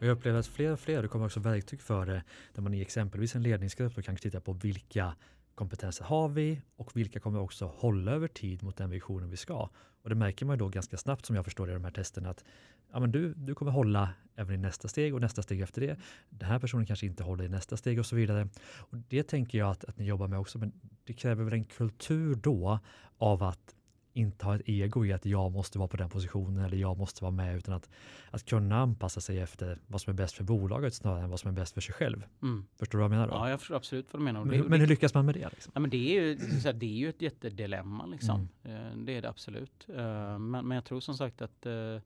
Och 0.00 0.06
jag 0.06 0.12
upplever 0.12 0.38
att 0.38 0.46
fler 0.46 0.72
och 0.72 0.80
fler, 0.80 1.02
det 1.02 1.08
kommer 1.08 1.26
också 1.26 1.40
verktyg 1.40 1.80
för 1.80 2.06
det, 2.06 2.22
där 2.54 2.62
man 2.62 2.74
i 2.74 2.80
exempelvis 2.80 3.34
en 3.34 3.42
ledningsgrupp 3.42 3.94
då 3.94 4.02
kan 4.02 4.16
titta 4.16 4.40
på 4.40 4.52
vilka 4.52 5.14
kompetenser 5.54 6.04
har 6.04 6.28
vi 6.28 6.62
och 6.76 6.96
vilka 6.96 7.20
kommer 7.20 7.40
också 7.40 7.66
hålla 7.66 8.12
över 8.12 8.28
tid 8.28 8.62
mot 8.62 8.76
den 8.76 8.90
visionen 8.90 9.30
vi 9.30 9.36
ska. 9.36 9.68
Och 10.02 10.08
det 10.08 10.14
märker 10.14 10.46
man 10.46 10.58
då 10.58 10.68
ganska 10.68 10.96
snabbt 10.96 11.26
som 11.26 11.36
jag 11.36 11.44
förstår 11.44 11.66
det 11.66 11.70
i 11.70 11.74
de 11.74 11.84
här 11.84 11.90
testerna 11.90 12.30
att 12.30 12.44
ja, 12.92 13.00
men 13.00 13.12
du, 13.12 13.34
du 13.34 13.54
kommer 13.54 13.72
hålla 13.72 14.10
även 14.36 14.54
i 14.54 14.58
nästa 14.58 14.88
steg 14.88 15.14
och 15.14 15.20
nästa 15.20 15.42
steg 15.42 15.60
efter 15.60 15.80
det. 15.80 15.96
Den 16.30 16.48
här 16.48 16.58
personen 16.58 16.86
kanske 16.86 17.06
inte 17.06 17.22
håller 17.22 17.44
i 17.44 17.48
nästa 17.48 17.76
steg 17.76 17.98
och 17.98 18.06
så 18.06 18.16
vidare. 18.16 18.48
Och 18.62 18.96
Det 19.08 19.22
tänker 19.22 19.58
jag 19.58 19.70
att, 19.70 19.84
att 19.84 19.98
ni 19.98 20.04
jobbar 20.04 20.28
med 20.28 20.38
också, 20.38 20.58
men 20.58 20.72
det 21.04 21.12
kräver 21.12 21.44
väl 21.44 21.52
en 21.52 21.64
kultur 21.64 22.34
då 22.34 22.78
av 23.18 23.42
att 23.42 23.74
inte 24.18 24.46
ha 24.46 24.54
ett 24.54 24.62
ego 24.64 25.04
i 25.04 25.12
att 25.12 25.26
jag 25.26 25.52
måste 25.52 25.78
vara 25.78 25.88
på 25.88 25.96
den 25.96 26.10
positionen 26.10 26.64
eller 26.64 26.76
jag 26.76 26.98
måste 26.98 27.24
vara 27.24 27.32
med 27.32 27.56
utan 27.56 27.74
att, 27.74 27.90
att 28.30 28.44
kunna 28.44 28.78
anpassa 28.80 29.20
sig 29.20 29.38
efter 29.38 29.78
vad 29.86 30.00
som 30.00 30.10
är 30.10 30.14
bäst 30.14 30.34
för 30.34 30.44
bolaget 30.44 30.94
snarare 30.94 31.24
än 31.24 31.30
vad 31.30 31.40
som 31.40 31.50
är 31.50 31.54
bäst 31.54 31.74
för 31.74 31.80
sig 31.80 31.94
själv. 31.94 32.24
Mm. 32.42 32.66
Förstår 32.78 32.98
du 32.98 33.02
vad 33.02 33.04
jag 33.04 33.10
menar? 33.10 33.28
Då? 33.28 33.34
Ja, 33.34 33.50
jag 33.50 33.60
förstår 33.60 33.76
absolut 33.76 34.12
vad 34.12 34.20
du 34.20 34.24
menar. 34.24 34.44
Men, 34.44 34.60
men 34.60 34.80
hur 34.80 34.86
lyckas 34.86 35.14
man 35.14 35.26
med 35.26 35.34
det? 35.34 35.48
Liksom? 35.50 35.72
Ja, 35.74 35.80
men 35.80 35.90
det, 35.90 35.96
är 35.96 36.22
ju, 36.22 36.34
det 36.72 36.86
är 36.86 36.98
ju 36.98 37.08
ett 37.08 37.22
jättedilemma. 37.22 38.06
Liksom. 38.06 38.48
Mm. 38.64 38.86
Eh, 38.86 38.96
det 38.96 39.16
är 39.16 39.22
det 39.22 39.28
absolut. 39.28 39.86
Eh, 39.88 40.38
men, 40.38 40.68
men 40.68 40.70
jag 40.70 40.84
tror 40.84 41.00
som 41.00 41.16
sagt 41.16 41.42
att 41.42 41.66
eh, 41.66 41.98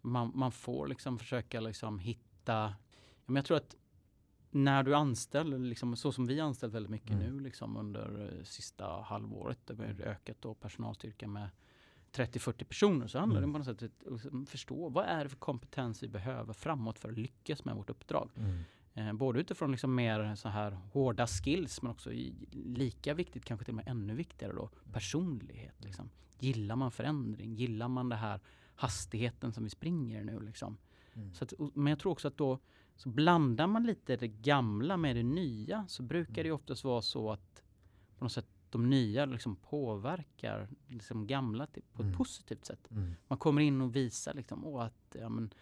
man, 0.00 0.32
man 0.34 0.52
får 0.52 0.88
liksom 0.88 1.18
försöka 1.18 1.60
liksom 1.60 1.98
hitta 1.98 2.74
men 3.30 3.36
jag 3.36 3.44
tror 3.44 3.56
att 3.56 3.76
när 4.50 4.82
du 4.82 4.94
anställer, 4.94 5.58
liksom, 5.58 5.96
så 5.96 6.12
som 6.12 6.26
vi 6.26 6.40
anställt 6.40 6.74
väldigt 6.74 6.90
mycket 6.90 7.10
mm. 7.10 7.36
nu 7.36 7.40
liksom, 7.40 7.76
under 7.76 8.20
uh, 8.20 8.44
sista 8.44 9.02
halvåret, 9.02 9.58
där 9.66 9.74
vi 9.74 9.84
har 9.84 10.10
ökat 10.10 10.36
då 10.40 10.54
personalstyrkan 10.54 11.32
med 11.32 11.48
30-40 12.12 12.64
personer, 12.64 13.06
så 13.06 13.18
handlar 13.18 13.38
mm. 13.38 13.50
det 13.50 13.52
på 13.52 13.70
något 13.70 13.80
sätt 13.80 13.92
om 14.06 14.14
att 14.14 14.22
liksom, 14.22 14.46
förstå 14.46 14.88
vad 14.88 15.04
är 15.04 15.24
det 15.24 15.30
för 15.30 15.36
kompetens 15.36 16.02
vi 16.02 16.08
behöver 16.08 16.52
framåt 16.52 16.98
för 16.98 17.08
att 17.08 17.18
lyckas 17.18 17.64
med 17.64 17.76
vårt 17.76 17.90
uppdrag. 17.90 18.30
Mm. 18.36 18.64
Eh, 18.94 19.12
både 19.12 19.40
utifrån 19.40 19.70
liksom 19.70 19.94
mer 19.94 20.34
så 20.34 20.48
här 20.48 20.78
hårda 20.92 21.26
skills 21.26 21.82
men 21.82 21.90
också 21.90 22.12
i, 22.12 22.34
lika 22.52 23.14
viktigt, 23.14 23.44
kanske 23.44 23.64
till 23.64 23.72
och 23.72 23.76
med 23.76 23.88
ännu 23.88 24.14
viktigare 24.14 24.52
då, 24.52 24.70
personlighet. 24.92 25.84
Liksom. 25.84 26.10
Gillar 26.38 26.76
man 26.76 26.90
förändring? 26.90 27.54
Gillar 27.54 27.88
man 27.88 28.08
det 28.08 28.16
här 28.16 28.40
hastigheten 28.74 29.52
som 29.52 29.64
vi 29.64 29.70
springer 29.70 30.24
nu? 30.24 30.40
Liksom? 30.40 30.76
Mm. 31.14 31.34
Så 31.34 31.44
att, 31.44 31.52
men 31.74 31.86
jag 31.86 31.98
tror 31.98 32.12
också 32.12 32.28
att 32.28 32.36
då 32.36 32.58
så 32.96 33.08
blandar 33.08 33.66
man 33.66 33.86
lite 33.86 34.16
det 34.16 34.28
gamla 34.28 34.96
med 34.96 35.16
det 35.16 35.22
nya 35.22 35.84
så 35.88 36.02
brukar 36.02 36.34
det 36.34 36.48
mm. 36.48 36.54
oftast 36.54 36.84
vara 36.84 37.02
så 37.02 37.32
att 37.32 37.62
på 38.18 38.24
något 38.24 38.32
sätt 38.32 38.46
de 38.70 38.90
nya 38.90 39.24
liksom 39.24 39.56
påverkar 39.56 40.68
liksom 40.88 41.26
gamla 41.26 41.66
på 41.66 42.02
ett 42.02 42.06
mm. 42.06 42.16
positivt 42.16 42.64
sätt. 42.64 42.90
Mm. 42.90 43.14
Man 43.28 43.38
kommer 43.38 43.62
in 43.62 43.80
och 43.80 43.96
visar 43.96 44.34
liksom, 44.34 44.66
åh, 44.66 44.84
att 44.84 45.16
ja, 45.20 45.28
men, 45.28 45.54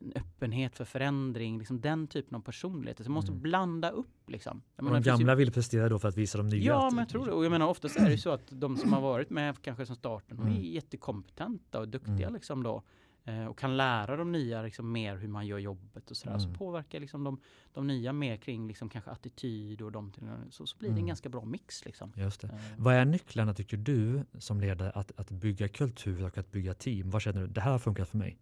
en 0.00 0.12
öppenhet 0.14 0.76
för 0.76 0.84
förändring, 0.84 1.58
liksom 1.58 1.80
den 1.80 2.06
typen 2.06 2.34
av 2.34 2.40
personligheter. 2.40 3.04
Så 3.04 3.10
man 3.10 3.14
måste 3.14 3.30
mm. 3.30 3.42
blanda 3.42 3.90
upp. 3.90 4.30
Liksom. 4.30 4.62
Jag 4.76 4.84
menar, 4.84 5.00
de 5.00 5.04
gamla 5.04 5.34
vill 5.34 5.52
prestera 5.52 5.88
då 5.88 5.98
för 5.98 6.08
att 6.08 6.16
visa 6.16 6.38
de 6.38 6.48
nya? 6.48 6.62
Ja, 6.62 6.90
men 6.90 6.98
jag 6.98 7.08
tror 7.08 7.26
det. 7.26 7.32
Och 7.32 7.44
jag 7.44 7.50
menar 7.50 7.66
oftast 7.66 7.96
är 7.96 8.10
det 8.10 8.18
så 8.18 8.30
att 8.30 8.46
de 8.50 8.76
som 8.76 8.92
har 8.92 9.00
varit 9.00 9.30
med 9.30 9.62
kanske 9.62 9.86
som 9.86 9.96
starten, 9.96 10.36
de 10.36 10.46
är 10.46 10.50
mm. 10.50 10.62
jättekompetenta 10.62 11.80
och 11.80 11.88
duktiga 11.88 12.26
mm. 12.26 12.34
liksom 12.34 12.62
då. 12.62 12.82
Eh, 13.28 13.46
och 13.46 13.58
kan 13.58 13.76
lära 13.76 14.16
de 14.16 14.32
nya 14.32 14.62
liksom 14.62 14.92
mer 14.92 15.16
hur 15.16 15.28
man 15.28 15.46
gör 15.46 15.58
jobbet 15.58 16.10
och 16.10 16.16
sådär. 16.16 16.36
Mm. 16.36 16.52
Så 16.52 16.58
påverkar 16.58 17.00
liksom 17.00 17.24
de, 17.24 17.40
de 17.72 17.86
nya 17.86 18.12
mer 18.12 18.36
kring 18.36 18.68
liksom 18.68 18.88
kanske 18.88 19.10
attityd 19.10 19.82
och 19.82 19.92
de 19.92 20.12
så, 20.50 20.66
så 20.66 20.76
blir 20.78 20.88
det 20.88 20.92
en 20.92 20.98
mm. 20.98 21.06
ganska 21.06 21.28
bra 21.28 21.44
mix. 21.44 21.84
Liksom. 21.84 22.12
Just 22.16 22.40
det. 22.40 22.48
Uh. 22.48 22.54
Vad 22.76 22.94
är 22.94 23.04
nycklarna 23.04 23.54
tycker 23.54 23.76
du 23.76 24.24
som 24.38 24.60
ledare 24.60 24.90
att, 24.90 25.20
att 25.20 25.30
bygga 25.30 25.68
kultur 25.68 26.24
och 26.24 26.38
att 26.38 26.50
bygga 26.50 26.74
team? 26.74 27.10
Vad 27.10 27.22
känner 27.22 27.40
du, 27.40 27.46
det 27.46 27.60
här 27.60 27.72
har 27.72 27.78
funkat 27.78 28.08
för 28.08 28.18
mig? 28.18 28.38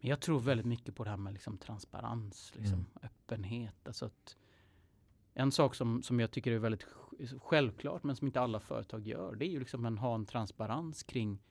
Jag 0.00 0.20
tror 0.20 0.40
väldigt 0.40 0.66
mycket 0.66 0.96
på 0.96 1.04
det 1.04 1.10
här 1.10 1.16
med 1.16 1.32
liksom 1.32 1.58
transparens, 1.58 2.52
liksom, 2.56 2.74
mm. 2.74 2.86
öppenhet. 3.02 3.76
Alltså 3.86 4.06
att 4.06 4.36
en 5.34 5.52
sak 5.52 5.74
som, 5.74 6.02
som 6.02 6.20
jag 6.20 6.30
tycker 6.30 6.52
är 6.52 6.58
väldigt 6.58 6.86
självklart 7.38 8.04
men 8.04 8.16
som 8.16 8.26
inte 8.26 8.40
alla 8.40 8.60
företag 8.60 9.06
gör 9.06 9.34
det 9.34 9.46
är 9.46 9.50
ju 9.50 9.58
liksom 9.58 9.86
att 9.86 9.98
ha 9.98 10.14
en 10.14 10.26
transparens 10.26 11.02
kring 11.02 11.42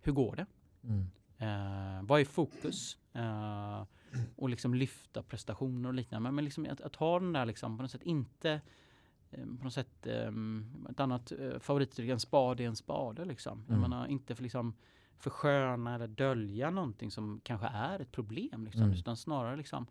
hur 0.00 0.12
går 0.12 0.36
det? 0.36 0.46
Mm. 0.84 1.10
Eh, 1.42 2.02
vad 2.02 2.20
är 2.20 2.24
fokus? 2.24 2.96
Eh, 3.12 3.82
och 4.36 4.48
liksom 4.48 4.74
lyfta 4.74 5.22
prestationer 5.22 5.88
och 5.88 5.94
liknande. 5.94 6.22
Men, 6.22 6.34
men 6.34 6.44
liksom 6.44 6.66
att, 6.70 6.80
att, 6.80 6.96
ha 6.96 7.20
den 7.20 7.32
där 7.32 7.46
liksom 7.46 7.76
på 7.76 7.82
något 7.82 7.90
sätt 7.90 8.02
inte 8.02 8.60
eh, 9.30 9.44
på 9.58 9.64
något 9.64 9.72
sätt 9.72 10.06
um, 10.06 10.86
ett 10.90 11.00
annat 11.00 11.32
uh, 11.32 11.58
favorituttryck, 11.58 12.10
en 12.10 12.20
spade 12.20 12.62
är 12.62 12.68
en 12.68 12.76
spade 12.76 13.24
liksom. 13.24 13.58
Mm. 13.58 13.72
Jag 13.72 13.90
menar 13.90 14.06
inte 14.06 14.34
för 14.34 14.42
liksom 14.42 14.74
försköna 15.18 15.94
eller 15.94 16.08
dölja 16.08 16.70
någonting 16.70 17.10
som 17.10 17.40
kanske 17.44 17.66
är 17.66 18.00
ett 18.00 18.12
problem 18.12 18.64
liksom, 18.64 18.82
mm. 18.82 18.94
utan 18.94 19.16
snarare 19.16 19.56
liksom 19.56 19.86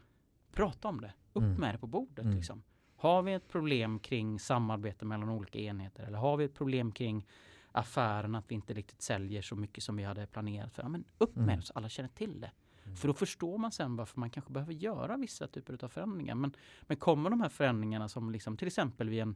prata 0.52 0.88
om 0.88 1.02
det, 1.02 1.14
upp 1.34 1.44
mm. 1.44 1.56
med 1.56 1.76
det 1.76 1.78
på 1.78 1.88
bordet 1.88 2.26
mm. 2.26 2.38
liksom. 2.38 2.64
Har 2.96 3.22
vi 3.22 3.34
ett 3.34 3.48
problem 3.48 4.00
kring 4.00 4.40
samarbete 4.40 5.06
mellan 5.06 5.30
olika 5.30 5.60
enheter 5.60 6.04
eller 6.04 6.18
har 6.18 6.38
vi 6.38 6.46
ett 6.46 6.54
problem 6.54 6.92
kring 6.92 7.28
affären 7.72 8.36
att 8.36 8.52
vi 8.52 8.56
inte 8.56 8.74
riktigt 8.74 9.02
säljer 9.02 9.42
så 9.42 9.56
mycket 9.56 9.84
som 9.84 9.96
vi 9.96 10.04
hade 10.04 10.28
planerat 10.28 10.74
för. 10.74 10.84
Ja, 10.84 10.90
men 10.90 11.04
upp 11.18 11.36
med 11.36 11.44
mm. 11.44 11.62
så 11.62 11.74
alla 11.74 11.90
känner 11.90 12.10
till 12.10 12.42
det. 12.42 12.52
Mm. 12.84 12.98
För 12.98 13.08
då 13.08 13.14
förstår 13.14 13.58
man 13.58 13.72
sen 13.72 13.96
varför 13.96 14.20
man 14.20 14.30
kanske 14.30 14.52
behöver 14.52 14.74
göra 14.74 15.18
vissa 15.18 15.48
typer 15.48 15.84
av 15.84 15.88
förändringar. 15.88 16.36
Men, 16.36 16.54
men 16.82 16.98
kommer 16.98 17.30
de 17.30 17.42
här 17.42 17.50
förändringarna 17.50 18.10
som 18.10 18.32
liksom 18.32 18.58
till 18.58 18.68
exempel 18.68 19.10
vid 19.10 19.22
en, 19.22 19.36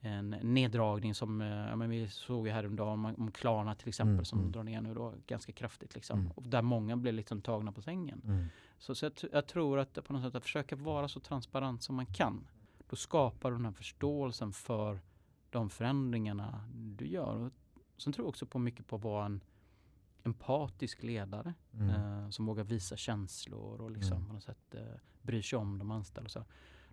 en 0.00 0.30
neddragning 0.30 1.14
som 1.14 1.40
ja, 1.40 1.76
men 1.76 1.90
vi 1.90 2.08
såg 2.08 2.46
ju 2.46 2.52
häromdagen 2.52 3.04
om, 3.04 3.14
om 3.18 3.30
Klarna 3.30 3.74
till 3.74 3.88
exempel 3.88 4.12
mm. 4.12 4.24
som 4.24 4.38
mm. 4.38 4.52
drar 4.52 4.62
ner 4.62 4.80
nu 4.80 4.94
då 4.94 5.14
ganska 5.26 5.52
kraftigt. 5.52 5.94
Liksom, 5.94 6.20
mm. 6.20 6.32
och 6.32 6.42
där 6.42 6.62
många 6.62 6.96
blir 6.96 7.12
liksom 7.12 7.40
tagna 7.42 7.72
på 7.72 7.82
sängen. 7.82 8.22
Mm. 8.24 8.46
Så, 8.78 8.94
så 8.94 9.04
jag, 9.04 9.12
jag, 9.32 9.46
tror 9.46 9.78
att 9.78 10.04
på 10.04 10.12
något 10.12 10.22
sätt 10.22 10.34
att 10.34 10.42
försöka 10.42 10.76
vara 10.76 11.08
så 11.08 11.20
transparent 11.20 11.82
som 11.82 11.96
man 11.96 12.06
kan. 12.06 12.46
Då 12.90 12.96
skapar 12.96 13.50
du 13.50 13.56
den 13.56 13.64
här 13.64 13.72
förståelsen 13.72 14.52
för 14.52 15.00
de 15.50 15.70
förändringarna 15.70 16.64
du 16.74 17.06
gör. 17.06 17.50
Sen 17.98 18.12
tror 18.12 18.24
jag 18.24 18.28
också 18.28 18.46
på 18.46 18.58
mycket 18.58 18.86
på 18.86 18.96
att 18.96 19.02
vara 19.02 19.26
en 19.26 19.40
empatisk 20.22 21.02
ledare 21.02 21.54
mm. 21.72 21.88
eh, 21.88 22.30
som 22.30 22.46
vågar 22.46 22.64
visa 22.64 22.96
känslor 22.96 23.80
och 23.80 23.90
liksom 23.90 24.16
mm. 24.16 24.28
på 24.28 24.34
något 24.34 24.42
sätt 24.42 24.74
eh, 24.74 24.82
bryr 25.22 25.42
sig 25.42 25.58
om 25.58 25.78
de 25.78 25.90
anställda. 25.90 26.26
Och 26.26 26.30
så. 26.30 26.44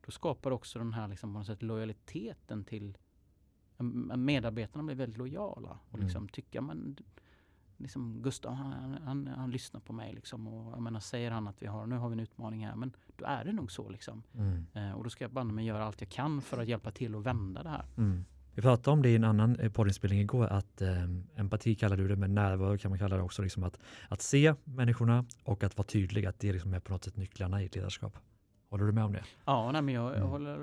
då 0.06 0.12
skapar 0.12 0.52
också 0.52 0.80
den 0.80 0.94
här 0.94 1.08
liksom, 1.08 1.34
på 1.34 1.40
något 1.40 1.48
sätt, 1.48 1.64
lojaliteten 1.64 2.64
till 2.64 2.98
medarbetarna 4.16 4.84
blir 4.84 4.96
väldigt 4.96 5.18
lojala 5.18 5.80
och 5.90 6.00
liksom 6.00 6.18
mm. 6.18 6.30
tycker 6.30 6.62
men 6.62 6.98
liksom 7.78 8.22
Gustav 8.22 8.54
han, 8.54 8.72
han, 8.72 8.94
han, 9.04 9.28
han, 9.28 9.52
lyssnar 9.52 9.80
på 9.80 9.94
mig 9.94 10.14
liksom 10.14 10.48
och 10.48 10.72
jag 10.72 10.82
menar 10.82 11.00
säger 11.00 11.32
han 11.32 11.48
att 11.48 11.62
vi 11.62 11.68
har, 11.68 11.88
nu 11.88 11.96
har 11.96 12.10
vi 12.10 12.14
en 12.14 12.20
utmaning 12.20 12.66
här 12.66 12.76
men 12.76 12.96
då 13.16 13.26
är 13.26 13.46
det 13.46 13.52
nog 13.52 13.72
så 13.72 13.90
liksom. 13.90 14.24
Mm. 14.34 14.66
Eh, 14.74 14.92
och 14.92 15.04
då 15.04 15.10
ska 15.10 15.24
jag 15.24 15.32
banne 15.32 15.54
mig 15.54 15.66
göra 15.66 15.86
allt 15.86 16.02
jag 16.02 16.10
kan 16.10 16.42
för 16.42 16.62
att 16.62 16.68
hjälpa 16.68 16.92
till 16.92 17.16
att 17.16 17.24
vända 17.24 17.64
det 17.64 17.70
här. 17.70 17.86
Mm. 17.98 18.26
Vi 18.56 18.62
pratade 18.62 18.94
om 18.94 19.02
det 19.02 19.10
i 19.10 19.16
en 19.16 19.24
annan 19.24 19.60
eh, 19.60 19.72
poddinspelning 19.72 20.20
igår, 20.20 20.48
att 20.48 20.82
eh, 20.82 21.04
empati 21.36 21.76
kallar 21.76 21.98
du 21.98 22.08
det, 22.08 22.16
men 22.16 22.36
närvaro 22.36 22.78
kan 22.78 22.92
man 22.92 23.00
kalla 23.00 23.18
det 23.18 23.24
också. 23.24 23.42
Liksom 23.42 23.64
att, 23.64 23.80
att 24.10 24.22
se 24.22 24.54
människorna 24.64 25.26
och 25.44 25.64
att 25.64 25.78
vara 25.78 25.88
tydlig, 25.88 26.26
att 26.26 26.40
det 26.40 26.54
liksom 26.54 26.74
är 26.74 26.80
på 26.80 26.92
något 26.92 27.04
sätt 27.04 27.18
nycklarna 27.18 27.62
i 27.62 27.66
ett 27.66 27.76
ledarskap. 27.76 28.18
Håller 28.70 28.86
du 28.86 28.92
med 28.92 29.04
om 29.04 29.14
det? 29.14 29.24
Ja, 29.46 29.72
nej, 29.72 29.82
men 29.82 29.94
jag, 29.94 30.16
mm. 30.16 30.28
håller 30.28 30.58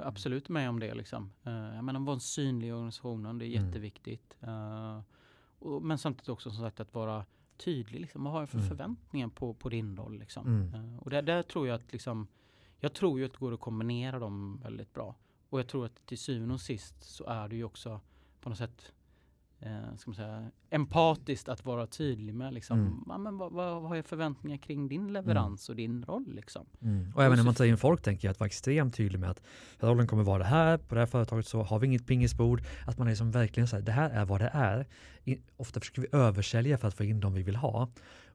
eh, 0.00 0.06
absolut 0.06 0.48
med 0.48 0.68
om 0.68 0.80
det. 0.80 0.94
Liksom. 0.94 1.32
Uh, 1.46 1.74
jag 1.74 1.84
menar, 1.84 2.00
vara 2.00 2.14
en 2.14 2.20
synlig 2.20 2.68
i 2.68 2.72
organisationen, 2.72 3.38
det 3.38 3.46
är 3.46 3.56
mm. 3.56 3.66
jätteviktigt. 3.66 4.36
Uh, 4.46 5.00
och, 5.58 5.82
men 5.82 5.98
samtidigt 5.98 6.28
också 6.28 6.50
som 6.50 6.60
sagt 6.64 6.80
att 6.80 6.94
vara 6.94 7.24
tydlig. 7.56 8.00
Liksom. 8.00 8.24
Vad 8.24 8.32
har 8.32 8.40
jag 8.40 8.48
för 8.48 8.58
mm. 8.58 8.68
förväntningar 8.68 9.28
på, 9.28 9.54
på 9.54 9.68
din 9.68 9.96
roll? 9.96 10.18
Liksom? 10.18 10.72
Uh, 10.74 10.98
och 10.98 11.10
där, 11.10 11.22
där 11.22 11.42
tror 11.42 11.68
jag 11.68 11.74
att 11.74 11.92
liksom, 11.92 12.26
jag 12.78 12.92
tror 12.92 13.18
ju 13.18 13.24
att 13.24 13.32
det 13.32 13.38
går 13.38 13.54
att 13.54 13.60
kombinera 13.60 14.18
dem 14.18 14.60
väldigt 14.62 14.94
bra. 14.94 15.14
Och 15.50 15.58
jag 15.58 15.68
tror 15.68 15.86
att 15.86 16.06
till 16.06 16.18
syvende 16.18 16.54
och 16.54 16.60
sist 16.60 16.94
så 17.00 17.26
är 17.26 17.48
det 17.48 17.56
ju 17.56 17.64
också 17.64 18.00
på 18.40 18.48
något 18.48 18.58
sätt 18.58 18.92
eh, 19.60 19.96
ska 19.96 20.10
man 20.10 20.14
säga, 20.14 20.50
empatiskt 20.70 21.48
att 21.48 21.64
vara 21.64 21.86
tydlig 21.86 22.34
med 22.34 22.54
liksom, 22.54 22.78
mm. 22.78 23.04
ja, 23.08 23.18
men 23.18 23.38
vad, 23.38 23.52
vad, 23.52 23.82
har 23.82 23.96
jag 23.96 24.06
förväntningar 24.06 24.56
kring 24.56 24.88
din 24.88 25.12
leverans 25.12 25.68
mm. 25.68 25.72
och 25.72 25.76
din 25.76 26.04
roll 26.04 26.34
liksom. 26.34 26.66
Mm. 26.82 27.12
Och 27.14 27.24
även 27.24 27.36
när 27.36 27.44
man 27.44 27.54
tar 27.54 27.64
in 27.64 27.78
folk 27.78 28.02
tänker 28.02 28.28
jag 28.28 28.32
att 28.32 28.40
vara 28.40 28.46
extremt 28.46 28.94
tydlig 28.94 29.18
med 29.18 29.30
att 29.30 29.42
rollen 29.78 30.06
kommer 30.06 30.22
vara 30.22 30.38
det 30.38 30.44
här, 30.44 30.78
på 30.78 30.94
det 30.94 31.00
här 31.00 31.06
företaget 31.06 31.46
så 31.46 31.62
har 31.62 31.78
vi 31.78 31.86
inget 31.86 32.06
pingisbord, 32.06 32.62
att 32.86 32.98
man 32.98 33.06
är 33.06 33.10
liksom 33.10 33.30
verkligen 33.30 33.68
säger 33.68 33.84
det 33.84 33.92
här 33.92 34.10
är 34.10 34.24
vad 34.24 34.40
det 34.40 34.50
är. 34.52 34.86
I, 35.24 35.40
ofta 35.56 35.80
försöker 35.80 36.02
vi 36.02 36.08
översälja 36.12 36.78
för 36.78 36.88
att 36.88 36.94
få 36.94 37.04
in 37.04 37.20
de 37.20 37.34
vi 37.34 37.42
vill 37.42 37.56
ha, 37.56 37.88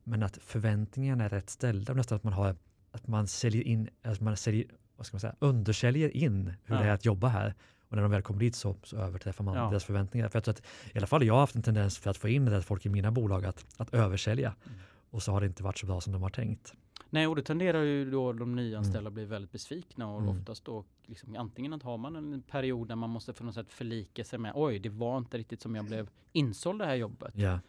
men 0.04 0.23
att 0.23 0.38
förväntningarna 0.38 1.23
är 1.23 1.30
rätt 1.30 1.49
ställda, 1.49 1.93
nästan 1.93 2.15
att 2.15 2.23
man 2.23 2.34
har 2.34 2.56
att 2.95 3.08
man 3.08 3.28
säljer 3.28 3.63
in, 3.63 3.89
att 4.01 4.21
man 4.21 4.38
säljer, 4.38 4.65
vad 4.98 5.06
ska 5.06 5.16
man 5.16 5.20
säga, 5.20 5.36
undersäljer 5.40 6.18
in 6.18 6.54
hur 6.64 6.76
ja. 6.76 6.82
det 6.82 6.88
är 6.88 6.94
att 6.94 7.06
jobba 7.06 7.28
här. 7.28 7.56
Och 7.90 7.96
när 7.96 8.02
de 8.02 8.12
väl 8.12 8.22
kommer 8.22 8.40
dit 8.40 8.56
så, 8.56 8.76
så 8.84 8.98
överträffar 8.98 9.44
man 9.44 9.56
ja. 9.56 9.70
deras 9.70 9.84
förväntningar. 9.84 10.30
För 10.30 10.38
jag 10.38 10.44
tror 10.44 10.54
att, 10.54 10.66
I 10.94 10.98
alla 10.98 11.08
fall 11.08 11.24
jag 11.24 11.34
har 11.34 11.40
haft 11.40 11.56
en 11.56 11.64
tendens 11.64 11.98
för 11.98 12.10
att 12.10 12.18
få 12.18 12.28
in 12.28 12.46
det 12.46 12.62
folk 12.62 12.86
i 12.86 12.90
mina 12.90 13.12
bolag 13.12 13.46
att, 13.46 13.66
att 13.78 13.94
översälja. 13.94 14.56
Mm. 14.66 14.80
Och 15.10 15.24
så 15.24 15.32
har 15.32 15.42
det 15.42 15.48
inte 15.48 15.64
varit 15.64 15.78
så 15.78 15.86
bra 15.86 16.02
som 16.02 16.14
de 16.14 16.24
har 16.24 16.30
tänkt. 16.30 16.74
Nej, 17.10 17.28
och 17.28 17.36
det 17.36 17.42
tenderar 17.42 17.82
ju 17.82 18.12
då 18.12 18.34
de 18.34 18.56
nyanställda 18.56 19.00
mm. 19.00 19.14
bli 19.14 19.26
väldigt 19.26 19.52
besvikna 19.52 20.10
och 20.10 20.22
mm. 20.22 20.38
oftast 20.38 20.66
då 20.66 20.86
liksom, 21.06 21.36
antingen 21.36 21.74
att 21.74 21.84
har 21.84 21.98
man 21.98 22.16
en 22.16 22.42
period 22.42 22.88
där 22.88 22.96
man 22.96 23.10
måste 23.10 23.34
på 23.34 23.44
något 23.44 23.56
sätt 23.56 23.72
förlika 23.72 24.24
sig 24.24 24.40
med 24.40 24.52
oj, 24.56 24.80
det 24.80 24.90
var 24.90 25.18
inte 25.18 25.38
riktigt 25.38 25.62
som 25.62 25.76
jag 25.76 25.86
blev 25.86 26.10
insåld 26.32 26.80
det 26.80 26.86
här 26.86 26.96
jobbet. 26.96 27.38
Yeah. 27.38 27.60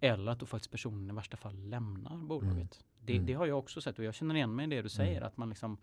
Eller 0.00 0.32
att 0.32 0.40
då 0.40 0.46
faktiskt 0.46 0.70
personen 0.70 1.10
i 1.10 1.12
värsta 1.14 1.36
fall 1.36 1.68
lämnar 1.68 2.16
bolaget. 2.16 2.56
Mm. 2.56 2.66
Det, 3.00 3.12
mm. 3.12 3.26
det, 3.26 3.32
har 3.32 3.46
jag 3.46 3.58
också 3.58 3.80
sett 3.80 3.98
och 3.98 4.04
jag 4.04 4.14
känner 4.14 4.34
igen 4.34 4.54
mig 4.54 4.66
i 4.66 4.68
det 4.68 4.82
du 4.82 4.88
säger 4.88 5.16
mm. 5.16 5.26
att 5.26 5.36
man 5.36 5.48
liksom 5.48 5.78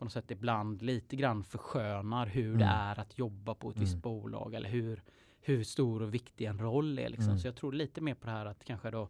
på 0.00 0.04
något 0.04 0.12
sätt 0.12 0.30
ibland 0.30 0.82
lite 0.82 1.16
grann 1.16 1.44
förskönar 1.44 2.26
hur 2.26 2.46
mm. 2.46 2.58
det 2.58 2.64
är 2.64 3.00
att 3.00 3.18
jobba 3.18 3.54
på 3.54 3.70
ett 3.70 3.76
mm. 3.76 3.84
visst 3.84 4.02
bolag 4.02 4.54
eller 4.54 4.68
hur, 4.68 5.02
hur 5.40 5.64
stor 5.64 6.02
och 6.02 6.14
viktig 6.14 6.44
en 6.44 6.58
roll 6.58 6.98
är. 6.98 7.08
Liksom. 7.08 7.28
Mm. 7.28 7.38
Så 7.38 7.46
jag 7.46 7.56
tror 7.56 7.72
lite 7.72 8.00
mer 8.00 8.14
på 8.14 8.26
det 8.26 8.32
här 8.32 8.46
att 8.46 8.64
kanske 8.64 8.90
då 8.90 9.08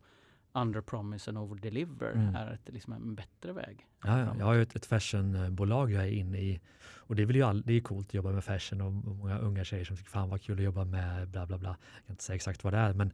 under 0.52 0.80
promise 0.80 1.30
and 1.30 1.38
over 1.38 1.56
deliver 1.60 2.12
mm. 2.12 2.34
är 2.34 2.52
ett, 2.52 2.74
liksom 2.74 2.92
en 2.92 3.14
bättre 3.14 3.52
väg. 3.52 3.86
Ja, 4.04 4.18
ja. 4.18 4.34
Jag 4.38 4.46
har 4.46 4.54
ju 4.54 4.62
ett, 4.62 4.76
ett 4.76 4.86
fashionbolag 4.86 5.92
jag 5.92 6.04
är 6.04 6.12
inne 6.12 6.38
i 6.38 6.60
och 6.94 7.16
det, 7.16 7.24
vill 7.24 7.36
ju 7.36 7.42
all, 7.42 7.62
det 7.62 7.72
är 7.72 7.80
coolt 7.80 8.08
att 8.08 8.14
jobba 8.14 8.32
med 8.32 8.44
fashion 8.44 8.80
och 8.80 8.92
många 8.92 9.38
unga 9.38 9.64
tjejer 9.64 9.84
som 9.84 9.96
tycker 9.96 10.10
fan 10.10 10.28
vad 10.28 10.42
kul 10.42 10.58
att 10.58 10.64
jobba 10.64 10.84
med 10.84 11.28
bla 11.28 11.46
bla 11.46 11.58
bla. 11.58 11.68
Jag 11.68 12.06
kan 12.06 12.12
inte 12.12 12.24
säga 12.24 12.36
exakt 12.36 12.64
vad 12.64 12.72
det 12.72 12.78
är 12.78 12.92
men, 12.92 13.12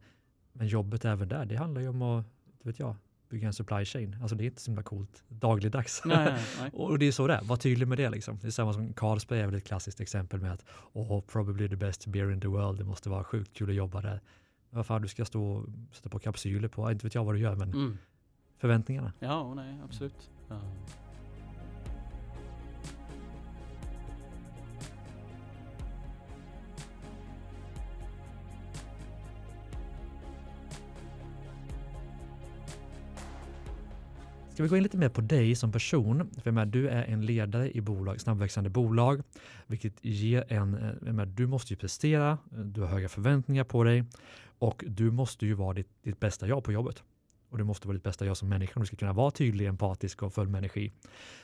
men 0.52 0.66
jobbet 0.66 1.04
även 1.04 1.28
där, 1.28 1.44
det 1.44 1.56
handlar 1.56 1.80
ju 1.80 1.88
om 1.88 2.02
att, 2.02 2.26
vet 2.62 2.78
jag, 2.78 2.96
bygga 3.28 3.46
en 3.46 3.52
supply 3.52 3.84
chain. 3.84 4.16
Alltså 4.20 4.36
det 4.36 4.44
är 4.44 4.46
inte 4.46 4.60
så 4.60 4.70
himla 4.70 4.82
coolt 4.82 5.24
dagligdags. 5.28 6.02
Nej, 6.04 6.34
nej. 6.60 6.70
och 6.74 6.98
det 6.98 7.06
är 7.06 7.12
så 7.12 7.26
det 7.26 7.34
är, 7.34 7.42
var 7.42 7.56
tydlig 7.56 7.88
med 7.88 7.98
det 7.98 8.10
liksom. 8.10 8.38
Det 8.42 8.46
är 8.46 8.50
samma 8.50 8.72
som 8.72 8.92
Carlsberg 8.92 9.40
är 9.40 9.46
väl 9.46 9.54
ett 9.54 9.66
klassiskt 9.66 10.00
exempel 10.00 10.40
med 10.40 10.52
att 10.52 10.64
oh, 10.92 11.20
probably 11.20 11.68
the 11.68 11.76
best 11.76 12.06
beer 12.06 12.32
in 12.32 12.40
the 12.40 12.48
world, 12.48 12.78
det 12.78 12.84
måste 12.84 13.10
vara 13.10 13.24
sjukt 13.24 13.54
kul 13.54 13.70
att 13.70 13.76
jobba 13.76 14.00
där. 14.00 14.20
Varför 14.70 15.00
du 15.00 15.08
ska 15.08 15.24
stå 15.24 15.44
och 15.44 15.66
sätta 15.92 16.08
på 16.08 16.18
kapsyler 16.18 16.68
på, 16.68 16.90
inte 16.90 17.06
vet 17.06 17.14
jag 17.14 17.24
vad 17.24 17.34
du 17.34 17.38
gör 17.38 17.54
men 17.54 17.72
mm. 17.72 17.98
förväntningarna. 18.58 19.12
Ja, 19.18 19.54
nej 19.54 19.80
absolut. 19.84 20.30
Ja. 20.48 20.60
Ska 34.56 34.62
vi 34.62 34.68
gå 34.68 34.76
in 34.76 34.82
lite 34.82 34.96
mer 34.96 35.08
på 35.08 35.20
dig 35.20 35.54
som 35.54 35.72
person? 35.72 36.30
För 36.42 36.50
med, 36.50 36.68
du 36.68 36.88
är 36.88 37.04
en 37.04 37.26
ledare 37.26 37.70
i 37.76 37.80
bolag, 37.80 38.20
snabbväxande 38.20 38.70
bolag, 38.70 39.22
vilket 39.66 40.04
ger 40.04 40.52
en, 40.52 40.74
eh, 40.74 41.12
med, 41.12 41.28
du 41.28 41.46
måste 41.46 41.72
ju 41.72 41.76
prestera, 41.76 42.30
eh, 42.30 42.58
du 42.58 42.80
har 42.80 42.88
höga 42.88 43.08
förväntningar 43.08 43.64
på 43.64 43.84
dig 43.84 44.04
och 44.58 44.84
du 44.86 45.10
måste 45.10 45.46
ju 45.46 45.54
vara 45.54 45.74
ditt, 45.74 45.88
ditt 46.02 46.20
bästa 46.20 46.48
jag 46.48 46.64
på 46.64 46.72
jobbet. 46.72 47.02
Och 47.48 47.58
du 47.58 47.64
måste 47.64 47.88
vara 47.88 47.94
ditt 47.94 48.02
bästa 48.02 48.26
jag 48.26 48.36
som 48.36 48.48
människa 48.48 48.72
om 48.76 48.80
du 48.82 48.86
ska 48.86 48.96
kunna 48.96 49.12
vara 49.12 49.30
tydlig, 49.30 49.66
empatisk 49.66 50.22
och 50.22 50.34
full 50.34 50.48
med 50.48 50.58
energi. 50.58 50.92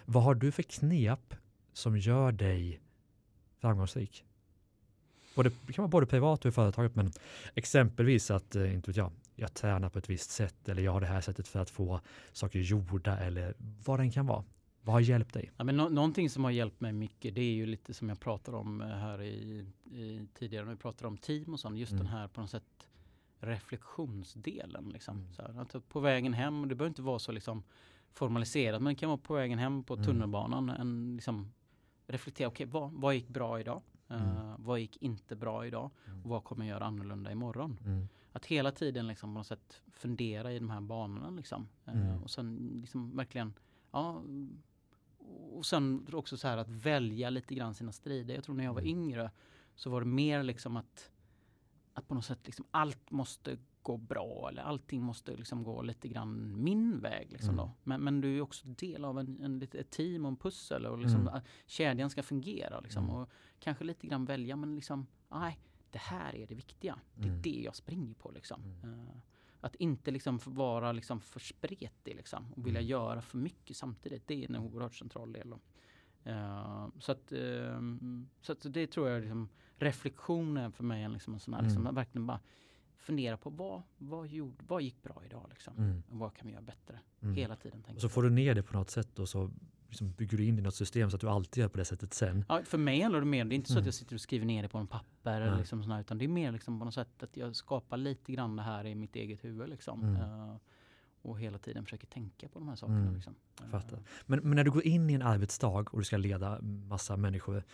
Vad 0.05 0.23
har 0.23 0.35
du 0.35 0.53
för 0.53 0.63
knep 0.63 1.35
som 1.73 1.99
gör 1.99 2.33
dig 2.33 2.81
framgångsrik? 3.61 4.25
Både, 5.35 5.51
det 5.67 5.73
kan 5.73 5.83
vara 5.83 5.91
både 5.91 6.07
privat 6.07 6.45
och 6.45 6.49
i 6.49 6.53
företaget, 6.53 6.95
men 6.95 7.13
exempelvis 7.55 8.31
att, 8.31 8.57
eh, 8.57 8.75
inte 8.75 8.91
vet 8.91 8.97
jag, 8.97 9.11
jag 9.43 9.55
tränar 9.55 9.89
på 9.89 9.99
ett 9.99 10.11
visst 10.11 10.31
sätt 10.31 10.69
eller 10.69 10.83
jag 10.83 10.93
har 10.93 11.01
det 11.01 11.07
här 11.07 11.21
sättet 11.21 11.49
för 11.49 11.61
att 11.61 11.71
få 11.71 12.01
saker 12.33 12.59
gjorda 12.59 13.19
eller 13.19 13.55
vad 13.59 13.99
den 13.99 14.11
kan 14.11 14.27
vara. 14.27 14.45
Vad 14.81 14.95
har 14.95 15.01
hjälpt 15.01 15.35
dig? 15.35 15.53
Ja, 15.57 15.65
men 15.65 15.77
no 15.77 15.89
någonting 15.89 16.31
som 16.31 16.45
har 16.45 16.51
hjälpt 16.51 16.81
mig 16.81 16.93
mycket 16.93 17.35
det 17.35 17.41
är 17.41 17.53
ju 17.53 17.67
lite 17.67 17.95
som 17.95 18.09
jag 18.09 18.21
pratade 18.21 18.57
om 18.57 18.81
eh, 18.81 18.87
här 18.87 19.23
i, 19.23 19.67
i 19.85 20.27
tidigare 20.35 20.65
när 20.65 20.73
vi 20.73 20.79
pratade 20.79 21.09
om 21.09 21.17
team 21.17 21.53
och 21.53 21.61
sånt. 21.61 21.79
Just 21.79 21.93
mm. 21.93 22.05
den 22.05 22.13
här 22.13 22.29
på 22.29 22.41
något 22.41 22.51
sätt 22.51 22.89
reflektionsdelen. 23.41 24.89
Liksom. 24.93 25.19
Mm. 25.19 25.33
Så 25.33 25.43
här, 25.43 25.61
att 25.61 25.89
på 25.89 26.01
vägen 26.01 26.33
hem, 26.33 26.69
det 26.69 26.75
behöver 26.75 26.91
inte 26.91 27.03
vara 27.03 27.19
så 27.19 27.33
liksom 27.33 27.63
formaliserat 28.13 28.83
men 28.83 28.95
det 28.95 29.01
kan 29.01 29.09
vara 29.09 29.19
på 29.19 29.35
vägen 29.35 29.59
hem 29.59 29.85
på 29.85 29.95
mm. 29.95 30.07
tunnelbanan. 30.07 30.71
En, 30.71 31.15
liksom, 31.17 31.53
reflektera, 32.07 32.49
okej 32.49 32.67
okay, 32.67 32.81
vad, 32.81 32.93
vad 32.93 33.15
gick 33.15 33.29
bra 33.29 33.61
idag? 33.61 33.83
Uh, 34.11 34.55
vad 34.59 34.81
gick 34.81 34.97
inte 34.97 35.37
bra 35.37 35.67
idag? 35.67 35.91
Mm. 36.07 36.23
Och 36.23 36.31
vad 36.31 36.45
kommer 36.45 36.65
jag 36.65 36.75
göra 36.75 36.85
annorlunda 36.85 37.33
imorgon? 37.33 37.79
Mm 37.85 38.09
att 38.33 38.47
hela 38.47 38.73
tiden 38.73 39.07
liksom 39.07 39.35
på 39.35 39.39
något 39.39 39.47
sätt 39.47 39.83
fundera 39.93 40.53
i 40.53 40.59
de 40.59 40.71
här 40.71 40.81
banorna 40.81 41.31
liksom. 41.31 41.69
Eh, 41.85 42.01
mm. 42.01 42.23
och 42.23 42.31
sen 42.31 42.79
liksom 42.81 43.17
verkligen, 43.17 43.55
ja, 43.91 44.23
och 45.53 45.67
sen 45.67 46.07
också 46.13 46.37
så 46.37 46.49
här 46.49 46.57
att 46.57 46.69
välja 46.69 47.31
lite 47.31 47.55
grann 47.55 47.75
sina 47.75 47.93
strider. 47.93 48.35
Jag 48.35 48.45
tror 48.45 48.55
när 48.55 48.65
jag 48.65 48.75
var 48.75 48.81
mm. 48.81 48.91
yngre 48.91 49.31
så 49.75 49.91
var 49.91 50.01
det 50.01 50.07
mer 50.07 50.43
liksom 50.43 50.77
att, 50.77 51.11
att 51.93 52.09
på 52.09 52.15
något 52.15 52.25
sätt 52.25 52.47
liksom 52.47 52.65
allt 52.71 53.11
måste 53.11 53.59
gå 53.83 53.97
bra 53.97 54.49
eller 54.49 54.63
allting 54.63 55.03
måste 55.03 55.37
liksom 55.37 55.63
gå 55.63 55.83
lite 55.83 56.09
grann 56.09 56.63
min 56.65 57.01
väg. 57.01 57.33
Liksom 57.33 57.55
mm. 57.55 57.57
då. 57.57 57.73
Men, 57.83 58.01
men 58.01 58.21
du 58.21 58.37
är 58.37 58.41
också 58.41 58.67
del 58.67 59.05
av 59.05 59.19
en, 59.19 59.41
en, 59.43 59.63
ett 59.63 59.91
team 59.91 60.25
och 60.25 60.29
en 60.29 60.37
pussel 60.37 60.87
och 60.87 60.99
liksom 60.99 61.29
mm. 61.29 61.41
kedjan 61.67 62.11
ska 62.11 62.23
fungera. 62.23 62.81
Liksom, 62.81 63.05
mm. 63.05 63.17
och 63.17 63.31
kanske 63.59 63.85
lite 63.85 64.07
grann 64.07 64.25
välja 64.25 64.57
men 64.57 64.75
liksom, 64.75 65.07
nej, 65.29 65.59
det 65.93 65.99
här 65.99 66.37
är 66.37 66.47
det 66.47 66.55
viktiga. 66.55 66.99
Det 67.15 67.25
är 67.25 67.29
mm. 67.29 67.43
det 67.43 67.61
jag 67.65 67.77
springer 67.77 68.15
på. 68.15 68.31
Liksom. 68.31 68.63
Mm. 68.83 68.95
Uh, 68.95 69.17
att 69.61 69.75
inte 69.75 70.11
liksom 70.11 70.41
vara 70.45 70.93
liksom 70.93 71.21
för 71.21 71.41
spretig 71.41 72.17
liksom, 72.17 72.53
och 72.53 72.67
vilja 72.67 72.81
mm. 72.81 72.91
göra 72.91 73.23
för 73.23 73.39
mycket 73.39 73.77
samtidigt. 73.77 74.27
Det 74.27 74.45
är 74.45 74.49
en 74.49 74.57
oerhört 74.57 74.95
central 74.95 75.33
del. 75.33 75.53
Uh, 76.27 76.89
så, 76.99 77.13
att, 77.13 77.33
uh, 77.33 77.81
så 78.41 78.53
att 78.53 78.73
det 78.75 78.87
tror 78.87 79.09
jag 79.09 79.21
liksom, 79.21 79.49
reflektionen 79.77 80.73
för 80.73 80.85
mig 80.85 81.03
är 81.03 81.09
liksom 81.09 81.35
en 81.35 81.41
sån 81.41 81.55
här, 81.55 81.63
liksom, 81.63 81.83
mm. 81.83 81.95
verkligen 81.95 82.27
bara 82.27 82.41
fundera 82.97 83.37
på 83.37 83.51
vad, 83.51 83.83
vad, 83.99 84.29
gjorde, 84.29 84.65
vad 84.69 84.83
gick 84.83 85.03
bra 85.03 85.23
idag? 85.25 85.47
Liksom? 85.51 85.79
Mm. 85.79 86.03
Vad 86.09 86.35
kan 86.35 86.47
vi 86.47 86.53
göra 86.53 86.63
bättre? 86.63 87.01
Mm. 87.23 87.35
Hela 87.35 87.57
tiden. 87.57 87.85
Och 87.95 88.01
så 88.01 88.09
får 88.09 88.23
du 88.23 88.31
ner 88.31 88.55
det 88.55 88.63
på 88.63 88.77
något 88.77 88.91
sätt 88.91 89.19
och 89.19 89.29
så 89.29 89.51
liksom 89.93 90.11
bygger 90.11 90.39
du 90.39 90.45
in 90.45 90.59
i 90.59 90.63
något 90.63 90.75
system 90.75 91.11
så 91.11 91.17
att 91.17 91.21
du 91.21 91.29
alltid 91.29 91.61
gör 91.63 91.69
på 91.69 91.79
det 91.79 91.85
sättet 91.85 92.15
sen. 92.15 92.45
Ja, 92.49 92.63
för 92.65 92.79
mig 92.79 93.01
handlar 93.01 93.21
det 93.21 93.27
mer, 93.27 93.45
det 93.45 93.55
är 93.55 93.57
inte 93.57 93.69
så 93.69 93.75
mm. 93.75 93.83
att 93.83 93.87
jag 93.87 93.95
sitter 93.95 94.15
och 94.15 94.21
skriver 94.21 94.47
ner 94.47 94.63
det 94.63 94.69
på 94.69 94.79
en 94.79 94.87
papper 94.87 95.41
eller 95.41 95.59
liksom 95.59 95.83
sådär, 95.83 96.01
utan 96.01 96.19
det 96.19 96.25
är 96.25 96.29
mer 96.29 96.53
liksom 96.53 96.79
på 96.79 96.85
något 96.85 96.95
sätt 96.95 97.23
att 97.23 97.37
jag 97.37 97.57
skapar 97.57 97.97
lite 97.97 98.33
grann 98.33 98.57
det 98.57 98.63
här 98.63 98.87
i 98.87 98.95
mitt 98.95 99.17
eget 99.17 99.45
huvud 99.45 99.69
liksom. 99.69 100.03
Mm. 100.03 100.23
Uh, 100.23 100.57
och 101.23 101.41
hela 101.41 101.59
tiden 101.59 101.85
försöker 101.85 102.07
tänka 102.07 102.49
på 102.49 102.59
de 102.59 102.69
här 102.69 102.77
sakerna. 102.77 103.01
Mm. 103.01 103.15
Liksom. 103.15 103.35
Fattar. 103.71 103.99
Men, 104.27 104.41
men, 104.41 104.57
när 104.57 104.65
du 104.65 104.71
går 104.71 104.87
in 104.87 105.11
i 105.11 105.13
en 105.13 105.23
arbetsdag 105.23 105.69
och 105.91 105.99
du 105.99 106.05
ska 106.05 106.17
leda 106.17 106.61
massa 106.63 107.17
människor, 107.17 107.65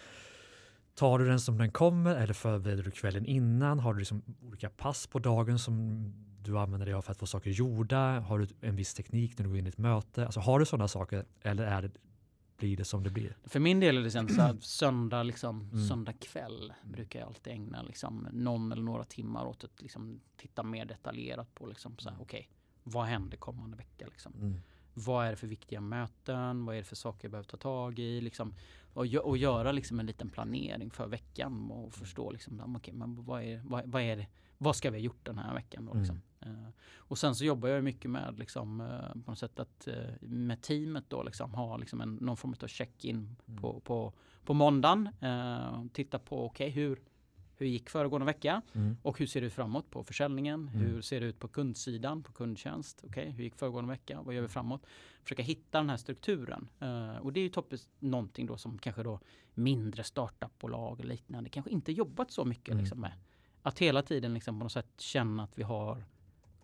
tar 0.95 1.19
du 1.19 1.29
den 1.29 1.41
som 1.41 1.59
den 1.59 1.71
kommer 1.71 2.17
eller 2.17 2.35
förbereder 2.35 2.83
du 2.83 2.91
kvällen 2.91 3.27
innan? 3.27 3.79
Har 3.79 3.95
du 3.95 3.99
liksom 3.99 4.23
olika 4.43 4.71
pass 4.71 5.07
på 5.07 5.19
dagen 5.19 5.59
som 5.59 6.05
du 6.43 6.59
använder 6.59 6.87
dig 6.87 6.95
av 6.95 7.03
för 7.03 7.13
att 7.13 7.19
få 7.19 7.27
saker 7.27 7.51
gjorda? 7.51 8.21
Har 8.21 8.39
du 8.39 8.49
en 8.61 8.77
viss 8.77 8.95
teknik 8.95 9.39
när 9.39 9.45
du 9.45 9.51
går 9.51 9.59
in 9.59 9.67
i 9.67 9.69
ett 9.69 9.79
möte? 9.79 10.25
Alltså 10.25 10.41
har 10.41 10.59
du 10.59 10.67
sådana 10.67 10.89
saker 10.89 11.25
eller 11.43 11.65
är 11.65 11.83
det 11.83 11.91
blir 12.59 12.77
det 12.77 12.85
som 12.85 13.03
det 13.03 13.11
blir? 13.11 13.37
För 13.45 13.61
min 13.61 13.81
del 13.81 13.97
är 13.97 14.03
det 14.03 14.11
sen 14.11 14.29
så 14.29 14.41
här, 14.41 14.57
söndag, 14.61 15.23
liksom, 15.23 15.61
Mm. 15.73 15.89
söndag 15.89 16.13
kväll 16.13 16.73
brukar 16.85 17.21
jag 17.21 17.27
alltid 17.27 17.53
ägna 17.53 17.83
liksom, 17.83 18.29
någon 18.33 18.73
eller 18.73 18.83
några 18.83 19.05
timmar 19.05 19.47
åt 19.47 19.65
att 19.65 19.83
liksom, 19.83 20.21
titta 20.37 20.63
mer 20.63 20.85
detaljerat 20.85 21.55
på 21.55 21.67
liksom, 21.67 21.99
så 21.99 22.11
här, 22.11 22.19
okej, 22.21 22.51
vad 22.85 23.05
händer 23.07 23.37
kommande 23.37 23.77
vecka? 23.77 24.07
Liksom? 24.07 24.33
Mm. 24.35 24.61
Vad 24.95 25.27
är 25.27 25.31
det 25.31 25.37
för 25.37 25.47
viktiga 25.47 25.81
möten? 25.81 26.65
Vad 26.65 26.75
är 26.75 26.79
det 26.79 26.85
för 26.85 26.97
saker 26.97 27.25
jag 27.25 27.31
behöver 27.31 27.49
ta 27.49 27.57
tag 27.57 27.99
i? 27.99 28.21
Liksom, 28.21 28.55
och, 28.95 29.07
och 29.15 29.39
göra 29.39 29.73
liksom 29.73 30.01
en 30.01 30.07
liten 30.07 30.31
planering 30.31 30.91
för 30.91 31.07
veckan 31.07 31.71
och 31.71 31.93
förstå 31.95 32.31
liksom, 32.31 32.77
okej, 32.77 32.95
men 32.95 33.25
vad, 33.25 33.43
är, 33.43 33.63
vad, 33.65 33.87
vad, 33.87 34.03
är 34.03 34.17
det, 34.17 34.27
vad 34.59 34.77
ska 34.77 34.91
vi 34.91 34.99
ha 34.99 35.03
gjort 35.05 35.25
den 35.27 35.39
här 35.39 35.55
veckan? 35.55 35.85
Då, 35.87 35.95
liksom? 35.95 36.21
Eh, 36.41 36.69
och 36.97 37.19
sen 37.19 37.35
så 37.35 37.45
jobbar 37.45 37.69
jag 37.69 37.85
mycket 37.85 38.11
med 38.11 38.39
liksom, 38.39 38.81
eh, 38.81 39.23
på 39.25 39.31
något 39.31 39.39
sätt 39.39 39.61
att 39.61 39.87
eh, 39.89 39.95
med 40.21 40.63
teamet 40.63 41.05
då 41.09 41.23
liksom, 41.23 41.55
ha 41.55 41.77
liksom 41.77 42.01
en, 42.01 42.15
någon 42.15 42.37
form 42.37 42.55
av 42.63 42.67
check-in 42.67 43.37
Mm. 43.49 43.61
på, 43.61 43.81
på, 43.81 44.13
på 44.45 44.55
måndagen. 44.55 45.09
Titta 45.93 46.19
på 46.19 46.47
okej 46.47 46.71
hur, 46.71 47.01
hur 47.57 47.67
gick 47.67 47.91
föregående 47.91 48.25
vecka? 48.27 48.63
Mm. 48.73 48.97
Och 49.03 49.19
hur 49.19 49.27
ser 49.27 49.41
det 49.41 49.47
ut 49.47 49.53
framåt 49.53 49.91
på 49.91 50.05
försäljningen? 50.05 50.61
Mm. 50.69 50.87
Hur 50.87 51.01
ser 51.03 51.21
det 51.21 51.27
ut 51.27 51.39
på 51.39 51.49
kundsidan, 51.49 52.23
på 52.23 52.33
kundtjänst? 52.33 53.05
Okej, 53.07 53.31
hur 53.31 53.45
gick 53.45 53.55
föregående 53.57 53.89
vecka? 53.91 54.23
Vad 54.23 54.35
gör 54.35 54.43
vi 54.43 54.49
framåt? 54.49 54.87
Försöka 55.23 55.43
hitta 55.43 55.79
den 55.79 55.91
här 55.91 55.97
strukturen. 55.97 56.69
Eh, 56.81 57.17
och 57.17 57.33
det 57.33 57.41
är 57.41 57.43
ju 57.43 57.49
toppis 57.49 57.89
någonting 57.99 58.47
då 58.47 58.57
som 58.57 58.79
kanske 58.79 59.03
då 59.03 59.21
mindre 59.55 60.05
startupbolag 60.05 60.99
och 60.99 61.05
liknande 61.05 61.51
kanske 61.51 61.71
inte 61.71 61.93
jobbat 61.93 62.31
så 62.31 62.45
mycket 62.45 62.69
Mm. 62.69 62.79
liksom 62.81 63.01
med. 63.01 63.13
Att 63.63 63.79
hela 63.79 64.03
tiden 64.03 64.35
liksom 64.35 64.59
på 64.59 64.65
något 64.65 64.73
sätt 64.73 65.01
känna 65.01 65.43
att 65.43 65.59
vi 65.59 65.63
har 65.63 66.05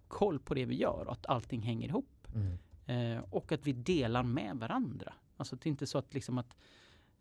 koll 0.08 0.38
på 0.38 0.54
det 0.54 0.64
vi 0.64 0.74
gör 0.76 1.04
och 1.06 1.12
att 1.12 1.26
allting 1.26 1.62
hänger 1.62 1.88
ihop. 1.88 2.28
Mm. 2.34 2.58
Eh, 2.86 3.24
och 3.30 3.52
att 3.52 3.66
vi 3.66 3.72
delar 3.72 4.22
med 4.22 4.56
varandra. 4.56 5.14
Alltså 5.36 5.56
det 5.56 5.66
är 5.66 5.70
inte 5.70 5.86
så 5.86 5.98
att 5.98 6.14
liksom 6.14 6.38
att 6.38 6.56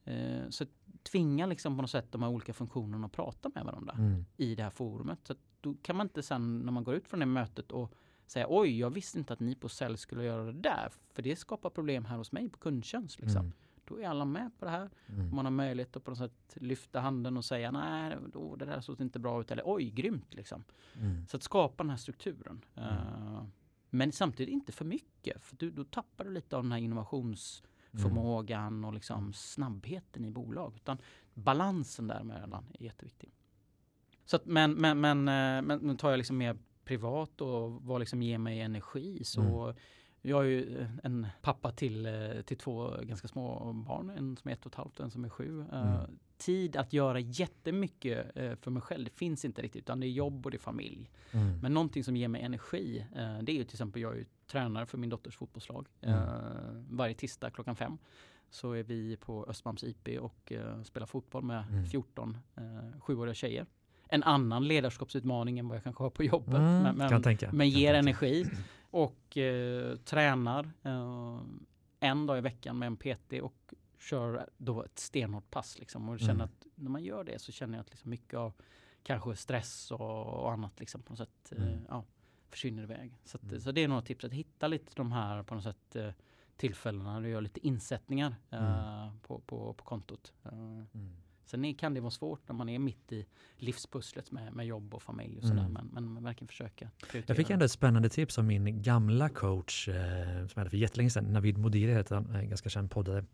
eh, 0.03 0.49
så 0.49 0.65
tvinga 1.03 1.45
liksom 1.45 1.76
på 1.78 1.82
något 1.82 1.91
sätt 1.91 2.11
de 2.11 2.21
här 2.24 2.30
olika 2.30 2.53
funktionerna 2.53 3.05
att 3.05 3.11
prata 3.11 3.51
med 3.55 3.65
varandra 3.65 3.93
Mm. 3.97 4.26
i 4.38 4.55
det 4.55 4.63
här 4.63 4.69
forumet. 4.69 5.19
Så 5.24 5.36
då 5.61 5.76
kan 5.82 5.95
man 5.95 6.05
inte 6.05 6.24
sen 6.24 6.59
när 6.59 6.71
man 6.71 6.84
går 6.84 6.95
ut 6.95 7.07
från 7.07 7.19
det 7.19 7.26
mötet 7.26 7.71
och 7.71 7.93
säga 8.28 8.45
oj, 8.49 8.80
jag 8.80 8.89
visste 8.89 9.17
inte 9.19 9.34
att 9.34 9.39
ni 9.39 9.55
på 9.55 9.69
sälj 9.69 9.97
skulle 9.97 10.24
göra 10.24 10.43
det 10.45 10.51
där. 10.61 10.91
För 11.13 11.21
det 11.21 11.36
skapar 11.36 11.69
problem 11.69 12.05
här 12.05 12.17
hos 12.17 12.32
mig 12.32 12.49
på 12.49 12.57
kundtjänst. 12.59 13.21
Liksom. 13.21 13.41
Mm. 13.45 13.53
Då 13.86 13.99
är 13.99 14.07
alla 14.07 14.25
med 14.25 14.51
på 14.59 14.65
det 14.65 14.71
här. 14.71 14.89
Mm. 15.07 15.36
Man 15.36 15.45
har 15.45 15.51
möjlighet 15.51 15.95
att 15.95 16.03
på 16.03 16.11
något 16.11 16.17
sätt 16.17 16.55
lyfta 16.55 16.99
handen 16.99 17.38
och 17.38 17.45
säga 17.45 17.71
nej, 17.71 18.17
då, 18.34 18.55
det 18.55 18.65
där 18.65 18.81
såg 18.81 19.01
inte 19.01 19.19
bra 19.19 19.41
ut. 19.41 19.51
Eller 19.51 19.63
oj, 19.65 19.89
grymt 19.89 20.34
liksom. 20.34 20.63
Mm. 20.99 21.27
Så 21.27 21.38
att 21.38 21.43
skapa 21.43 21.84
den 21.84 21.89
här 21.89 21.97
strukturen. 21.97 22.65
Mm. 22.75 22.89
Eh, 22.89 23.43
men 23.89 24.11
samtidigt 24.11 24.53
inte 24.53 24.71
för 24.71 24.86
mycket. 24.86 25.41
För 25.41 25.55
du, 25.55 25.71
då 25.71 25.84
tappar 25.84 26.25
du 26.25 26.31
lite 26.31 26.57
av 26.57 26.63
den 26.63 26.71
här 26.71 26.79
innovationsförmågan 26.79 28.86
och 28.86 28.93
liksom 28.93 29.34
snabbheten 29.34 30.25
i 30.25 30.31
bolag. 30.31 30.73
Utan 30.75 30.97
balansen 31.34 32.07
däremellan 32.07 32.65
är 32.79 32.84
jätteviktig. 32.84 33.34
Så 34.25 34.36
att, 34.36 34.45
men, 34.45 34.73
men, 34.73 35.01
men, 35.01 35.17
eh, 35.17 35.61
men, 35.61 35.79
men 35.79 35.97
tar 35.97 36.09
jag 36.09 36.17
liksom 36.17 36.38
mer 36.38 36.57
privat 36.86 37.41
och 37.41 37.71
vad 37.71 37.99
liksom 37.99 38.21
ger 38.21 38.38
mig 38.38 38.61
energi 38.61 39.23
så 39.23 39.73
jag 40.26 40.39
är 40.45 40.49
ju 40.49 40.80
eh, 40.80 40.88
en 41.03 41.28
pappa 41.41 41.71
till, 41.71 42.05
eh, 42.05 42.41
till 42.45 42.57
två 42.57 42.95
ganska 43.01 43.28
små 43.28 43.74
barn. 43.74 44.09
En 44.09 44.38
som 44.38 44.49
är 44.49 44.53
ett 44.53 44.65
och 44.65 44.71
ett 44.71 44.76
halvt 44.76 44.99
och 44.99 45.05
en 45.05 45.11
som 45.11 45.26
är 45.26 45.30
sju. 45.30 45.65
Eh, 45.71 45.93
Mm. 45.95 46.17
Tid 46.38 46.76
att 46.78 46.93
göra 46.93 47.19
jättemycket 47.19 48.32
för 48.34 48.71
mig 48.71 48.82
själv, 48.82 49.05
det 49.05 49.11
finns 49.11 49.45
inte 49.45 49.61
riktigt. 49.61 49.82
Utan 49.82 49.99
det 49.99 50.07
är 50.07 50.09
jobb 50.11 50.45
och 50.45 50.51
det 50.51 50.57
är 50.57 50.59
familj. 50.59 51.09
Mm. 51.32 51.59
Men 51.59 51.74
någonting 51.74 52.03
som 52.03 52.15
ger 52.17 52.28
mig 52.28 52.41
energi, 52.41 53.05
det 53.13 53.51
är 53.51 53.55
ju 53.55 53.63
till 53.63 53.76
exempel, 53.76 54.01
jag 54.01 54.13
är 54.13 54.17
ju 54.17 54.26
tränare 54.47 54.86
för 54.86 54.97
min 54.97 55.09
dotters 55.09 55.38
fotbollslag. 55.38 55.88
Mm. 56.01 56.19
Varje 56.89 57.13
tisdag 57.13 57.49
klockan 57.49 57.76
fem 57.76 57.97
så 58.49 58.71
är 58.71 58.84
vi 58.84 59.17
på 59.17 59.45
Östermalms 59.49 59.84
IP 59.84 60.07
och 60.21 60.51
eh, 60.51 60.82
spelar 60.84 61.07
fotboll 61.07 61.43
med 61.43 61.65
Mm. 61.69 61.86
14 61.86 62.38
eh, 62.55 62.99
sjuåriga 62.99 63.34
tjejer. 63.34 63.65
En 64.07 64.24
annan 64.24 64.67
ledarskapsutmaning 64.67 65.59
än 65.59 65.67
vad 65.67 65.76
jag 65.76 65.84
kanske 65.84 66.03
har 66.03 66.09
på 66.09 66.24
jobbet. 66.24 66.53
Mm. 66.55 66.84
Men, 66.84 66.95
men, 66.95 67.09
kan 67.09 67.21
tänka. 67.24 67.49
men 67.53 67.69
ger 67.69 67.93
energi 67.93 68.45
och 68.93 69.37
eh, 69.37 69.95
tränar 69.97 70.71
eh, 70.83 71.39
en 71.99 72.25
dag 72.25 72.37
i 72.37 72.41
veckan 72.41 72.79
med 72.79 72.87
en 72.87 72.97
PT 72.97 73.33
och 73.41 73.73
kör 73.99 74.49
då 74.57 74.83
ett 74.83 74.99
stenhårt 74.99 75.49
pass. 75.51 75.79
Liksom. 75.79 76.09
Och 76.09 76.19
känner 76.19 76.33
Mm. 76.33 76.41
att 76.45 76.65
när 76.75 76.89
man 76.89 77.03
gör 77.03 77.23
det 77.23 77.39
så 77.41 77.51
känner 77.51 77.77
jag 77.77 77.81
att 77.83 77.89
liksom 77.91 78.09
mycket 78.09 78.33
av 78.39 78.53
kanske 79.03 79.35
stress 79.35 79.91
och, 79.91 80.25
och 80.43 80.51
annat 80.51 80.79
liksom 80.79 81.01
på 81.01 81.11
något 81.13 81.17
sätt 81.17 81.51
eh, 81.51 81.63
Mm. 81.63 81.85
ja, 81.89 82.03
försvinner 82.49 82.83
iväg. 82.83 83.17
Så, 83.23 83.37
att, 83.37 83.43
Mm. 83.43 83.59
så 83.61 83.71
det 83.71 83.83
är 83.83 83.87
några 83.87 84.01
tips, 84.01 84.25
att 84.25 84.33
hitta 84.33 84.67
lite 84.67 84.91
de 84.95 85.11
här 85.11 85.43
på 85.43 85.55
något 85.55 85.63
sätt 85.63 85.95
eh, 85.95 86.09
tillfällena 86.57 87.19
du 87.19 87.29
gör 87.29 87.41
lite 87.41 87.67
insättningar 87.67 88.35
eh, 88.49 89.11
på, 89.21 89.39
på, 89.39 89.73
på 89.73 89.83
kontot. 89.83 90.33
Mm. 91.53 91.63
Sen 91.63 91.75
kan 91.75 91.93
det 91.93 92.01
vara 92.01 92.11
svårt 92.11 92.41
när 92.47 92.55
man 92.55 92.69
är 92.69 92.79
mitt 92.79 93.11
i 93.11 93.25
livspusslet 93.57 94.31
med, 94.31 94.53
med 94.53 94.65
jobb 94.65 94.93
och 94.93 95.03
familj 95.03 95.37
och 95.37 95.43
sådär. 95.43 95.59
Mm. 95.61 95.73
Men, 95.73 95.87
men, 95.93 96.13
men 96.13 96.23
verkligen 96.23 96.47
försöka. 96.47 96.89
Jag 97.25 97.37
fick 97.37 97.49
ändå 97.49 97.65
ett 97.65 97.71
spännande 97.71 98.09
tips 98.09 98.37
av 98.37 98.45
min 98.45 98.81
gamla 98.81 99.29
coach 99.29 99.87
eh, 99.87 99.95
som 99.95 100.49
jag 100.53 100.59
hade 100.59 100.69
för 100.69 100.77
jättelänge 100.77 101.09
sedan. 101.09 101.33
Navid 101.33 101.57
Modiri 101.57 101.93
heter 101.93 102.15
han, 102.15 102.35
en 102.35 102.49
ganska 102.49 102.69
känd 102.69 102.91
poddare. 102.91 103.25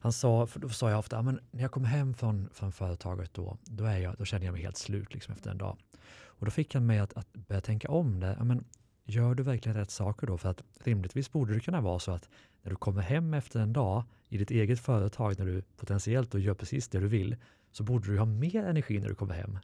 Han 0.00 0.12
sa, 0.12 0.48
då 0.54 0.68
sa 0.68 0.90
jag 0.90 0.98
ofta, 0.98 1.16
"Ja, 1.16 1.22
men 1.22 1.40
när 1.50 1.62
jag 1.62 1.70
kommer 1.70 1.88
hem 1.88 2.14
från, 2.14 2.48
från 2.52 2.72
företaget 2.72 3.34
då, 3.34 3.58
då, 3.64 3.84
är 3.84 3.98
jag, 3.98 4.14
då 4.18 4.24
känner 4.24 4.46
jag 4.46 4.52
mig 4.52 4.62
helt 4.62 4.76
slut 4.76 5.14
liksom, 5.14 5.34
efter 5.34 5.50
en 5.50 5.58
dag. 5.58 5.76
Och 6.24 6.44
då 6.44 6.50
fick 6.50 6.74
han 6.74 6.86
mig 6.86 6.98
att, 6.98 7.16
att 7.16 7.32
börja 7.32 7.60
tänka 7.60 7.90
om 7.90 8.20
det. 8.20 8.38
Men, 8.44 8.64
gör 9.12 9.34
du 9.34 9.42
verkligen 9.42 9.76
rätt 9.76 9.90
saker 9.90 10.26
då? 10.26 10.38
För 10.38 10.48
att 10.48 10.62
rimligtvis 10.84 11.32
borde 11.32 11.54
det 11.54 11.60
kunna 11.60 11.80
vara 11.80 11.98
så 11.98 12.12
att 12.12 12.28
när 12.62 12.70
du 12.70 12.76
kommer 12.76 13.02
hem 13.02 13.34
efter 13.34 13.60
en 13.60 13.72
dag 13.72 14.04
i 14.28 14.38
ditt 14.38 14.50
eget 14.50 14.80
företag, 14.80 15.38
när 15.38 15.46
du 15.46 15.62
potentiellt 15.62 16.30
då 16.30 16.38
gör 16.38 16.54
precis 16.54 16.88
det 16.88 17.00
du 17.00 17.08
vill, 17.08 17.36
så 17.72 17.82
borde 17.82 18.12
du 18.12 18.18
ha 18.18 18.26
mer 18.26 18.64
energi 18.64 19.00
när 19.00 19.08
du 19.08 19.14
kommer 19.14 19.34
hem 19.34 19.58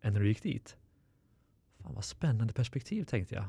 än 0.00 0.12
när 0.12 0.20
du 0.20 0.28
gick 0.28 0.42
dit. 0.42 0.76
Fan 1.78 1.94
vad 1.94 2.04
spännande 2.04 2.52
perspektiv 2.52 3.04
tänkte 3.04 3.34
jag. 3.34 3.44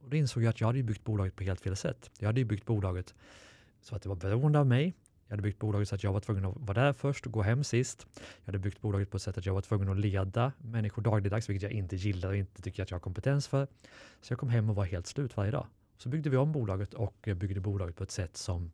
Och 0.00 0.10
då 0.10 0.16
insåg 0.16 0.42
jag 0.42 0.50
att 0.50 0.60
jag 0.60 0.68
hade 0.68 0.78
ju 0.78 0.84
byggt 0.84 1.04
bolaget 1.04 1.36
på 1.36 1.44
helt 1.44 1.60
fel 1.60 1.76
sätt. 1.76 2.10
Jag 2.18 2.28
hade 2.28 2.40
ju 2.40 2.44
byggt 2.44 2.66
bolaget 2.66 3.14
så 3.80 3.96
att 3.96 4.02
det 4.02 4.08
var 4.08 4.16
beroende 4.16 4.58
av 4.58 4.66
mig. 4.66 4.94
Jag 5.28 5.32
hade 5.32 5.42
byggt 5.42 5.58
bolaget 5.58 5.88
så 5.88 5.94
att 5.94 6.04
jag 6.04 6.12
var 6.12 6.20
tvungen 6.20 6.44
att 6.44 6.56
vara 6.56 6.84
där 6.84 6.92
först 6.92 7.26
och 7.26 7.32
gå 7.32 7.42
hem 7.42 7.64
sist. 7.64 8.06
Jag 8.14 8.46
hade 8.46 8.58
byggt 8.58 8.80
bolaget 8.80 9.10
på 9.10 9.16
ett 9.16 9.22
sätt 9.22 9.38
att 9.38 9.46
jag 9.46 9.54
var 9.54 9.60
tvungen 9.60 9.88
att 9.88 9.96
leda 9.96 10.52
människor 10.58 11.02
dagligdags, 11.02 11.48
vilket 11.48 11.62
jag 11.62 11.72
inte 11.72 11.96
gillar 11.96 12.28
och 12.28 12.36
inte 12.36 12.62
tycker 12.62 12.82
att 12.82 12.90
jag 12.90 12.94
har 12.98 13.00
kompetens 13.00 13.48
för. 13.48 13.66
Så 14.20 14.32
jag 14.32 14.38
kom 14.38 14.48
hem 14.48 14.70
och 14.70 14.76
var 14.76 14.84
helt 14.84 15.06
slut 15.06 15.36
varje 15.36 15.50
dag. 15.50 15.66
Så 15.98 16.08
byggde 16.08 16.30
vi 16.30 16.36
om 16.36 16.52
bolaget 16.52 16.94
och 16.94 17.28
byggde 17.36 17.60
bolaget 17.60 17.96
på 17.96 18.04
ett 18.04 18.10
sätt 18.10 18.36
som 18.36 18.70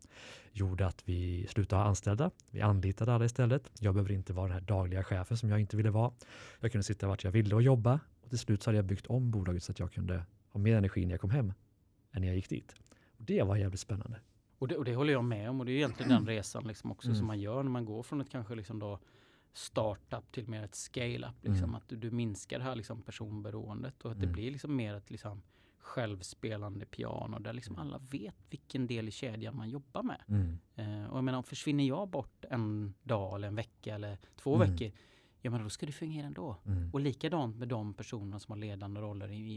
gjorde 0.52 0.86
att 0.86 1.02
vi 1.04 1.46
slutade 1.46 1.82
ha 1.82 1.88
anställda. 1.88 2.30
Vi 2.50 2.60
anlitade 2.60 3.14
alla 3.14 3.24
istället. 3.24 3.70
Jag 3.80 3.94
behöver 3.94 4.12
inte 4.12 4.32
vara 4.32 4.46
den 4.46 4.54
här 4.54 4.60
dagliga 4.60 5.04
chefen 5.04 5.36
som 5.36 5.50
jag 5.50 5.60
inte 5.60 5.76
ville 5.76 5.90
vara. 5.90 6.12
Jag 6.60 6.72
kunde 6.72 6.82
sitta 6.82 7.06
vart 7.06 7.24
jag 7.24 7.30
ville 7.30 7.54
och 7.54 7.62
jobba. 7.62 8.00
Och 8.22 8.30
till 8.30 8.38
slut 8.38 8.62
så 8.62 8.70
hade 8.70 8.78
jag 8.78 8.84
byggt 8.84 9.06
om 9.06 9.30
bolaget 9.30 9.62
så 9.62 9.72
att 9.72 9.78
jag 9.78 9.92
kunde 9.92 10.24
ha 10.48 10.60
mer 10.60 10.76
energi 10.76 11.06
när 11.06 11.12
jag 11.12 11.20
kom 11.20 11.30
hem 11.30 11.52
än 12.12 12.20
när 12.20 12.28
jag 12.28 12.36
gick 12.36 12.48
dit. 12.48 12.74
Och 13.18 13.24
det 13.24 13.42
var 13.42 13.56
jävligt 13.56 13.80
spännande. 13.80 14.20
Och 14.58 14.68
det, 14.68 14.76
och 14.76 14.84
det 14.84 14.94
håller 14.96 15.12
jag 15.12 15.24
med 15.24 15.50
om 15.50 15.60
och 15.60 15.66
det 15.66 15.72
är 15.72 15.76
egentligen 15.76 16.10
den 16.10 16.26
resan 16.36 16.64
liksom 16.66 16.90
också 16.92 17.08
Mm. 17.08 17.18
som 17.18 17.26
man 17.26 17.40
gör 17.40 17.62
när 17.62 17.70
man 17.70 17.84
går 17.84 18.02
från 18.02 18.20
ett 18.20 18.30
kanske 18.30 18.54
liksom 18.54 18.78
då 18.78 18.98
startup 19.52 20.32
till 20.32 20.48
mer 20.48 20.62
ett 20.62 20.74
scale-up. 20.74 21.34
Liksom, 21.40 21.64
Mm. 21.64 21.74
Att 21.74 21.88
du, 21.88 21.96
du 21.96 22.10
minskar 22.10 22.58
det 22.58 22.64
här 22.64 22.74
liksom 22.76 23.02
personberoendet 23.02 24.04
och 24.04 24.10
att 24.10 24.18
det 24.20 24.24
Mm. 24.26 24.32
blir 24.34 24.50
liksom 24.50 24.76
mer 24.76 24.94
ett 24.94 25.10
liksom 25.10 25.42
självspelande 25.78 26.86
piano 26.86 27.38
där 27.38 27.52
liksom 27.52 27.76
alla 27.78 27.98
vet 27.98 28.34
vilken 28.50 28.86
del 28.86 29.08
i 29.08 29.10
kedjan 29.10 29.56
man 29.56 29.70
jobbar 29.70 30.02
med. 30.02 30.22
Mm. 30.28 30.58
Eh, 30.74 31.10
och 31.10 31.16
jag 31.16 31.24
menar, 31.24 31.42
försvinner 31.42 31.84
jag 31.84 32.08
bort 32.08 32.44
en 32.50 32.94
dag 33.02 33.34
eller 33.34 33.48
en 33.48 33.54
vecka 33.54 33.94
eller 33.94 34.18
två 34.36 34.54
Mm. 34.56 34.70
veckor, 34.70 34.92
ja 35.40 35.50
men 35.50 35.62
då 35.62 35.68
ska 35.70 35.86
det 35.86 35.92
fungera 35.92 36.26
ändå. 36.26 36.56
Mm. 36.66 36.90
Och 36.92 37.00
likadant 37.00 37.56
med 37.56 37.68
de 37.68 37.94
personerna 37.94 38.38
som 38.40 38.52
har 38.52 38.58
ledande 38.58 39.00
roller 39.00 39.30
i, 39.30 39.36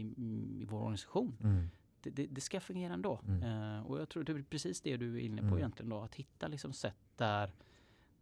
i 0.62 0.64
vår 0.68 0.78
organisation. 0.78 1.36
Mm. 1.42 1.70
Det, 2.10 2.26
det, 2.26 2.40
ska 2.40 2.60
fungera 2.60 2.92
ändå. 2.94 3.20
Mm. 3.28 3.42
Eh, 3.42 3.86
och 3.86 4.00
jag 4.00 4.08
tror 4.08 4.24
det 4.24 4.32
är 4.32 4.42
precis 4.42 4.80
det 4.80 4.96
du 4.96 5.14
är 5.16 5.20
inne 5.20 5.40
på 5.40 5.46
Mm. 5.46 5.58
egentligen 5.58 5.90
då. 5.90 6.00
Att 6.00 6.14
hitta 6.14 6.48
liksom 6.48 6.72
sätt 6.72 6.96
där 7.16 7.52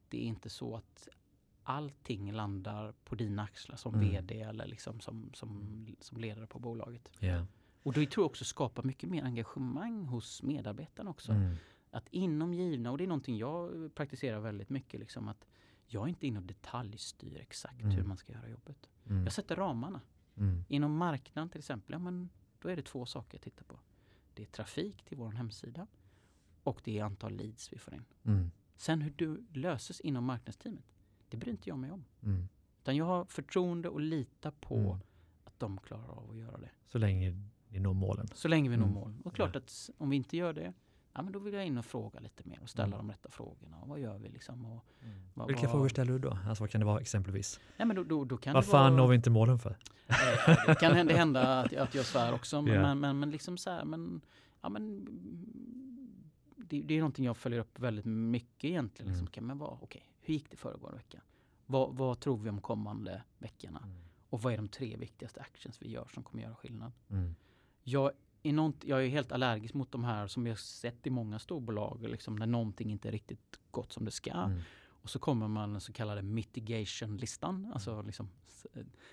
det 0.09 0.16
är 0.18 0.22
inte 0.26 0.51
så 0.51 0.76
att 0.76 1.09
allting 1.62 2.32
landar 2.32 2.95
på 3.05 3.14
dina 3.14 3.43
axlar 3.43 3.76
som 3.76 3.95
Mm. 3.95 4.09
vd 4.09 4.41
eller 4.43 4.66
liksom 4.66 5.01
som, 5.01 5.30
som, 5.34 5.87
som 6.01 6.18
ledare 6.20 6.47
på 6.47 6.59
bolaget. 6.59 7.11
Ja. 7.18 7.47
Och 7.82 7.93
det 7.93 8.11
tror 8.11 8.22
jag 8.24 8.30
också 8.30 8.45
skapar 8.45 8.82
mycket 8.82 9.09
mer 9.11 9.24
engagemang 9.24 10.05
hos 10.05 10.43
medarbetarna 10.43 11.11
också. 11.11 11.32
Mm. 11.32 11.55
Att 11.91 12.09
inom 12.11 12.55
givna, 12.55 12.91
och 12.91 12.99
det 12.99 13.05
är 13.05 13.09
någonting 13.09 13.37
jag 13.39 13.95
praktiserar 13.95 14.41
väldigt 14.41 14.70
mycket, 14.70 15.01
liksom 15.01 15.28
att 15.28 15.47
jag 15.87 16.03
är 16.05 16.09
inte 16.09 16.26
inne 16.26 16.39
och 16.39 16.45
detaljstyr 16.45 17.37
exakt 17.41 17.80
Mm. 17.80 17.91
hur 17.97 18.03
man 18.05 18.16
ska 18.16 18.32
göra 18.32 18.49
jobbet. 18.49 18.89
Mm. 19.07 19.24
Jag 19.24 19.32
sätter 19.32 19.57
ramarna. 19.57 20.01
Mm. 20.37 20.64
Inom 20.68 20.97
marknaden 20.97 21.49
till 21.49 21.59
exempel, 21.59 21.93
ja, 21.93 21.99
men 21.99 22.28
då 22.67 22.71
är 22.73 22.77
det 22.77 22.83
två 22.83 23.07
saker 23.07 23.35
jag 23.39 23.43
tittar 23.43 23.64
på. 23.64 23.79
Det 24.35 24.43
är 24.43 24.47
trafik 24.47 25.03
till 25.05 25.17
vår 25.17 25.31
hemsida 25.33 25.87
och 26.62 26.81
det 26.85 26.99
är 26.99 27.05
antal 27.05 27.33
leads 27.37 27.73
vi 27.73 27.79
får 27.79 27.95
in. 27.95 28.05
Mm. 28.25 28.51
Sen 28.77 29.01
hur 29.03 29.11
du 29.17 29.47
löses 29.53 30.01
inom 30.01 30.25
marknadsteamet, 30.25 30.85
det 31.29 31.37
bryr 31.37 31.51
inte 31.53 31.69
jag 31.69 31.79
mig 31.79 31.91
om. 31.91 32.05
Mm. 32.23 32.49
Utan 32.83 32.97
jag 32.97 33.05
har 33.05 33.25
förtroende 33.25 33.89
och 33.89 34.01
litar 34.01 34.51
på 34.51 34.75
Mm. 34.77 34.99
att 35.45 35.59
de 35.59 35.79
klarar 35.79 36.09
av 36.09 36.31
att 36.31 36.37
göra 36.37 36.59
det. 36.59 36.71
Så 36.87 36.99
länge 36.99 37.37
ni 37.69 37.81
når 37.81 37.95
målen. 37.95 38.29
Så 38.35 38.49
länge 38.49 38.71
vi 38.71 38.77
når 38.77 38.85
Mm. 38.85 38.95
mål. 38.95 39.14
Och 39.25 39.35
klart 39.35 39.51
Ja. 39.55 39.59
att 39.59 39.91
om 39.99 40.11
vi 40.11 40.17
inte 40.17 40.37
gör 40.37 40.53
det, 40.53 40.73
ja 41.17 41.23
men 41.23 41.33
då 41.33 41.39
vill 41.39 41.55
jag 41.55 41.67
in 41.67 41.79
och 41.79 41.85
fråga 41.85 42.21
lite 42.21 42.43
mer 42.49 42.59
och 42.62 42.69
ställa 42.69 42.87
Mm. 42.97 42.99
de 43.07 43.11
rätta 43.11 43.31
frågorna. 43.31 43.77
Och 43.81 43.89
vad 43.89 43.99
gör 44.01 44.19
vi 44.19 44.29
liksom? 44.29 44.64
Och 44.64 44.85
vad, 45.35 45.47
Vilka 45.47 45.62
vad, 45.62 45.71
frågor 45.71 45.89
ställer 45.89 46.12
du 46.12 46.19
då? 46.19 46.39
Alltså 46.49 46.62
vad 46.62 46.71
kan 46.71 46.81
det 46.81 46.85
vara 46.85 47.01
exempelvis? 47.01 47.61
Nej 47.77 47.87
men 47.87 47.97
då, 47.97 48.05
då, 48.05 48.25
då 48.25 48.37
kan 48.37 48.55
Vad 48.55 48.62
det 48.64 48.69
fan 48.69 48.93
vara, 48.93 49.03
når 49.03 49.09
vi 49.09 49.17
inte 49.17 49.31
målen 49.31 49.59
för? 49.59 49.71
Eh, 50.07 50.17
Det 50.67 50.75
kan 50.81 50.93
hända, 50.95 51.14
hända 51.17 51.61
att, 51.61 51.73
att 51.77 51.95
jag 51.95 52.05
svär 52.05 52.35
också. 52.35 52.62
Men, 52.62 52.75
Ja. 52.75 52.81
men, 52.83 53.01
men, 53.01 53.19
men 53.19 53.31
liksom 53.31 53.59
så 53.59 53.71
här, 53.71 53.85
men, 53.85 54.21
ja, 54.61 54.69
men 54.69 55.07
det, 56.57 56.83
det 56.83 56.95
är 56.95 56.99
någonting 56.99 57.25
jag 57.25 57.37
följer 57.37 57.61
upp 57.61 57.79
väldigt 57.79 58.05
mycket 58.05 58.64
egentligen. 58.71 59.12
Liksom. 59.12 59.29
Mm. 59.37 59.47
Man 59.47 59.59
vara, 59.59 59.79
okej, 59.83 60.11
hur 60.21 60.35
gick 60.35 60.51
det 60.51 60.57
föregående 60.57 60.97
vecka? 60.97 61.21
Vad, 61.67 61.97
vad 61.97 62.21
tror 62.21 62.37
vi 62.39 62.51
om 62.51 62.61
kommande 62.61 63.23
veckorna? 63.39 63.89
Och 64.31 64.43
vad 64.43 64.53
är 64.53 64.57
de 64.57 64.69
tre 64.69 64.97
viktigaste 64.97 65.41
actions 65.41 65.83
vi 65.83 65.89
gör 65.91 66.09
som 66.14 66.23
kommer 66.23 66.43
göra 66.43 66.55
skillnad? 66.55 66.93
Mm. 67.11 67.35
Jag 67.83 68.11
är, 68.49 68.53
nånt, 68.53 68.84
jag 68.84 69.05
är 69.05 69.09
helt 69.09 69.32
allergisk 69.32 69.74
mot 69.74 69.92
de 69.92 70.05
här 70.05 70.26
som 70.26 70.47
har 70.47 70.55
sett 70.55 71.07
i 71.07 71.11
många 71.11 71.38
storbolag, 71.38 72.03
liksom, 72.09 72.36
när 72.36 72.47
någonting 72.47 72.90
inte 72.90 73.09
är 73.09 73.12
riktigt 73.12 73.61
gått 73.70 73.92
som 73.92 74.05
det 74.05 74.11
ska. 74.11 74.32
Mm. 74.32 74.61
Och 74.88 75.11
så 75.11 75.18
kommer 75.18 75.49
man 75.49 75.72
den 75.72 75.80
så 75.80 75.92
kallade 75.92 76.22
mitigation-listan, 76.22 77.70
alltså 77.74 78.03
liksom, 78.03 78.28
s- 78.49 78.66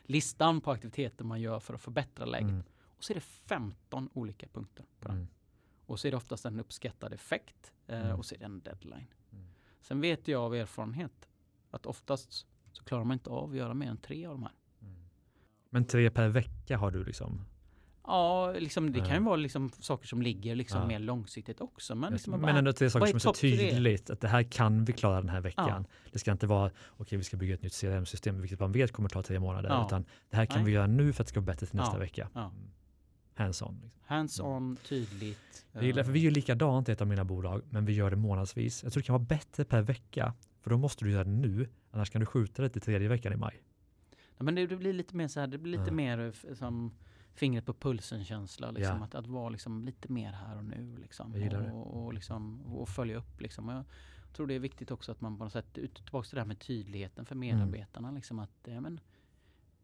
listan 0.03 0.61
på 0.61 0.71
aktiviteter 0.71 1.25
man 1.25 1.41
gör 1.41 1.59
för 1.59 1.73
att 1.73 1.81
förbättra 1.81 2.25
läget. 2.25 2.49
Mm. 2.49 2.63
Och 2.97 3.03
så 3.03 3.13
är 3.13 3.15
det 3.15 3.21
15 3.21 4.09
olika 4.13 4.47
punkter 4.47 4.85
på 4.99 5.07
den. 5.07 5.17
Mm. 5.17 5.27
Och 5.85 5.99
så 5.99 6.07
är 6.07 6.11
det 6.11 6.17
oftast 6.17 6.45
en 6.45 6.59
uppskattad 6.59 7.13
effekt 7.13 7.73
eh, 7.87 8.01
Mm. 8.05 8.17
och 8.19 8.25
så 8.25 8.35
är 8.35 8.39
det 8.39 8.45
en 8.45 8.61
deadline. 8.61 9.07
Mm. 9.31 9.45
Sen 9.81 10.01
vet 10.01 10.27
jag 10.27 10.41
av 10.41 10.55
erfarenhet 10.55 11.29
att 11.71 11.85
oftast 11.85 12.47
så 12.71 12.83
klarar 12.83 13.03
man 13.03 13.13
inte 13.13 13.29
av 13.29 13.49
att 13.51 13.55
göra 13.57 13.73
mer 13.73 13.87
än 13.89 13.97
tre 13.97 14.25
av 14.25 14.31
de 14.33 14.43
här. 14.43 14.51
Mm. 14.81 14.95
Men 15.69 15.85
tre 15.85 16.09
per 16.09 16.27
vecka 16.29 16.77
har 16.77 16.91
du 16.91 17.03
liksom? 17.03 17.45
Ja, 18.07 18.51
liksom, 18.51 18.91
det 18.93 18.99
kan 18.99 19.09
ju 19.09 19.13
Ja. 19.15 19.19
vara 19.21 19.35
liksom 19.35 19.69
saker 19.79 20.07
som 20.07 20.21
ligger 20.21 20.55
liksom 20.55 20.81
Ja. 20.81 20.87
mer 20.87 20.99
långsiktigt 20.99 21.61
också. 21.61 21.95
Men, 21.95 22.13
liksom, 22.13 22.41
Men 22.41 22.55
ändå 22.55 22.73
tre 22.73 22.85
vad 22.85 22.91
saker 22.91 23.05
är 23.05 23.09
som 23.09 23.15
är 23.15 23.19
så 23.19 23.33
tydligt 23.33 24.09
att 24.09 24.21
det 24.21 24.27
här 24.27 24.43
kan 24.43 24.85
vi 24.85 24.93
klara 24.93 25.21
den 25.21 25.29
här 25.29 25.41
veckan. 25.41 25.85
Det 26.11 26.19
ska 26.19 26.31
inte 26.31 26.47
vara 26.47 26.71
okej, 26.89 27.17
vi 27.17 27.23
ska 27.23 27.37
bygga 27.37 27.53
ett 27.53 27.61
nytt 27.63 27.73
CRM-system, 27.81 28.41
vilket 28.41 28.59
man 28.59 28.71
vet 28.71 28.91
kommer 28.91 29.09
ta 29.09 29.23
tre 29.23 29.39
månader, 29.39 29.69
Ja. 29.69 29.85
utan 29.87 30.05
det 30.29 30.35
här 30.37 30.45
kan 30.45 30.57
Nej. 30.57 30.65
vi 30.65 30.71
göra 30.71 30.87
nu 30.87 31.13
för 31.13 31.23
att 31.23 31.27
det 31.27 31.31
ska 31.31 31.39
vara 31.39 31.45
bättre 31.45 31.65
till 31.65 31.75
nästa 31.75 31.95
Ja. 31.95 31.99
vecka. 31.99 32.29
Ja. 32.33 32.41
Mm. 32.41 32.53
Hands-on. 33.35 33.79
Liksom. 33.83 33.91
hands-on, 34.05 34.75
tydligt. 34.89 35.65
Jag 35.71 35.83
gillar, 35.83 36.03
för 36.03 36.11
vi 36.11 36.19
gör 36.19 36.31
likadant 36.31 36.89
i 36.89 36.91
ett 36.91 37.01
av 37.01 37.07
mina 37.07 37.23
bolag, 37.25 37.61
men 37.69 37.85
vi 37.85 37.93
gör 37.93 38.09
det 38.09 38.15
månadsvis. 38.15 38.83
Jag 38.83 38.93
tror 38.93 39.01
det 39.01 39.05
kan 39.05 39.13
vara 39.13 39.23
bättre 39.23 39.65
per 39.65 39.81
vecka, 39.81 40.33
för 40.61 40.69
då 40.69 40.77
måste 40.77 41.05
du 41.05 41.11
göra 41.11 41.23
det 41.23 41.29
nu, 41.29 41.69
annars 41.91 42.09
kan 42.09 42.19
du 42.19 42.25
skjuta 42.25 42.61
det 42.61 42.69
till 42.69 42.81
tredje 42.81 43.07
veckan 43.07 43.33
i 43.33 43.35
maj. 43.35 43.61
Ja, 44.37 44.43
men 44.43 44.55
det, 44.55 44.67
det 44.67 44.75
blir 44.75 44.93
lite 44.93 45.15
mer 45.15 45.27
så 45.27 45.39
här, 45.39 45.47
det 45.47 45.57
blir 45.57 45.71
lite 45.71 45.83
Ja. 45.87 45.93
mer 45.93 46.33
eh, 46.49 46.53
som 46.55 46.91
fingret 47.33 47.65
på 47.65 47.73
pulsen 47.73 48.25
känsla. 48.25 48.71
Liksom, 48.71 48.97
Ja. 48.97 49.03
att, 49.03 49.15
att 49.15 49.27
vara 49.27 49.49
liksom 49.49 49.85
lite 49.85 50.11
mer 50.11 50.31
här 50.31 50.57
och 50.57 50.65
nu. 50.65 50.97
Liksom, 51.01 51.31
och, 51.71 52.03
och, 52.03 52.13
liksom, 52.13 52.61
och 52.61 52.89
följa 52.89 53.17
upp. 53.17 53.41
Liksom. 53.41 53.69
Jag 53.69 53.85
tror 54.33 54.47
det 54.47 54.53
är 54.53 54.59
viktigt 54.59 54.91
också 54.91 55.11
att 55.11 55.21
man 55.21 55.37
på 55.37 55.43
något 55.43 55.53
sätt, 55.53 55.77
ut, 55.77 55.95
tillbaka 55.95 56.25
till 56.27 56.35
det 56.35 56.41
här 56.41 56.47
med 56.47 56.59
tydligheten 56.59 57.25
för 57.25 57.35
Mm. 57.35 57.57
medarbetarna. 57.57 58.11
Liksom 58.11 58.39
att, 58.39 58.51
ja, 58.63 58.81
men, 58.81 58.99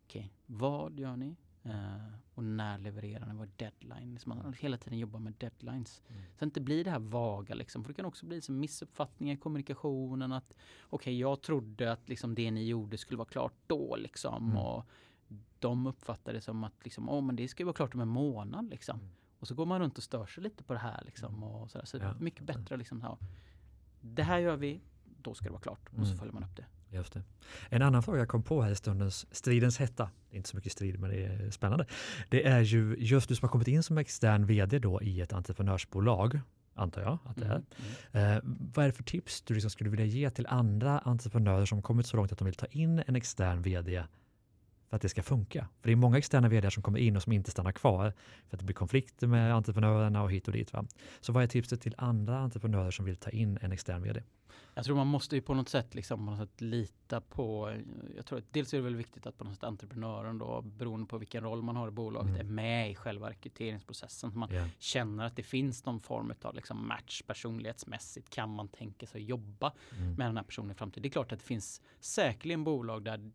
okej, 0.06 0.34
vad 0.46 1.00
gör 1.00 1.16
ni? 1.16 1.36
Eh, 1.64 2.06
och 2.34 2.44
när 2.44 2.78
levererar 2.78 3.26
ni? 3.28 3.34
Vad 3.40 3.48
är 3.48 3.52
deadline? 3.56 4.14
Liksom, 4.14 4.30
man 4.30 4.54
hela 4.60 4.78
tiden 4.78 5.00
jobbar 5.00 5.20
med 5.20 5.34
deadlines. 5.38 6.02
Mm. 6.10 6.22
Så 6.40 6.46
inte 6.46 6.62
blir 6.62 6.84
det 6.84 6.92
här 6.92 7.00
vaga 7.00 7.56
liksom. 7.56 7.84
För 7.84 7.88
det 7.90 7.94
kan 7.94 8.06
också 8.06 8.26
bli 8.26 8.42
så 8.42 8.52
missuppfattningar 8.52 9.34
i 9.34 9.38
kommunikationen. 9.38 10.32
Att 10.32 10.58
okej, 10.82 11.20
jag 11.20 11.42
trodde 11.42 11.92
att 11.92 12.10
liksom 12.10 12.36
det 12.36 12.52
ni 12.52 12.68
gjorde 12.68 12.98
skulle 12.98 13.18
vara 13.18 13.28
klart 13.30 13.54
då 13.68 13.96
liksom. 13.96 14.44
Mm. 14.46 14.58
Och 14.58 14.86
de 15.60 15.88
uppfattar 15.88 16.34
det 16.34 16.42
som 16.42 16.64
att 16.64 16.74
liksom, 16.84 17.10
oh, 17.10 17.22
men 17.22 17.36
det 17.36 17.48
ska 17.48 17.62
ju 17.64 17.66
vara 17.66 17.74
klart 17.76 17.94
om 17.94 18.02
en 18.02 18.08
månad 18.08 18.70
liksom. 18.70 19.00
Mm. 19.00 19.12
Och 19.40 19.48
så 19.48 19.56
går 19.56 19.66
man 19.66 19.80
runt 19.82 19.98
och 19.98 20.04
stör 20.04 20.26
sig 20.26 20.44
lite 20.44 20.64
på 20.64 20.74
det 20.74 20.80
här 20.80 21.02
liksom. 21.06 21.44
Och 21.44 21.72
sådär. 21.72 21.86
Så 21.86 21.98
det 21.98 22.04
Ja, 22.04 22.10
är 22.10 22.16
mycket 22.20 22.44
bättre 22.44 22.78
liksom. 22.78 23.00
Ja, 23.04 23.18
det 24.02 24.24
här 24.24 24.40
gör 24.40 24.56
vi, 24.58 24.82
då 25.22 25.34
ska 25.34 25.46
det 25.46 25.52
vara 25.52 25.62
klart. 25.62 25.90
Och 25.90 25.94
så 25.96 26.14
Mm. 26.14 26.18
följer 26.18 26.34
man 26.34 26.44
upp 26.44 26.56
det. 26.56 26.66
Just 26.92 27.14
det. 27.14 27.24
En 27.70 27.82
annan 27.82 28.04
fråga 28.04 28.20
jag 28.20 28.28
kom 28.28 28.44
på 28.44 28.62
här 28.62 28.72
i 28.72 28.76
stundens 28.76 29.36
stridens 29.36 29.78
hetta, 29.78 30.10
det 30.30 30.36
är 30.36 30.38
inte 30.38 30.50
så 30.50 30.56
mycket 30.56 30.72
strid 30.72 31.00
men 31.00 31.10
det 31.10 31.26
är 31.26 31.52
spännande. 31.52 31.86
Det 32.30 32.48
är 32.48 32.62
ju 32.62 32.96
just 33.00 33.30
du 33.30 33.36
som 33.36 33.46
har 33.46 33.52
kommit 33.52 33.68
in 33.68 33.84
som 33.84 33.98
extern 33.98 34.46
vd 34.46 34.80
då 34.80 35.02
i 35.02 35.22
ett 35.22 35.34
entreprenörsbolag, 35.34 36.40
antar 36.74 37.02
jag 37.02 37.18
att 37.26 37.36
det 37.38 37.46
är. 37.46 37.64
Mm. 38.12 38.36
Eh, 38.38 38.42
vad 38.76 38.86
är 38.86 38.90
det 38.90 38.94
för 38.96 39.04
tips 39.04 39.42
du 39.42 39.54
liksom 39.54 39.70
skulle 39.70 39.90
vilja 39.90 40.06
ge 40.06 40.30
till 40.30 40.48
andra 40.48 41.00
entreprenörer 41.00 41.66
som 41.66 41.82
kommit 41.82 42.06
så 42.08 42.18
långt 42.18 42.32
att 42.32 42.38
de 42.38 42.46
vill 42.46 42.54
ta 42.56 42.66
in 42.66 43.04
en 43.08 43.16
extern 43.16 43.62
vd 43.62 44.04
för 44.90 44.96
att 44.96 45.02
det 45.02 45.10
ska 45.10 45.24
funka? 45.24 45.68
För 45.82 45.88
det 45.90 45.92
är 45.92 45.96
många 45.96 46.18
externa 46.18 46.50
vd 46.50 46.72
som 46.72 46.84
kommer 46.84 47.00
in 47.00 47.16
och 47.16 47.24
som 47.24 47.34
inte 47.34 47.52
stannar 47.52 47.72
kvar 47.72 48.14
för 48.50 48.56
att 48.56 48.60
det 48.60 48.66
blir 48.66 48.76
konflikter 48.76 49.28
med 49.28 49.54
entreprenörerna 49.56 50.24
och 50.24 50.32
hit 50.32 50.48
och 50.48 50.54
dit. 50.54 50.74
Va? 50.74 50.86
Så 51.20 51.32
vad 51.34 51.44
är 51.44 51.48
tipset 51.48 51.82
till 51.82 51.96
andra 51.98 52.40
entreprenörer 52.40 52.92
som 52.92 53.06
vill 53.06 53.16
ta 53.18 53.30
in 53.30 53.58
en 53.62 53.72
extern 53.72 54.04
vd? 54.04 54.24
Jag 54.74 54.86
tror 54.86 54.96
man 54.96 55.08
måste 55.08 55.36
ju 55.36 55.42
på 55.42 55.54
något 55.54 55.70
sätt, 55.70 55.96
liksom, 55.96 56.26
på 56.26 56.32
något 56.32 56.40
sätt 56.40 56.62
lita 56.62 57.22
på, 57.22 57.74
jag 58.16 58.26
tror 58.26 58.40
att 58.40 58.46
dels 58.54 58.74
är 58.74 58.78
det 58.78 58.84
väl 58.84 58.96
viktigt 58.96 59.28
att 59.28 59.38
på 59.38 59.44
något 59.44 59.54
sätt 59.54 59.64
entreprenören 59.64 60.38
då, 60.38 60.62
beroende 60.62 61.08
på 61.08 61.18
vilken 61.18 61.44
roll 61.44 61.62
man 61.62 61.76
har 61.76 61.88
i 61.88 61.92
bolaget, 61.92 62.30
Mm. 62.30 62.40
är 62.48 62.52
med 62.52 62.92
i 62.92 62.96
själva 62.96 63.30
rekryteringsprocessen. 63.30 64.32
Så 64.32 64.38
man 64.38 64.50
Ja. 64.54 64.66
känner 64.80 65.26
att 65.26 65.36
det 65.36 65.44
finns 65.44 65.86
någon 65.86 66.00
form 66.00 66.34
av 66.42 66.56
liksom 66.56 66.88
match 66.88 67.22
personlighetsmässigt. 67.28 68.30
Kan 68.30 68.50
man 68.56 68.68
tänka 68.68 69.06
sig 69.08 69.22
att 69.22 69.28
jobba 69.30 69.74
Mm. 69.98 70.14
med 70.14 70.28
den 70.28 70.38
här 70.38 70.44
personen 70.44 70.72
i 70.72 70.74
framtiden? 70.74 71.02
Det 71.02 71.08
är 71.08 71.12
klart 71.12 71.32
att 71.32 71.40
det 71.40 71.46
finns 71.46 71.82
säkerligen 72.00 72.64
bolag 72.64 73.04
där 73.04 73.32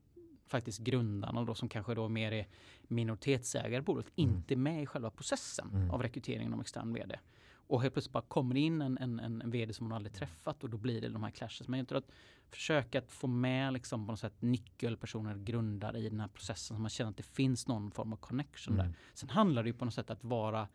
faktiskt 0.46 0.78
grundarna 0.78 1.44
då 1.44 1.54
som 1.54 1.68
kanske 1.68 1.94
då 1.94 2.08
mer 2.08 2.32
är 2.32 2.46
minoritetsägare 2.82 3.76
i 3.76 3.80
bolaget 3.80 4.12
Mm. 4.16 4.30
inte 4.30 4.56
med 4.56 4.82
i 4.82 4.86
själva 4.86 5.10
processen 5.10 5.70
Mm. 5.72 5.90
av 5.90 6.02
rekryteringen 6.02 6.54
av 6.54 6.60
extern 6.60 6.92
vd. 6.92 7.18
Och 7.66 7.82
helt 7.82 7.94
plötsligt 7.94 8.12
bara 8.12 8.22
kommer 8.28 8.54
in 8.54 8.82
en, 8.82 8.98
en, 8.98 9.20
en, 9.20 9.50
vd 9.50 9.72
som 9.72 9.86
hon 9.86 9.92
aldrig 9.92 10.12
träffat 10.14 10.64
och 10.64 10.70
då 10.70 10.76
blir 10.76 11.00
det 11.00 11.08
de 11.08 11.22
här 11.22 11.30
clashes. 11.30 11.68
Men 11.68 11.78
jag 11.78 11.88
tror 11.88 11.98
att 11.98 12.10
försöka 12.50 12.98
att 12.98 13.12
få 13.12 13.26
med 13.26 13.72
liksom 13.72 14.06
på 14.06 14.12
något 14.12 14.20
sätt 14.20 14.42
nyckelpersoner, 14.42 15.36
grundare 15.36 15.98
i 15.98 16.08
den 16.08 16.20
här 16.20 16.28
processen 16.28 16.76
så 16.76 16.80
man 16.80 16.90
känner 16.90 17.10
att 17.10 17.16
det 17.16 17.22
finns 17.22 17.68
någon 17.68 17.90
form 17.90 18.12
av 18.12 18.16
connection 18.16 18.76
där. 18.76 18.84
Mm. 18.84 18.96
Sen 19.14 19.28
handlar 19.28 19.62
det 19.62 19.68
ju 19.68 19.74
på 19.74 19.84
något 19.84 19.94
sätt 19.94 20.10
att 20.10 20.24
vara 20.24 20.68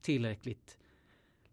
tillräckligt 0.00 0.78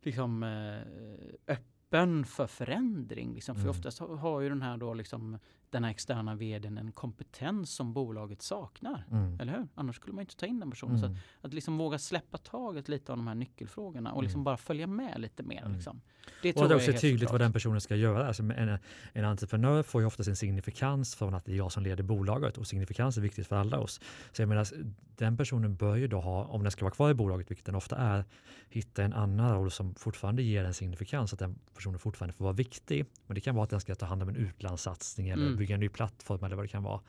liksom, 0.02 0.44
eh, 0.44 1.58
öppen 1.92 2.26
för 2.26 2.48
förändring. 2.48 3.34
Liksom. 3.34 3.56
För 3.56 3.62
Mm. 3.62 3.70
oftast 3.72 4.00
har, 4.00 4.16
har 4.16 4.42
ju 4.42 4.50
den 4.50 4.62
här, 4.62 4.78
då, 4.78 4.94
liksom, 4.94 5.38
den 5.70 5.84
här 5.84 5.92
externa 5.92 6.36
vdn 6.36 6.78
en 6.78 6.92
kompetens 6.92 7.72
som 7.72 7.94
bolaget 7.94 8.42
saknar. 8.42 9.06
Mm. 9.12 9.40
Eller 9.40 9.54
hur? 9.54 9.68
Annars 9.76 9.96
skulle 9.96 10.14
man 10.14 10.22
inte 10.22 10.36
ta 10.36 10.46
in 10.46 10.60
den 10.60 10.70
personen. 10.72 11.00
Så 11.00 11.06
att, 11.06 11.12
Mm. 11.12 11.22
att 11.42 11.54
liksom 11.54 11.78
våga 11.78 12.00
släppa 12.00 12.38
taget 12.38 12.90
lite 12.90 13.12
av 13.12 13.18
de 13.18 13.28
här 13.28 13.36
nyckelfrågorna 13.36 14.12
och 14.12 14.24
liksom 14.24 14.38
Mm. 14.40 14.44
bara 14.44 14.58
följa 14.58 14.88
med 14.88 15.22
lite 15.22 15.44
mer. 15.44 15.62
Mm. 15.62 15.74
Liksom. 15.74 16.02
Det 16.42 16.56
Och 16.58 16.64
att 16.64 16.70
det 16.70 16.76
också 16.76 16.92
är 16.92 16.98
tydligt 16.98 17.22
vad 17.22 17.30
centralt. 17.30 17.40
den 17.40 17.54
personen 17.54 17.82
ska 17.82 17.96
göra. 17.96 18.28
Alltså 18.28 18.44
en, 18.44 18.78
en 19.14 19.26
entreprenör 19.26 19.84
får 19.84 20.02
ju 20.02 20.08
ofta 20.08 20.24
sin 20.24 20.36
signifikans 20.36 21.16
från 21.16 21.34
att 21.34 21.46
det 21.46 21.52
är 21.52 21.56
jag 21.56 21.72
som 21.72 21.84
leder 21.84 22.04
bolaget 22.04 22.58
och 22.58 22.68
signifikans 22.68 23.18
är 23.18 23.22
viktigt 23.22 23.48
för 23.48 23.56
alla 23.56 23.80
oss. 23.80 24.00
Så 24.32 24.42
jag 24.42 24.50
menar, 24.50 24.68
den 25.16 25.38
personen 25.38 25.76
bör 25.76 25.96
ju 25.96 26.08
då 26.08 26.20
ha, 26.20 26.44
om 26.46 26.64
den 26.64 26.72
ska 26.72 26.86
vara 26.86 26.94
kvar 26.94 27.10
i 27.10 27.14
bolaget, 27.14 27.52
vilket 27.52 27.66
den 27.66 27.76
ofta 27.76 27.96
är, 27.98 28.26
hitta 28.70 29.04
en 29.04 29.14
annan 29.14 29.54
roll 29.56 29.72
som 29.72 29.96
fortfarande 29.96 30.44
ger 30.44 30.64
en 30.64 30.74
signifikans, 30.74 31.34
att 31.34 31.40
den 31.40 31.60
personen 31.78 32.00
fortfarande 32.00 32.34
får 32.34 32.44
vara 32.46 32.54
viktig. 32.54 33.06
Men 33.28 33.36
det 33.36 33.42
kan 33.42 33.56
vara 33.56 33.64
att 33.64 33.70
den 33.70 33.80
ska 33.82 33.96
ta 33.96 34.06
hand 34.06 34.24
om 34.24 34.30
en 34.30 34.36
utlandssatsning 34.36 35.30
eller 35.30 35.46
Mm. 35.46 35.58
bygga 35.58 35.74
en 35.76 35.80
ny 35.80 35.90
plattform 35.90 36.44
eller 36.44 36.56
vad 36.56 36.66
det 36.66 36.70
kan 36.70 36.84
vara. 36.84 37.02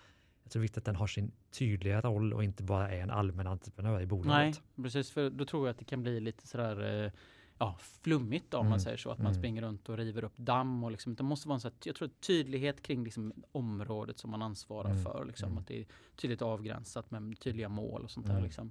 Jag 0.42 0.52
tror 0.52 0.60
det 0.60 0.62
är 0.62 0.68
viktigt 0.68 0.78
att 0.78 0.84
den 0.84 0.96
har 0.96 1.06
sin 1.06 1.32
tydliga 1.50 2.00
roll 2.00 2.32
och 2.32 2.44
inte 2.44 2.62
bara 2.62 2.90
är 2.90 3.00
en 3.00 3.10
allmän 3.10 3.46
entreprenör 3.46 3.94
i 3.94 3.96
Nej, 3.96 4.06
bolaget. 4.06 4.62
precis. 4.76 5.10
För 5.10 5.30
då 5.30 5.44
tror 5.44 5.66
jag 5.66 5.72
att 5.72 5.78
det 5.78 5.84
kan 5.84 6.02
bli 6.02 6.20
lite 6.20 6.46
sådär 6.46 7.04
eh, 7.04 7.12
ja, 7.58 7.78
flummigt 7.80 8.54
om 8.54 8.60
Mm. 8.60 8.70
man 8.70 8.80
säger 8.80 8.96
så. 8.96 9.10
Att 9.10 9.18
man 9.18 9.26
Mm. 9.26 9.40
springer 9.40 9.62
runt 9.62 9.88
och 9.88 9.96
river 9.96 10.24
upp 10.24 10.36
damm. 10.36 10.84
Och 10.84 10.90
liksom, 10.90 11.14
det 11.14 11.22
måste 11.22 11.48
vara 11.48 11.54
en 11.54 11.60
sån 11.60 11.70
här, 11.70 11.78
jag 11.84 11.96
tror 11.96 12.08
tydlighet 12.08 12.82
kring 12.82 13.04
liksom 13.04 13.32
området 13.52 14.18
som 14.18 14.30
man 14.30 14.42
ansvarar 14.42 14.90
Mm. 14.90 15.02
för. 15.02 15.24
Liksom, 15.24 15.46
Mm. 15.48 15.58
Att 15.58 15.66
det 15.66 15.80
är 15.80 15.86
tydligt 16.16 16.42
avgränsat 16.42 17.10
med 17.10 17.40
tydliga 17.40 17.68
mål 17.68 18.02
och 18.04 18.10
sånt 18.10 18.26
där. 18.26 18.32
Mm. 18.32 18.44
Liksom. 18.44 18.70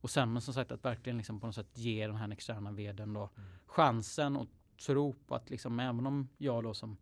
Och 0.00 0.10
sen 0.10 0.32
men 0.32 0.42
som 0.42 0.54
sagt 0.54 0.72
att 0.72 0.84
verkligen 0.84 1.16
liksom 1.16 1.40
på 1.40 1.46
något 1.46 1.54
sätt 1.54 1.78
ge 1.78 2.06
den 2.06 2.16
här 2.16 2.32
externa 2.32 2.72
vdn 2.72 3.12
då 3.12 3.20
Mm. 3.20 3.48
chansen 3.66 4.36
och 4.36 4.46
tro 4.76 5.12
på 5.26 5.34
att 5.34 5.50
liksom, 5.50 5.80
även 5.80 6.06
om 6.06 6.28
jag 6.38 6.62
då 6.64 6.74
som 6.74 6.96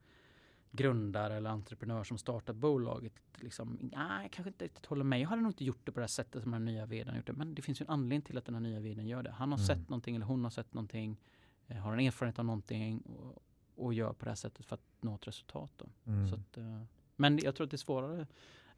grundare 0.70 1.34
eller 1.36 1.50
entreprenör 1.50 2.04
som 2.04 2.18
startat 2.18 2.56
bolaget 2.56 3.12
liksom, 3.34 3.78
nej, 3.94 4.28
kanske 4.32 4.48
inte 4.50 4.64
riktigt 4.64 4.86
håller 4.86 5.04
med. 5.04 5.20
Jag 5.20 5.28
hade 5.28 5.42
nog 5.42 5.50
inte 5.50 5.64
gjort 5.64 5.80
det 5.84 5.92
på 5.92 6.00
det 6.00 6.02
här 6.04 6.08
sättet 6.08 6.42
som 6.42 6.52
den 6.52 6.66
här 6.66 6.72
nya 6.72 6.86
vdn 6.86 7.16
gjort 7.16 7.26
det. 7.26 7.32
Men 7.32 7.54
det 7.54 7.62
finns 7.62 7.80
ju 7.80 7.84
en 7.84 7.90
anledning 7.90 8.22
till 8.22 8.38
att 8.38 8.44
den 8.44 8.54
här 8.54 8.62
nya 8.62 8.80
vdn 8.80 9.06
gör 9.06 9.22
det. 9.22 9.30
Han 9.30 9.52
har 9.52 9.58
Mm. 9.58 9.66
sett 9.66 9.88
någonting 9.88 10.16
eller 10.16 10.26
hon 10.26 10.44
har 10.44 10.50
sett 10.50 10.74
någonting, 10.74 11.20
eh, 11.66 11.76
har 11.76 11.92
en 11.92 12.00
erfarenhet 12.00 12.38
av 12.38 12.44
någonting 12.44 13.00
och, 13.00 13.42
och 13.84 13.94
gör 13.94 14.12
på 14.12 14.24
det 14.24 14.30
här 14.30 14.36
sättet 14.36 14.66
för 14.66 14.74
att 14.74 14.82
nå 15.00 15.14
ett 15.14 15.26
resultat. 15.28 15.82
Mm. 16.04 16.28
Så 16.28 16.34
att, 16.34 16.56
eh, 16.56 16.82
men 17.16 17.38
jag 17.38 17.54
tror 17.54 17.64
att 17.64 17.70
det 17.70 17.74
är 17.74 17.78
svårare 17.78 18.26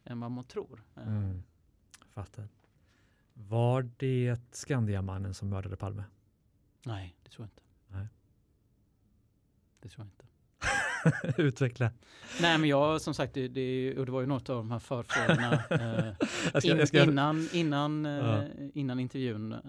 än 0.05 0.21
vad 0.21 0.31
man 0.31 0.45
tror. 0.45 0.83
Eh, 0.97 1.09
Mm. 1.09 1.43
Fattar. 2.09 2.49
Var 3.35 3.91
det 3.97 4.37
Skandiamannen 4.53 5.35
som 5.35 5.49
mördade 5.49 5.77
Palme? 5.77 6.05
Nej, 6.87 7.17
det 7.23 7.31
tror 7.31 7.45
jag 7.45 7.47
inte. 7.47 7.63
Det 9.85 9.89
tror 9.91 10.07
jag 10.07 10.07
inte. 10.07 10.25
Utveckla. 11.43 11.91
Nej 12.41 12.59
men 12.59 12.69
jag 12.69 13.01
som 13.01 13.15
sagt, 13.15 13.35
det, 13.35 13.49
det, 13.49 13.99
och 13.99 14.07
det 14.07 14.13
var 14.13 14.21
ju 14.21 14.27
något 14.27 14.51
av 14.51 14.57
de 14.57 14.71
här 14.71 14.79
förfrågorna 14.79 15.53
eh, 15.71 16.15
Jag 16.53 16.63
ska- 16.63 16.73
in, 16.73 16.79
jag 16.79 16.89
ska- 16.89 17.03
innan, 17.05 17.49
innan, 17.53 18.07
eh, 18.07 18.13
Ja. 18.13 18.43
innan 18.75 19.01
intervjun. 19.01 19.53
Eh, 19.53 19.61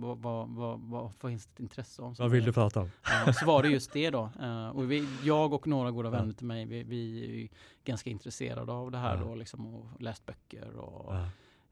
vad, 0.00 0.18
vad, 0.18 0.48
vad, 0.48 0.80
vad, 0.80 1.12
vad 1.20 1.30
finns 1.30 1.46
det 1.56 1.62
intresse 1.62 2.02
om? 2.02 2.14
Vad 2.18 2.30
vill 2.30 2.44
du 2.44 2.52
prata 2.52 2.80
om? 2.80 2.90
Ja, 3.26 3.32
så 3.32 3.46
var 3.46 3.62
det 3.62 3.68
just 3.68 3.92
det 3.92 4.10
då. 4.10 4.30
Eh, 4.42 4.68
och 4.68 4.90
vi, 4.90 5.08
jag 5.22 5.52
och 5.52 5.66
några 5.66 5.90
goda 5.90 6.10
vänner 6.10 6.32
till 6.32 6.46
mig, 6.46 6.64
vi, 6.66 6.82
vi 6.82 7.24
är 7.24 7.28
ju 7.28 7.48
ganska 7.84 8.10
intresserade 8.10 8.72
av 8.72 8.90
det 8.90 8.98
här 8.98 9.16
då 9.16 9.34
liksom 9.34 9.74
och 9.74 10.00
läst 10.02 10.26
böcker 10.26 10.76
och 10.76 11.14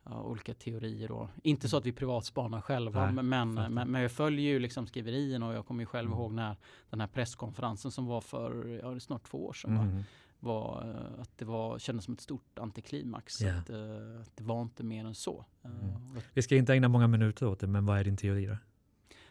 Ja. 0.04 0.22
olika 0.22 0.54
teorier 0.54 1.08
då. 1.08 1.28
Inte 1.42 1.68
så 1.68 1.76
att 1.76 1.86
vi 1.86 1.92
privatspanar 1.92 2.60
själva, 2.60 3.10
Nej, 3.10 3.24
men, 3.24 3.54
men, 3.54 3.90
men, 3.90 4.02
jag 4.02 4.12
följer 4.12 4.52
ju 4.52 4.58
liksom 4.58 4.86
skriverierna 4.86 5.46
och 5.48 5.54
jag 5.54 5.66
kommer 5.66 5.82
ju 5.82 5.86
själv 5.86 6.06
Mm. 6.06 6.18
ihåg 6.18 6.32
när 6.32 6.56
den 6.90 7.00
här 7.00 7.06
presskonferensen 7.06 7.90
som 7.90 8.06
var 8.06 8.20
för 8.20 8.80
ja, 8.82 9.00
snart 9.00 9.22
två 9.24 9.46
år 9.46 9.52
sedan. 9.52 9.76
Mm. 9.76 10.02
var 10.40 10.88
eh, 10.88 11.20
att 11.22 11.38
det 11.38 11.44
var, 11.44 11.78
kändes 11.78 12.04
som 12.04 12.14
ett 12.14 12.20
stort 12.20 12.58
antiklimax. 12.58 13.40
Ja. 13.40 13.58
Att, 13.58 13.70
eh, 13.70 14.20
att 14.22 14.36
det 14.36 14.44
var 14.44 14.62
inte 14.62 14.82
mer 14.84 15.04
än 15.04 15.14
så. 15.14 15.44
Eh, 15.62 15.70
Mm. 15.70 16.16
och- 16.16 16.22
Vi 16.34 16.42
ska 16.42 16.56
inte 16.56 16.72
ägna 16.72 16.88
många 16.88 17.06
minuter 17.06 17.46
åt 17.46 17.60
det, 17.60 17.66
men 17.66 17.86
vad 17.86 17.98
är 17.98 18.04
din 18.04 18.16
teori 18.16 18.46
då? 18.46 18.56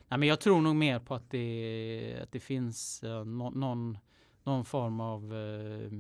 Nej, 0.08 0.20
men 0.20 0.28
jag 0.30 0.40
tror 0.42 0.62
nog 0.62 0.76
mer 0.76 1.00
på 1.00 1.16
att 1.16 1.30
det, 1.30 2.20
att 2.24 2.32
det 2.32 2.40
finns 2.40 3.04
eh, 3.04 3.26
nå- 3.26 3.50
någon, 3.50 3.98
någon 4.44 4.66
form 4.66 5.00
av 5.00 5.34
eh, 5.36 5.92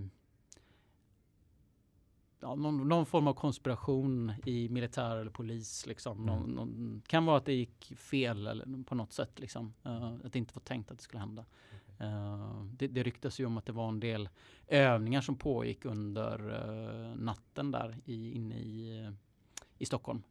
ja, 2.41 2.55
någon, 2.55 2.89
någon 2.89 3.05
form 3.05 3.27
av 3.27 3.33
konspiration 3.33 4.33
i 4.45 4.69
militär 4.69 5.17
eller 5.17 5.31
polis. 5.31 5.85
Liksom. 5.85 6.25
Någon, 6.25 6.43
Mm. 6.43 6.51
någon, 6.55 7.01
kan 7.07 7.25
vara 7.25 7.37
att 7.37 7.45
det 7.45 7.53
gick 7.53 7.93
fel 7.97 8.47
eller 8.47 8.83
på 8.83 8.95
något 8.95 9.13
sätt. 9.13 9.39
Liksom. 9.39 9.73
Eh, 9.83 10.13
att 10.13 10.33
det 10.33 10.39
inte 10.39 10.53
var 10.55 10.61
tänkt 10.61 10.91
att 10.91 10.97
det 10.97 11.03
skulle 11.03 11.19
hända. 11.19 11.45
Eh, 11.99 12.63
det, 12.63 12.87
det 12.87 13.03
ryktas 13.03 13.39
ju 13.39 13.45
om 13.45 13.57
att 13.57 13.65
det 13.65 13.71
var 13.71 13.89
en 13.89 13.99
del 13.99 14.29
övningar 14.67 15.21
som 15.21 15.35
pågick 15.35 15.85
under 15.85 16.49
eh, 17.09 17.15
natten 17.15 17.71
där 17.71 17.97
i, 18.05 18.31
inne 18.31 18.55
i, 18.55 19.11
i 19.77 19.85
Stockholm 19.85 20.23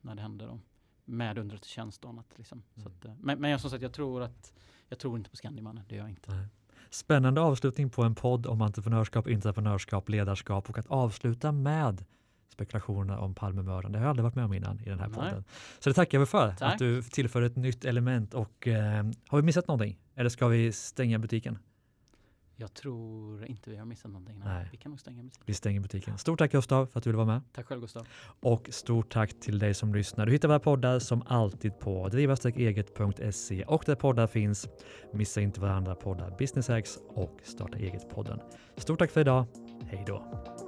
när 0.00 0.14
det 0.14 0.22
hände. 0.22 0.46
Då. 0.46 0.58
Med 1.04 1.38
underrättelsetjänst 1.38 2.04
och 2.04 2.10
annat. 2.10 2.26
Liksom. 2.36 2.62
Mm. 2.76 2.86
att, 2.88 3.20
men, 3.20 3.40
men 3.40 3.50
jag 3.50 3.60
som 3.60 3.70
sagt, 3.70 3.82
jag 3.82 3.92
tror 3.92 4.22
att 4.22 4.52
jag 4.88 4.98
tror 4.98 5.18
inte 5.18 5.30
på 5.30 5.36
Skandimannen. 5.36 5.84
Det 5.88 5.94
gör 5.94 6.02
jag 6.02 6.10
inte. 6.10 6.30
Nej. 6.34 6.46
Spännande 6.94 7.40
avslutning 7.40 7.90
på 7.90 8.02
en 8.02 8.14
podd 8.14 8.46
om 8.46 8.62
entreprenörskap, 8.62 9.26
entreprenörskap, 9.26 10.08
ledarskap 10.08 10.70
och 10.70 10.78
att 10.78 10.86
avsluta 10.86 11.52
med 11.52 12.04
spekulationerna 12.52 13.18
om 13.20 13.34
Palmemördaren. 13.34 13.92
Det 13.92 13.98
har 13.98 14.04
jag 14.04 14.10
aldrig 14.10 14.22
varit 14.24 14.34
med 14.34 14.44
om 14.44 14.52
innan 14.52 14.80
i 14.80 14.88
den 14.88 15.00
här 15.00 15.08
Nej. 15.08 15.14
podden. 15.14 15.44
Så 15.78 15.90
det 15.90 15.94
tackar 15.94 16.18
vi 16.18 16.26
för, 16.26 16.54
Tack. 16.58 16.72
att 16.72 16.78
du 16.78 17.02
tillför 17.02 17.42
ett 17.42 17.56
nytt 17.56 17.84
element. 17.84 18.34
Och 18.34 18.68
eh, 18.68 19.04
Har 19.28 19.36
vi 19.36 19.42
missat 19.42 19.68
någonting? 19.68 19.98
Eller 20.14 20.30
ska 20.30 20.48
vi 20.48 20.72
stänga 20.72 21.18
butiken? 21.18 21.58
Jag 22.56 22.74
tror 22.74 23.46
inte 23.46 23.70
vi 23.70 23.76
har 23.76 23.84
missat 23.84 24.10
någonting. 24.10 24.42
Nej. 24.44 24.68
Vi 24.72 24.76
kan 24.76 24.90
nog 24.90 25.00
stänga 25.00 25.22
butiken. 25.22 25.44
Vi 25.46 25.54
stänger 25.54 25.80
butiken. 25.80 26.18
Stort 26.18 26.38
tack 26.38 26.52
Gustav 26.52 26.86
för 26.86 26.98
att 26.98 27.04
du 27.04 27.10
ville 27.10 27.16
vara 27.16 27.26
med. 27.26 27.40
Tack 27.52 27.66
själv 27.66 27.80
Gustav. 27.80 28.06
Och 28.40 28.68
stort 28.72 29.12
tack 29.12 29.40
till 29.40 29.58
dig 29.58 29.74
som 29.74 29.94
lyssnar. 29.94 30.26
Du 30.26 30.32
hittar 30.32 30.48
våra 30.48 30.60
poddar 30.60 30.98
som 30.98 31.22
alltid 31.26 31.78
på 31.78 32.08
driva-eget.se 32.08 33.64
och 33.64 33.82
där 33.86 33.94
poddar 33.94 34.26
finns. 34.26 34.68
Missa 35.12 35.40
inte 35.40 35.60
varandra 35.60 35.94
poddar 35.94 36.36
Business 36.38 36.68
Hacks 36.68 36.98
och 37.08 37.40
Starta 37.42 37.78
eget-podden. 37.78 38.40
Stort 38.76 38.98
tack 38.98 39.10
för 39.10 39.20
idag. 39.20 39.46
Hej 39.86 40.04
då! 40.06 40.63